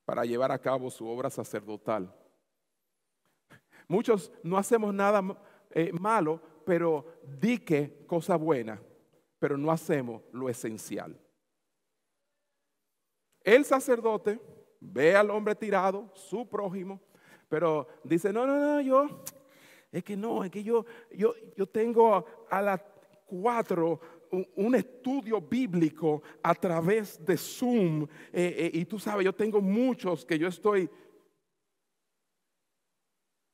para 0.05 0.24
llevar 0.24 0.53
a 0.53 0.59
cabo 0.59 0.91
su 0.91 1.07
obra 1.07 1.30
sacerdotal. 1.30 2.14
Muchos 3.89 4.32
no 4.43 4.59
hacemos 4.59 4.95
nada 4.95 5.22
eh, 5.70 5.93
malo, 5.93 6.41
pero 6.64 7.20
di 7.41 7.59
que 7.59 8.05
cosa 8.07 8.37
buena, 8.37 8.80
pero 9.39 9.57
no 9.57 9.70
hacemos 9.70 10.22
lo 10.32 10.49
esencial. 10.49 11.18
El 13.43 13.64
sacerdote 13.64 14.41
ve 14.80 15.14
al 15.14 15.30
hombre 15.30 15.55
tirado, 15.55 16.11
su 16.14 16.49
prójimo, 16.49 17.01
pero 17.49 17.87
dice, 18.03 18.32
no, 18.32 18.47
no, 18.47 18.59
no, 18.59 18.80
yo, 18.80 19.07
es 19.93 20.03
que 20.03 20.16
no, 20.16 20.45
es 20.45 20.51
que 20.51 20.62
yo, 20.62 20.85
yo, 21.12 21.35
yo 21.57 21.66
tengo 21.66 22.24
a 22.51 22.62
las 22.62 22.82
cuatro 23.26 24.01
un, 24.57 24.74
estudio 24.74 25.41
bíblico 25.41 26.22
a 26.43 26.55
través 26.55 27.24
de 27.24 27.37
Zoom. 27.37 28.05
Eh, 28.32 28.57
eh, 28.59 28.70
y 28.74 28.85
tú 28.85 28.99
sabes, 28.99 29.24
yo 29.24 29.35
tengo 29.35 29.61
muchos 29.61 30.24
que 30.24 30.39
yo 30.39 30.49
estoy... 30.49 30.89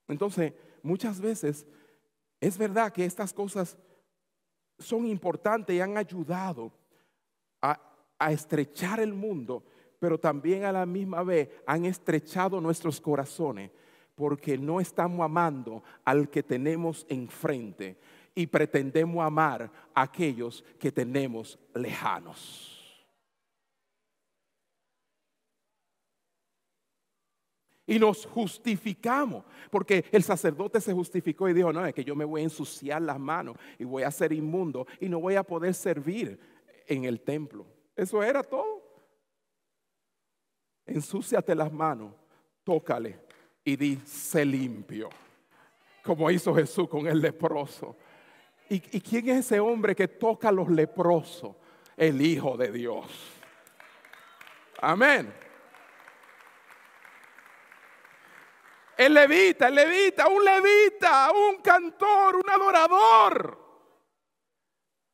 Entonces, 0.09 0.53
muchas 0.83 1.21
veces 1.21 1.67
es 2.41 2.59
verdad 2.59 2.93
que 2.93 3.05
estas 3.05 3.33
cosas 3.33 3.77
son 4.79 5.07
importantes 5.07 5.77
y 5.77 5.81
han 5.81 5.97
ayudado 5.97 6.73
a, 7.63 7.81
a 8.19 8.33
estrechar 8.33 8.99
el 8.99 9.13
mundo, 9.13 9.63
pero 10.01 10.19
también 10.19 10.65
a 10.65 10.73
la 10.73 10.87
misma 10.87 11.23
vez 11.23 11.49
han 11.67 11.85
estrechado 11.85 12.61
nuestros 12.61 13.01
corazones 13.01 13.71
porque 14.15 14.59
no 14.59 14.81
estamos 14.81 15.25
amando 15.25 15.83
al 16.05 16.29
que 16.29 16.43
tenemos 16.43 17.07
enfrente 17.09 17.97
y 18.35 18.47
pretendemos 18.47 19.25
amar 19.25 19.71
a 19.95 20.03
aquellos 20.03 20.65
que 20.79 20.93
tenemos 20.93 21.59
lejanos. 21.75 22.81
Y 27.91 27.99
nos 27.99 28.25
justificamos, 28.25 29.45
porque 29.69 30.05
el 30.13 30.23
sacerdote 30.23 30.81
se 30.81 30.93
justificó 30.93 31.49
y 31.49 31.53
dijo, 31.53 31.73
no, 31.73 31.85
es 31.85 31.93
que 31.93 32.05
yo 32.05 32.15
me 32.15 32.25
voy 32.25 32.43
a 32.43 32.45
ensuciar 32.45 33.03
las 33.03 33.19
manos 33.19 33.57
y 33.81 33.85
voy 33.85 34.05
a 34.05 34.11
ser 34.13 34.33
inmundo 34.33 34.87
y 35.01 35.09
no 35.09 35.19
voy 35.19 35.35
a 35.35 35.43
poder 35.43 35.75
servir 35.75 36.39
en 36.87 37.05
el 37.05 37.21
templo. 37.21 37.67
Eso 37.97 38.23
era 38.23 38.45
todo. 38.45 38.81
Ensúciate 40.87 41.53
las 41.55 41.73
manos, 41.73 42.15
tócale 42.63 43.19
y 43.65 43.77
di, 43.77 43.99
limpio, 44.45 45.09
como 46.05 46.31
hizo 46.31 46.55
Jesús 46.55 46.89
con 46.89 47.09
el 47.09 47.21
leproso. 47.21 47.97
¿Y, 48.73 49.01
quién 49.01 49.29
es 49.31 49.47
ese 49.47 49.59
hombre 49.59 49.97
que 49.97 50.07
toca 50.07 50.49
a 50.49 50.53
los 50.53 50.69
leprosos? 50.69 51.57
El 51.97 52.23
Hijo 52.23 52.57
de 52.57 52.71
Dios. 52.71 53.05
Amén. 54.81 55.35
El 58.97 59.13
levita, 59.13 59.67
el 59.67 59.75
levita, 59.75 60.29
un 60.29 60.45
levita, 60.45 61.33
un 61.33 61.61
cantor, 61.61 62.37
un 62.37 62.49
adorador. 62.49 63.60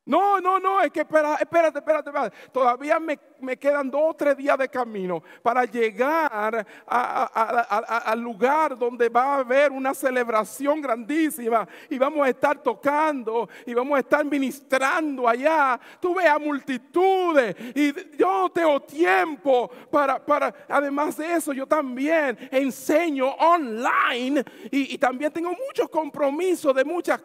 No, 0.06 0.40
no, 0.40 0.60
no, 0.60 0.80
es 0.80 0.92
que 0.92 1.00
espérate, 1.00 1.42
espérate, 1.42 1.80
espérate. 1.80 2.36
Todavía 2.52 3.00
me, 3.00 3.18
quedan 3.56 3.90
dos 3.90 4.02
o 4.04 4.14
tres 4.14 4.36
días 4.36 4.56
de 4.56 4.68
camino 4.68 5.20
para 5.42 5.64
llegar 5.64 6.64
al 6.86 8.20
lugar 8.20 8.78
donde 8.78 9.08
va 9.08 9.34
a 9.34 9.38
haber 9.38 9.72
una 9.72 9.92
celebración 9.94 10.80
grandísima 10.80 11.66
y 11.90 11.98
vamos 11.98 12.24
a 12.24 12.30
estar 12.30 12.62
tocando 12.62 13.48
y 13.66 13.74
vamos 13.74 13.96
a 13.96 14.00
estar 14.00 14.24
ministrando 14.24 15.28
allá. 15.28 15.80
Tú 16.00 16.14
ves 16.14 16.26
a 16.26 16.38
multitudes 16.38 17.56
y 17.74 18.16
yo 18.16 18.42
no 18.42 18.50
tengo 18.50 18.80
tiempo 18.82 19.68
para, 19.90 20.24
para, 20.24 20.54
además 20.68 21.16
de 21.16 21.34
eso, 21.34 21.52
yo 21.52 21.66
también 21.66 22.38
enseño 22.52 23.26
online 23.26 24.44
y, 24.70 24.94
y 24.94 24.98
también 24.98 25.32
tengo 25.32 25.50
muchos 25.50 25.88
compromisos 25.88 26.72
de 26.72 26.84
muchas 26.84 27.20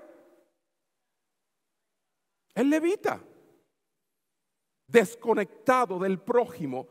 el 2.56 2.70
levita, 2.70 3.24
desconectado 4.88 6.00
del 6.00 6.20
prójimo 6.20 6.88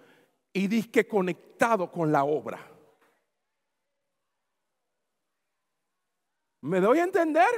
y 0.53 0.67
disque 0.67 1.07
conectado 1.07 1.91
con 1.91 2.11
la 2.11 2.25
obra. 2.25 2.67
¿Me 6.63 6.81
doy 6.81 6.99
a 6.99 7.05
entender? 7.05 7.49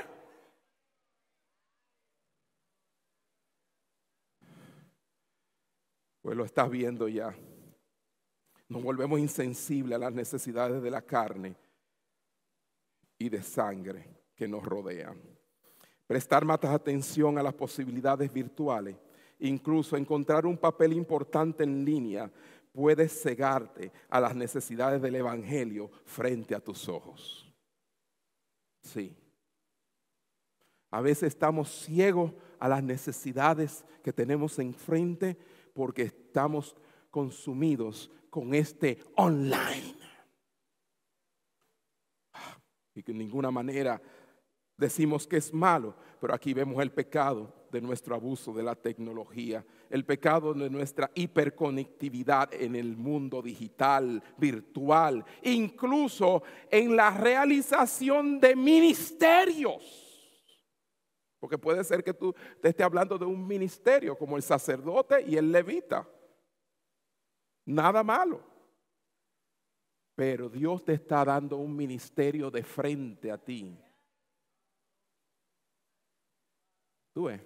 Pues 6.21 6.37
lo 6.37 6.45
estás 6.45 6.71
viendo 6.71 7.09
ya. 7.09 7.35
Nos 8.69 8.83
volvemos 8.83 9.19
insensibles 9.19 9.97
a 9.97 9.99
las 9.99 10.13
necesidades 10.13 10.81
de 10.83 10.91
la 10.91 11.03
carne 11.03 11.57
y 13.19 13.29
de 13.29 13.43
sangre 13.43 14.23
que 14.35 14.47
nos 14.47 14.65
rodean 14.65 15.21
prestar 16.07 16.45
más 16.45 16.63
atención 16.65 17.39
a 17.39 17.43
las 17.43 17.55
posibilidades 17.55 18.33
virtuales, 18.33 18.97
incluso 19.39 19.97
encontrar 19.97 20.47
un 20.47 20.57
papel 20.57 20.93
importante 20.93 21.65
en 21.65 21.85
línea, 21.85 22.31
puede 22.73 23.09
cegarte 23.09 23.93
a 24.09 24.21
las 24.21 24.35
necesidades 24.35 25.01
del 25.03 25.17
Evangelio 25.17 25.91
frente 26.05 26.55
a 26.55 26.61
tus 26.61 26.89
ojos. 26.89 27.53
Sí. 28.83 29.17
A 30.91 31.01
veces 31.01 31.25
estamos 31.25 31.71
ciegos 31.71 32.33
a 32.59 32.69
las 32.69 32.83
necesidades 32.83 33.85
que 34.03 34.13
tenemos 34.13 34.59
enfrente 34.59 35.37
porque 35.73 36.03
estamos 36.03 36.77
consumidos 37.11 38.11
con 38.31 38.55
este 38.55 38.99
online. 39.17 39.97
Y 42.95 43.03
que 43.03 43.13
de 43.13 43.19
ninguna 43.19 43.51
manera 43.51 44.03
decimos 44.83 45.27
que 45.27 45.39
es 45.39 45.55
malo, 45.55 45.95
pero 46.21 46.35
aquí 46.35 46.53
vemos 46.53 46.83
el 46.83 46.93
pecado 46.93 47.55
de 47.71 47.81
nuestro 47.81 48.15
abuso 48.15 48.53
de 48.53 48.63
la 48.63 48.75
tecnología, 48.75 49.65
el 49.89 50.05
pecado 50.05 50.53
de 50.53 50.69
nuestra 50.69 51.11
hiperconectividad 51.15 52.53
en 52.53 52.77
el 52.77 52.97
mundo 52.97 53.41
digital, 53.41 54.23
virtual, 54.37 55.25
incluso 55.43 56.43
en 56.71 56.97
la 56.97 57.11
realización 57.11 58.41
de 58.41 58.55
ministerios. 58.57 60.09
Porque 61.41 61.59
puede 61.59 61.83
ser 61.83 62.05
que 62.05 62.15
tú 62.15 62.35
te 62.61 62.69
estés 62.69 62.85
hablando 62.85 63.17
de 63.17 63.25
un 63.25 63.47
ministerio 63.47 64.17
como 64.19 64.37
el 64.37 64.43
sacerdote 64.43 65.23
y 65.23 65.37
el 65.37 65.51
levita. 65.51 66.09
Nada 67.65 68.03
malo. 68.03 68.43
Pero 70.15 70.49
Dios 70.49 70.85
te 70.85 70.93
está 70.93 71.25
dando 71.25 71.57
un 71.57 71.75
ministerio 71.75 72.51
de 72.51 72.63
frente 72.63 73.31
a 73.31 73.39
ti 73.39 73.77
Tú 77.13 77.25
ves, 77.25 77.41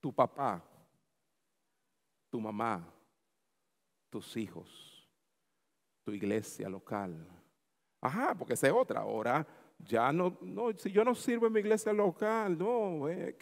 tu 0.00 0.12
papá 0.12 0.64
tu 2.30 2.40
mamá, 2.40 2.88
tus 4.08 4.36
hijos, 4.36 5.08
tu 6.04 6.12
iglesia 6.12 6.68
local. 6.68 7.26
Ajá, 8.00 8.34
porque 8.38 8.54
esa 8.54 8.68
es 8.68 8.72
otra. 8.72 9.00
Ahora 9.00 9.46
ya 9.78 10.12
no, 10.12 10.38
no, 10.40 10.72
si 10.76 10.90
yo 10.90 11.04
no 11.04 11.14
sirvo 11.14 11.48
en 11.48 11.52
mi 11.52 11.60
iglesia 11.60 11.92
local, 11.92 12.56
no, 12.56 13.08
eh, 13.08 13.36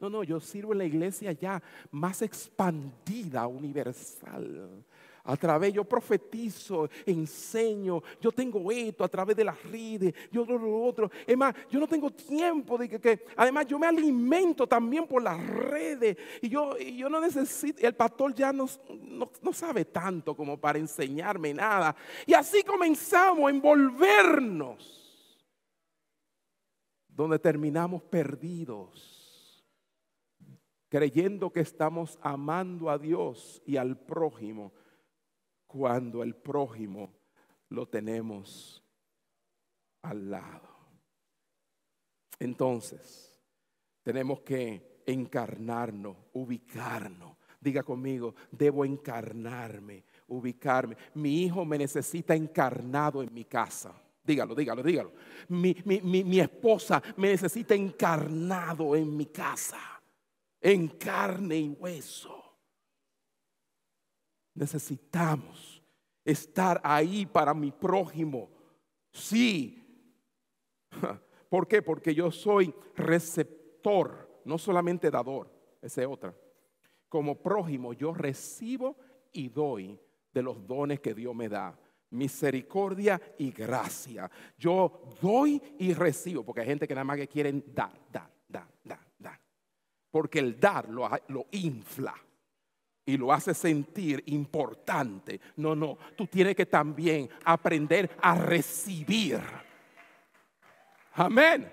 no, 0.00 0.10
no, 0.10 0.22
yo 0.22 0.38
sirvo 0.38 0.72
en 0.72 0.78
la 0.78 0.84
iglesia 0.84 1.32
ya 1.32 1.60
más 1.90 2.22
expandida, 2.22 3.46
universal. 3.46 4.84
A 5.24 5.36
través, 5.36 5.72
yo 5.72 5.84
profetizo, 5.84 6.88
enseño, 7.06 8.02
yo 8.20 8.32
tengo 8.32 8.70
esto 8.72 9.04
a 9.04 9.08
través 9.08 9.36
de 9.36 9.44
las 9.44 9.62
redes, 9.64 10.14
yo 10.30 10.44
lo 10.44 10.82
otro. 10.82 11.10
Es 11.26 11.36
más, 11.36 11.54
yo 11.70 11.78
no 11.78 11.86
tengo 11.86 12.10
tiempo 12.10 12.78
de 12.78 12.88
que, 12.88 13.24
además 13.36 13.66
yo 13.66 13.78
me 13.78 13.86
alimento 13.86 14.66
también 14.66 15.06
por 15.06 15.22
las 15.22 15.44
redes 15.46 16.16
y 16.40 16.48
yo, 16.48 16.76
yo 16.78 17.08
no 17.08 17.20
necesito, 17.20 17.86
el 17.86 17.94
pastor 17.94 18.34
ya 18.34 18.52
no, 18.52 18.66
no 19.42 19.52
sabe 19.52 19.84
tanto 19.84 20.34
como 20.34 20.58
para 20.58 20.78
enseñarme 20.78 21.52
nada. 21.52 21.94
Y 22.26 22.34
así 22.34 22.62
comenzamos 22.62 23.46
a 23.46 23.50
envolvernos 23.50 25.00
donde 27.20 27.38
terminamos 27.38 28.02
perdidos, 28.02 29.62
creyendo 30.88 31.50
que 31.50 31.60
estamos 31.60 32.18
amando 32.22 32.88
a 32.88 32.98
Dios 32.98 33.62
y 33.66 33.76
al 33.76 33.98
prójimo, 33.98 34.72
cuando 35.72 36.22
el 36.22 36.34
prójimo 36.34 37.10
lo 37.68 37.86
tenemos 37.86 38.82
al 40.02 40.30
lado. 40.30 40.68
Entonces, 42.38 43.40
tenemos 44.02 44.40
que 44.40 45.02
encarnarnos, 45.06 46.16
ubicarnos. 46.32 47.36
Diga 47.60 47.82
conmigo, 47.82 48.34
debo 48.50 48.84
encarnarme, 48.84 50.04
ubicarme. 50.28 50.96
Mi 51.14 51.42
hijo 51.42 51.64
me 51.64 51.78
necesita 51.78 52.34
encarnado 52.34 53.22
en 53.22 53.32
mi 53.32 53.44
casa. 53.44 53.94
Dígalo, 54.24 54.54
dígalo, 54.54 54.82
dígalo. 54.82 55.12
Mi, 55.48 56.40
esposa 56.40 57.02
me 57.16 57.28
necesita 57.28 57.74
encarnado 57.74 58.96
en 58.96 59.16
mi 59.16 59.26
casa, 59.26 59.78
en 60.60 60.88
carne 60.88 61.58
y 61.58 61.68
hueso. 61.68 62.39
Necesitamos 64.60 65.82
estar 66.22 66.82
ahí 66.84 67.24
para 67.24 67.54
mi 67.54 67.72
prójimo. 67.72 68.50
Sí. 69.10 69.82
¿Por 71.48 71.66
qué? 71.66 71.80
Porque 71.80 72.14
yo 72.14 72.30
soy 72.30 72.74
receptor, 72.94 74.42
no 74.44 74.58
solamente 74.58 75.10
dador, 75.10 75.50
esa 75.80 76.02
es 76.02 76.06
otra. 76.06 76.34
Como 77.08 77.40
prójimo 77.40 77.94
yo 77.94 78.12
recibo 78.12 78.98
y 79.32 79.48
doy 79.48 79.98
de 80.30 80.42
los 80.42 80.66
dones 80.66 81.00
que 81.00 81.14
Dios 81.14 81.34
me 81.34 81.48
da 81.48 81.74
misericordia 82.10 83.18
y 83.38 83.52
gracia. 83.52 84.30
Yo 84.58 85.16
doy 85.22 85.62
y 85.78 85.94
recibo, 85.94 86.44
porque 86.44 86.60
hay 86.60 86.66
gente 86.66 86.86
que 86.86 86.94
nada 86.94 87.04
más 87.04 87.16
que 87.16 87.28
quieren 87.28 87.64
dar, 87.74 87.98
dar, 88.12 88.30
dar, 88.46 88.68
dar, 88.84 89.06
dar. 89.18 89.40
Porque 90.10 90.38
el 90.38 90.60
dar 90.60 90.86
lo, 90.90 91.08
lo 91.28 91.46
infla 91.52 92.14
y 93.10 93.16
lo 93.16 93.32
hace 93.32 93.54
sentir 93.54 94.22
importante. 94.26 95.40
No, 95.56 95.74
no, 95.74 95.98
tú 96.16 96.26
tienes 96.26 96.54
que 96.54 96.66
también 96.66 97.28
aprender 97.44 98.10
a 98.22 98.34
recibir. 98.36 99.40
Amén. 101.14 101.70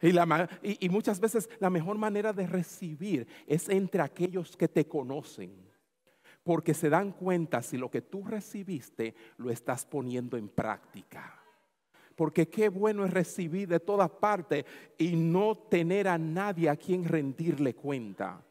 Y, 0.00 0.12
la, 0.12 0.48
y, 0.62 0.88
muchas 0.88 1.20
veces 1.20 1.48
la 1.60 1.70
mejor 1.70 1.96
manera 1.96 2.32
de 2.32 2.46
recibir 2.46 3.26
es 3.46 3.68
entre 3.68 4.02
aquellos 4.02 4.56
que 4.56 4.68
te 4.68 4.86
conocen 4.86 5.64
porque 6.42 6.74
se 6.74 6.90
dan 6.90 7.12
cuenta 7.12 7.62
si 7.62 7.78
lo 7.78 7.90
que 7.90 8.02
tú 8.02 8.24
recibiste 8.24 9.14
lo 9.38 9.50
estás 9.50 9.86
poniendo 9.86 10.36
en 10.36 10.48
práctica. 10.48 11.40
Porque 12.14 12.48
qué 12.48 12.68
bueno 12.68 13.04
es 13.04 13.12
recibir 13.12 13.66
de 13.66 13.80
todas 13.80 14.10
partes 14.10 14.64
y 14.98 15.16
no 15.16 15.56
tener 15.56 16.06
a 16.06 16.18
nadie 16.18 16.68
a 16.68 16.76
quien 16.76 17.04
rendirle 17.04 17.74
cuenta. 17.74 18.44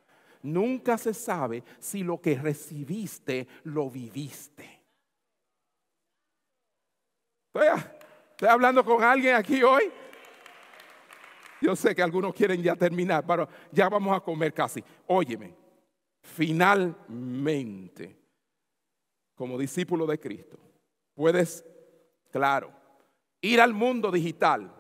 Nunca 0.44 0.98
se 0.98 1.14
sabe 1.14 1.64
si 1.80 2.04
lo 2.04 2.22
que 2.22 2.36
recibiste 2.36 3.48
lo 3.64 3.90
viviste. 3.90 4.82
Estoy, 7.54 8.48
hablando 8.50 8.84
con 8.84 9.02
alguien 9.04 9.36
aquí 9.36 9.64
hoy. 9.64 9.92
Yo 11.62 11.76
sé 11.78 11.96
que 11.96 12.04
algunos 12.04 12.34
quieren 12.34 12.62
ya 12.62 12.76
terminar, 12.76 13.26
pero 13.26 13.48
ya 13.72 13.88
vamos 13.88 14.16
a 14.16 14.20
comer 14.20 14.54
casi. 14.54 14.84
Óyeme, 15.08 15.56
finalmente, 16.22 18.18
como 19.34 19.58
discípulo 19.58 20.06
de 20.06 20.20
Cristo, 20.20 20.60
puedes, 21.14 21.64
claro, 22.32 22.74
ir 23.40 23.62
al 23.62 23.74
mundo 23.74 24.12
digital. 24.12 24.76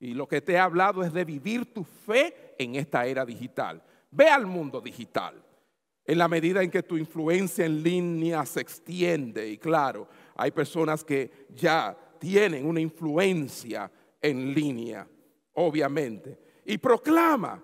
Y 0.00 0.14
lo 0.14 0.26
que 0.26 0.40
te 0.40 0.54
he 0.54 0.58
hablado 0.58 1.04
es 1.04 1.12
de 1.12 1.24
vivir 1.24 1.72
tu 1.72 1.84
fe 1.84 2.56
en 2.58 2.74
esta 2.74 3.06
era 3.06 3.24
digital. 3.24 3.82
Ve 4.16 4.30
al 4.30 4.46
mundo 4.46 4.80
digital. 4.80 5.42
En 6.04 6.18
la 6.18 6.26
medida 6.26 6.62
en 6.62 6.70
que 6.70 6.82
tu 6.82 6.96
influencia 6.96 7.66
en 7.66 7.82
línea 7.82 8.46
se 8.46 8.60
extiende, 8.60 9.46
y 9.48 9.58
claro, 9.58 10.08
hay 10.36 10.52
personas 10.52 11.04
que 11.04 11.46
ya 11.50 11.96
tienen 12.18 12.64
una 12.64 12.80
influencia 12.80 13.90
en 14.22 14.54
línea, 14.54 15.06
obviamente, 15.52 16.38
y 16.64 16.78
proclama 16.78 17.62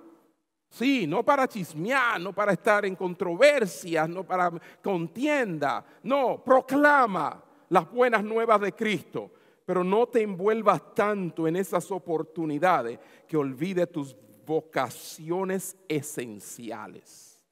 Sí, 0.72 1.06
no 1.06 1.22
para 1.22 1.46
chismear, 1.46 2.18
no 2.18 2.32
para 2.32 2.54
estar 2.54 2.86
en 2.86 2.96
controversias, 2.96 4.08
no 4.08 4.24
para 4.24 4.50
contienda. 4.82 5.84
No, 6.02 6.42
proclama 6.42 7.44
las 7.68 7.90
buenas 7.90 8.24
nuevas 8.24 8.58
de 8.58 8.72
Cristo, 8.72 9.30
pero 9.66 9.84
no 9.84 10.06
te 10.06 10.22
envuelvas 10.22 10.94
tanto 10.94 11.46
en 11.46 11.56
esas 11.56 11.90
oportunidades 11.90 12.98
que 13.28 13.36
olvide 13.36 13.86
tus 13.86 14.16
vocaciones 14.44 15.76
esenciales. 15.88 17.42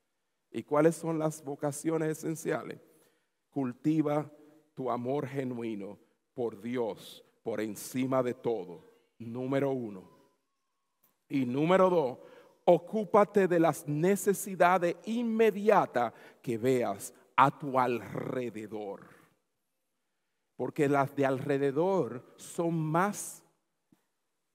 ¿Y 0.51 0.63
cuáles 0.63 0.97
son 0.97 1.19
las 1.19 1.45
vocaciones 1.45 2.19
esenciales? 2.19 2.81
Cultiva 3.51 4.31
tu 4.75 4.91
amor 4.91 5.27
genuino 5.27 5.99
por 6.35 6.61
Dios 6.61 7.25
por 7.43 7.61
encima 7.61 8.23
de 8.23 8.35
todo. 8.35 8.85
Número 9.19 9.71
uno. 9.71 10.09
Y 11.29 11.45
número 11.45 11.91
dos 11.91 12.19
ocúpate 12.65 13.49
de 13.49 13.59
las 13.59 13.87
necesidades 13.89 14.97
inmediatas 15.05 16.13
que 16.43 16.59
veas 16.59 17.13
a 17.37 17.51
tu 17.57 17.79
alrededor. 17.79 19.09
Porque 20.57 20.89
las 20.89 21.15
de 21.17 21.27
alrededor 21.27 22.23
son 22.37 22.79
más 22.79 23.43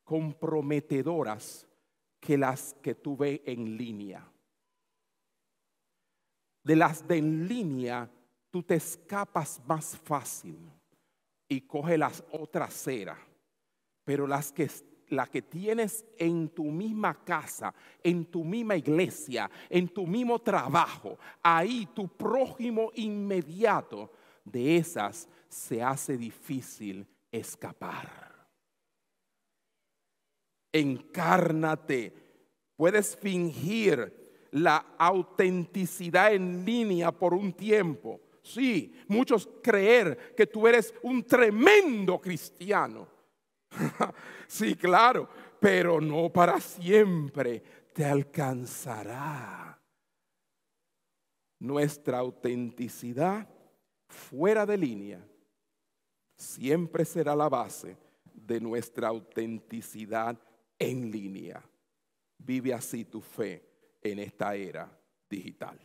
comprometedoras 0.03 1.67
que 2.25 2.37
las 2.37 2.75
que 2.81 2.95
tú 2.95 3.15
ves 3.15 3.39
en 3.45 3.77
línea. 3.77 4.27
De 6.63 6.75
las 6.75 7.07
de 7.07 7.17
en 7.17 7.47
línea, 7.47 8.09
tú 8.49 8.63
te 8.63 8.75
escapas 8.75 9.61
más 9.67 9.95
fácil 9.95 10.57
y 11.47 11.61
coge 11.61 11.99
las 11.99 12.23
otras 12.31 12.73
ceras. 12.73 13.19
Pero 14.03 14.25
las 14.25 14.51
que 14.51 14.67
la 15.09 15.27
que 15.27 15.43
tienes 15.43 16.03
en 16.17 16.49
tu 16.49 16.63
misma 16.63 17.23
casa, 17.23 17.71
en 18.01 18.25
tu 18.25 18.43
misma 18.43 18.75
iglesia, 18.75 19.49
en 19.69 19.87
tu 19.87 20.07
mismo 20.07 20.39
trabajo, 20.39 21.19
ahí 21.43 21.87
tu 21.93 22.07
prójimo 22.07 22.91
inmediato, 22.95 24.11
de 24.43 24.77
esas 24.77 25.27
se 25.47 25.83
hace 25.83 26.17
difícil 26.17 27.05
escapar. 27.31 28.34
Encárnate. 30.75 32.13
Puedes 32.75 33.15
fingir 33.15 34.47
la 34.51 34.95
autenticidad 34.97 36.33
en 36.33 36.65
línea 36.65 37.11
por 37.11 37.33
un 37.33 37.53
tiempo. 37.53 38.21
Sí, 38.41 38.93
muchos 39.07 39.49
creer 39.63 40.33
que 40.35 40.45
tú 40.45 40.67
eres 40.67 40.93
un 41.01 41.23
tremendo 41.23 42.19
cristiano 42.19 43.15
sí, 44.47 44.75
claro, 44.75 45.27
pero 45.59 45.99
no 46.01 46.31
para 46.31 46.59
siempre. 46.59 47.63
Te 47.93 48.05
alcanzará. 48.05 49.79
Nuestra 51.59 52.19
autenticidad 52.19 53.47
fuera 54.07 54.65
de 54.65 54.77
línea 54.77 55.25
siempre 56.37 57.05
será 57.05 57.35
la 57.35 57.47
base 57.47 57.97
de 58.33 58.59
nuestra 58.59 59.07
autenticidad 59.07 60.37
en 60.77 61.11
línea. 61.11 61.63
Vive 62.37 62.73
así 62.73 63.05
tu 63.05 63.21
fe 63.21 63.63
en 64.01 64.19
esta 64.19 64.55
era 64.55 64.89
digital. 65.29 65.79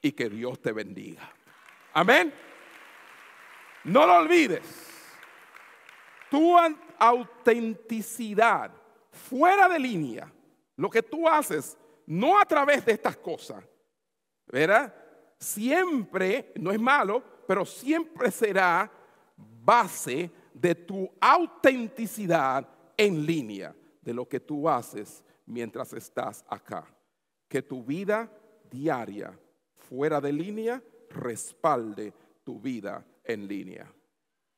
Y 0.00 0.12
que 0.12 0.28
Dios 0.28 0.60
te 0.60 0.72
bendiga. 0.72 1.30
Amén. 1.92 2.32
No 3.84 4.06
lo 4.06 4.16
olvides 4.16 4.92
tu 6.30 6.56
autenticidad 6.98 8.72
fuera 9.12 9.68
de 9.68 9.78
línea, 9.78 10.32
lo 10.76 10.90
que 10.90 11.00
tú 11.00 11.28
haces, 11.28 11.78
no 12.06 12.40
a 12.40 12.44
través 12.44 12.84
de 12.84 12.92
estas 12.92 13.16
cosas, 13.16 13.64
¿verdad? 14.46 14.92
siempre, 15.38 16.52
no 16.56 16.72
es 16.72 16.80
malo, 16.80 17.22
pero 17.46 17.64
siempre 17.64 18.30
será 18.30 18.90
base 19.36 20.30
de 20.52 20.74
tu 20.74 21.08
autenticidad 21.20 22.66
en 22.96 23.24
línea 23.24 23.74
de 24.04 24.14
lo 24.14 24.28
que 24.28 24.40
tú 24.40 24.68
haces 24.68 25.24
mientras 25.46 25.92
estás 25.92 26.44
acá. 26.48 26.86
Que 27.48 27.62
tu 27.62 27.82
vida 27.84 28.30
diaria 28.70 29.38
fuera 29.76 30.20
de 30.20 30.32
línea 30.32 30.82
respalde 31.10 32.12
tu 32.42 32.60
vida 32.60 33.04
en 33.24 33.48
línea. 33.48 33.92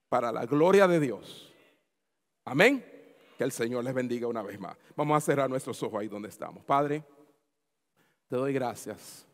Para 0.09 0.33
la 0.33 0.47
gloria 0.47 0.87
de 0.89 1.01
Dios. 1.01 1.53
Amén. 2.45 2.85
Que 3.37 3.45
el 3.45 3.53
Señor 3.53 3.85
les 3.85 3.95
bendiga 3.95 4.27
una 4.27 4.43
vez 4.43 4.59
más. 4.59 4.77
Vamos 4.97 5.17
a 5.17 5.21
cerrar 5.21 5.49
nuestros 5.51 5.83
ojos 5.83 6.01
ahí 6.01 6.09
donde 6.09 6.29
estamos. 6.29 6.65
Padre, 6.65 7.05
te 8.29 8.37
doy 8.37 8.53
gracias 8.53 9.27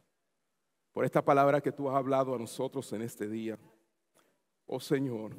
por 0.93 1.05
esta 1.05 1.25
palabra 1.25 1.61
que 1.61 1.73
tú 1.73 1.89
has 1.89 1.97
hablado 1.97 2.35
a 2.35 2.39
nosotros 2.39 2.93
en 2.93 3.03
este 3.03 3.29
día. 3.29 3.59
Oh 4.67 4.81
Señor, 4.81 5.37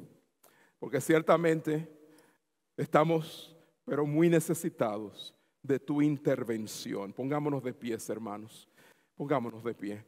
porque 0.78 1.00
ciertamente 1.00 1.88
estamos, 2.76 3.53
pero 3.84 4.06
muy 4.06 4.28
necesitados 4.28 5.34
de 5.62 5.78
tu 5.78 6.02
intervención. 6.02 7.12
Pongámonos 7.12 7.62
de 7.62 7.72
pies, 7.72 8.08
hermanos. 8.08 8.68
Pongámonos 9.16 9.62
de 9.62 9.74
pie. 9.74 10.04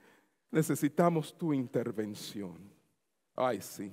Necesitamos 0.51 1.37
tu 1.37 1.53
intervención. 1.53 2.57
Ay, 3.35 3.61
sí. 3.61 3.93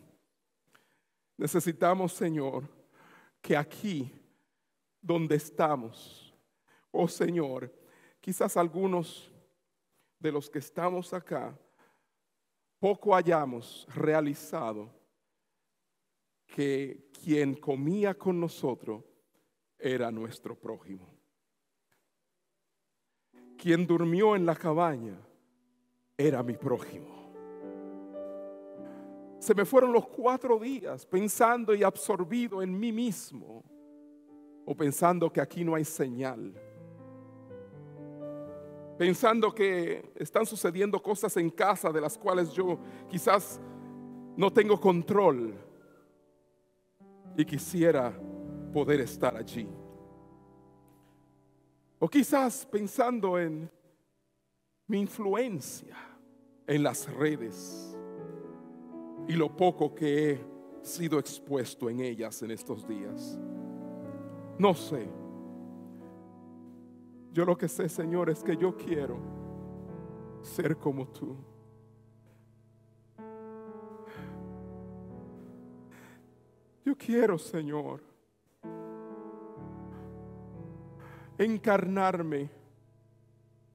Necesitamos, 1.37 2.13
Señor, 2.13 2.63
que 3.41 3.57
aquí 3.57 4.11
donde 5.01 5.35
estamos, 5.35 6.33
oh 6.91 7.07
Señor, 7.07 7.73
quizás 8.21 8.55
algunos 8.55 9.29
de 10.19 10.31
los 10.31 10.49
que 10.49 10.59
estamos 10.59 11.13
acá, 11.13 11.57
poco 12.79 13.15
hayamos 13.15 13.85
realizado 13.93 14.89
que 16.45 17.09
quien 17.21 17.55
comía 17.55 18.13
con 18.13 18.39
nosotros 18.39 19.03
era 19.83 20.09
nuestro 20.11 20.55
prójimo. 20.55 21.13
Quien 23.57 23.85
durmió 23.85 24.33
en 24.35 24.45
la 24.45 24.55
cabaña 24.55 25.19
era 26.17 26.41
mi 26.41 26.53
prójimo. 26.53 27.23
Se 29.39 29.53
me 29.53 29.65
fueron 29.65 29.91
los 29.91 30.07
cuatro 30.07 30.57
días 30.57 31.05
pensando 31.05 31.75
y 31.75 31.83
absorbido 31.83 32.61
en 32.61 32.79
mí 32.79 32.93
mismo 32.93 33.61
o 34.65 34.73
pensando 34.73 35.31
que 35.31 35.41
aquí 35.41 35.65
no 35.65 35.75
hay 35.75 35.83
señal. 35.83 36.53
Pensando 38.97 39.53
que 39.53 40.13
están 40.15 40.45
sucediendo 40.45 41.01
cosas 41.03 41.35
en 41.35 41.49
casa 41.49 41.91
de 41.91 41.99
las 41.99 42.17
cuales 42.17 42.53
yo 42.53 42.79
quizás 43.09 43.59
no 44.37 44.51
tengo 44.53 44.79
control 44.79 45.55
y 47.35 47.43
quisiera 47.43 48.17
poder 48.73 48.99
estar 48.99 49.37
allí. 49.37 49.67
O 51.99 52.09
quizás 52.09 52.65
pensando 52.65 53.39
en 53.39 53.69
mi 54.87 54.99
influencia 54.99 55.95
en 56.67 56.83
las 56.83 57.11
redes 57.13 57.95
y 59.27 59.33
lo 59.33 59.55
poco 59.55 59.95
que 59.95 60.31
he 60.31 60.45
sido 60.81 61.17
expuesto 61.19 61.89
en 61.89 62.01
ellas 62.01 62.41
en 62.41 62.51
estos 62.51 62.85
días. 62.87 63.39
No 64.57 64.73
sé. 64.73 65.07
Yo 67.31 67.45
lo 67.45 67.57
que 67.57 67.67
sé, 67.67 67.87
Señor, 67.87 68.29
es 68.29 68.43
que 68.43 68.57
yo 68.57 68.75
quiero 68.75 69.17
ser 70.41 70.77
como 70.77 71.07
tú. 71.07 71.37
Yo 76.85 76.97
quiero, 76.97 77.37
Señor, 77.37 78.12
encarnarme 81.37 82.49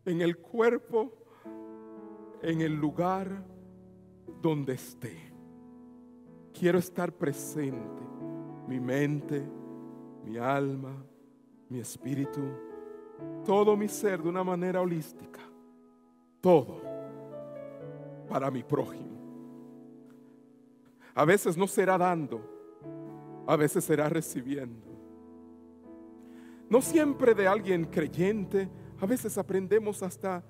en 0.04 0.20
el 0.20 0.38
cuerpo, 0.38 1.12
en 2.42 2.60
el 2.60 2.74
lugar 2.74 3.44
donde 4.40 4.74
esté. 4.74 5.16
Quiero 6.52 6.78
estar 6.78 7.12
presente, 7.12 8.02
mi 8.66 8.80
mente, 8.80 9.46
mi 10.24 10.38
alma, 10.38 11.04
mi 11.68 11.80
espíritu, 11.80 12.40
todo 13.44 13.76
mi 13.76 13.88
ser 13.88 14.22
de 14.22 14.28
una 14.28 14.44
manera 14.44 14.80
holística, 14.80 15.40
todo 16.40 16.80
para 18.28 18.50
mi 18.50 18.62
prójimo. 18.62 19.18
A 21.14 21.24
veces 21.24 21.56
no 21.56 21.66
será 21.66 21.98
dando, 21.98 22.40
a 23.46 23.56
veces 23.56 23.84
será 23.84 24.08
recibiendo. 24.08 24.87
No 26.70 26.82
siempre 26.82 27.34
de 27.34 27.46
alguien 27.46 27.86
creyente, 27.86 28.68
a 29.00 29.06
veces 29.06 29.38
aprendemos 29.38 30.02
hasta 30.02 30.44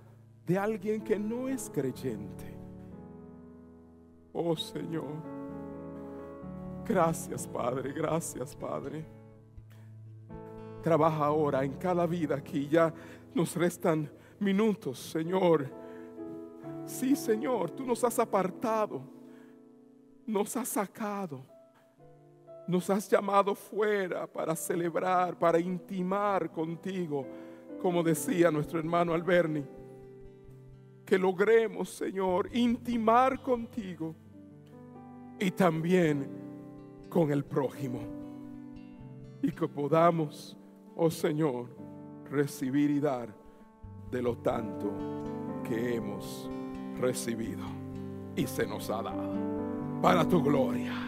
de 0.46 0.58
alguien 0.58 1.02
que 1.02 1.18
no 1.18 1.48
es 1.48 1.70
creyente. 1.70 2.56
Oh 4.32 4.56
Señor, 4.56 5.22
gracias 6.86 7.46
Padre, 7.46 7.92
gracias 7.92 8.56
Padre. 8.56 9.04
Trabaja 10.82 11.26
ahora 11.26 11.64
en 11.64 11.72
cada 11.74 12.06
vida 12.06 12.36
aquí, 12.36 12.66
ya 12.68 12.92
nos 13.34 13.54
restan 13.56 14.10
minutos, 14.40 14.98
Señor. 14.98 15.70
Sí, 16.84 17.14
Señor, 17.14 17.70
tú 17.70 17.84
nos 17.84 18.02
has 18.02 18.18
apartado, 18.18 19.02
nos 20.26 20.56
has 20.56 20.68
sacado, 20.68 21.44
nos 22.68 22.90
has 22.90 23.08
llamado 23.08 23.54
fuera 23.54 24.26
para 24.26 24.54
celebrar, 24.54 25.38
para 25.38 25.58
intimar 25.58 26.52
contigo, 26.52 27.26
como 27.80 28.02
decía 28.02 28.50
nuestro 28.50 28.78
hermano 28.78 29.14
Alberni. 29.14 29.64
Que 31.06 31.16
logremos, 31.18 31.88
Señor, 31.88 32.50
intimar 32.54 33.42
contigo 33.42 34.14
y 35.40 35.50
también 35.50 36.28
con 37.08 37.32
el 37.32 37.42
prójimo. 37.42 38.00
Y 39.40 39.50
que 39.50 39.66
podamos, 39.66 40.54
oh 40.94 41.10
Señor, 41.10 41.68
recibir 42.30 42.90
y 42.90 43.00
dar 43.00 43.34
de 44.11 44.20
lo 44.20 44.36
tanto 44.36 44.92
que 45.66 45.95
hemos 45.95 46.50
recibido 47.00 47.64
y 48.36 48.46
se 48.46 48.66
nos 48.66 48.90
ha 48.90 49.03
dado. 49.03 49.38
Para 50.03 50.28
tu 50.28 50.42
gloria, 50.42 51.08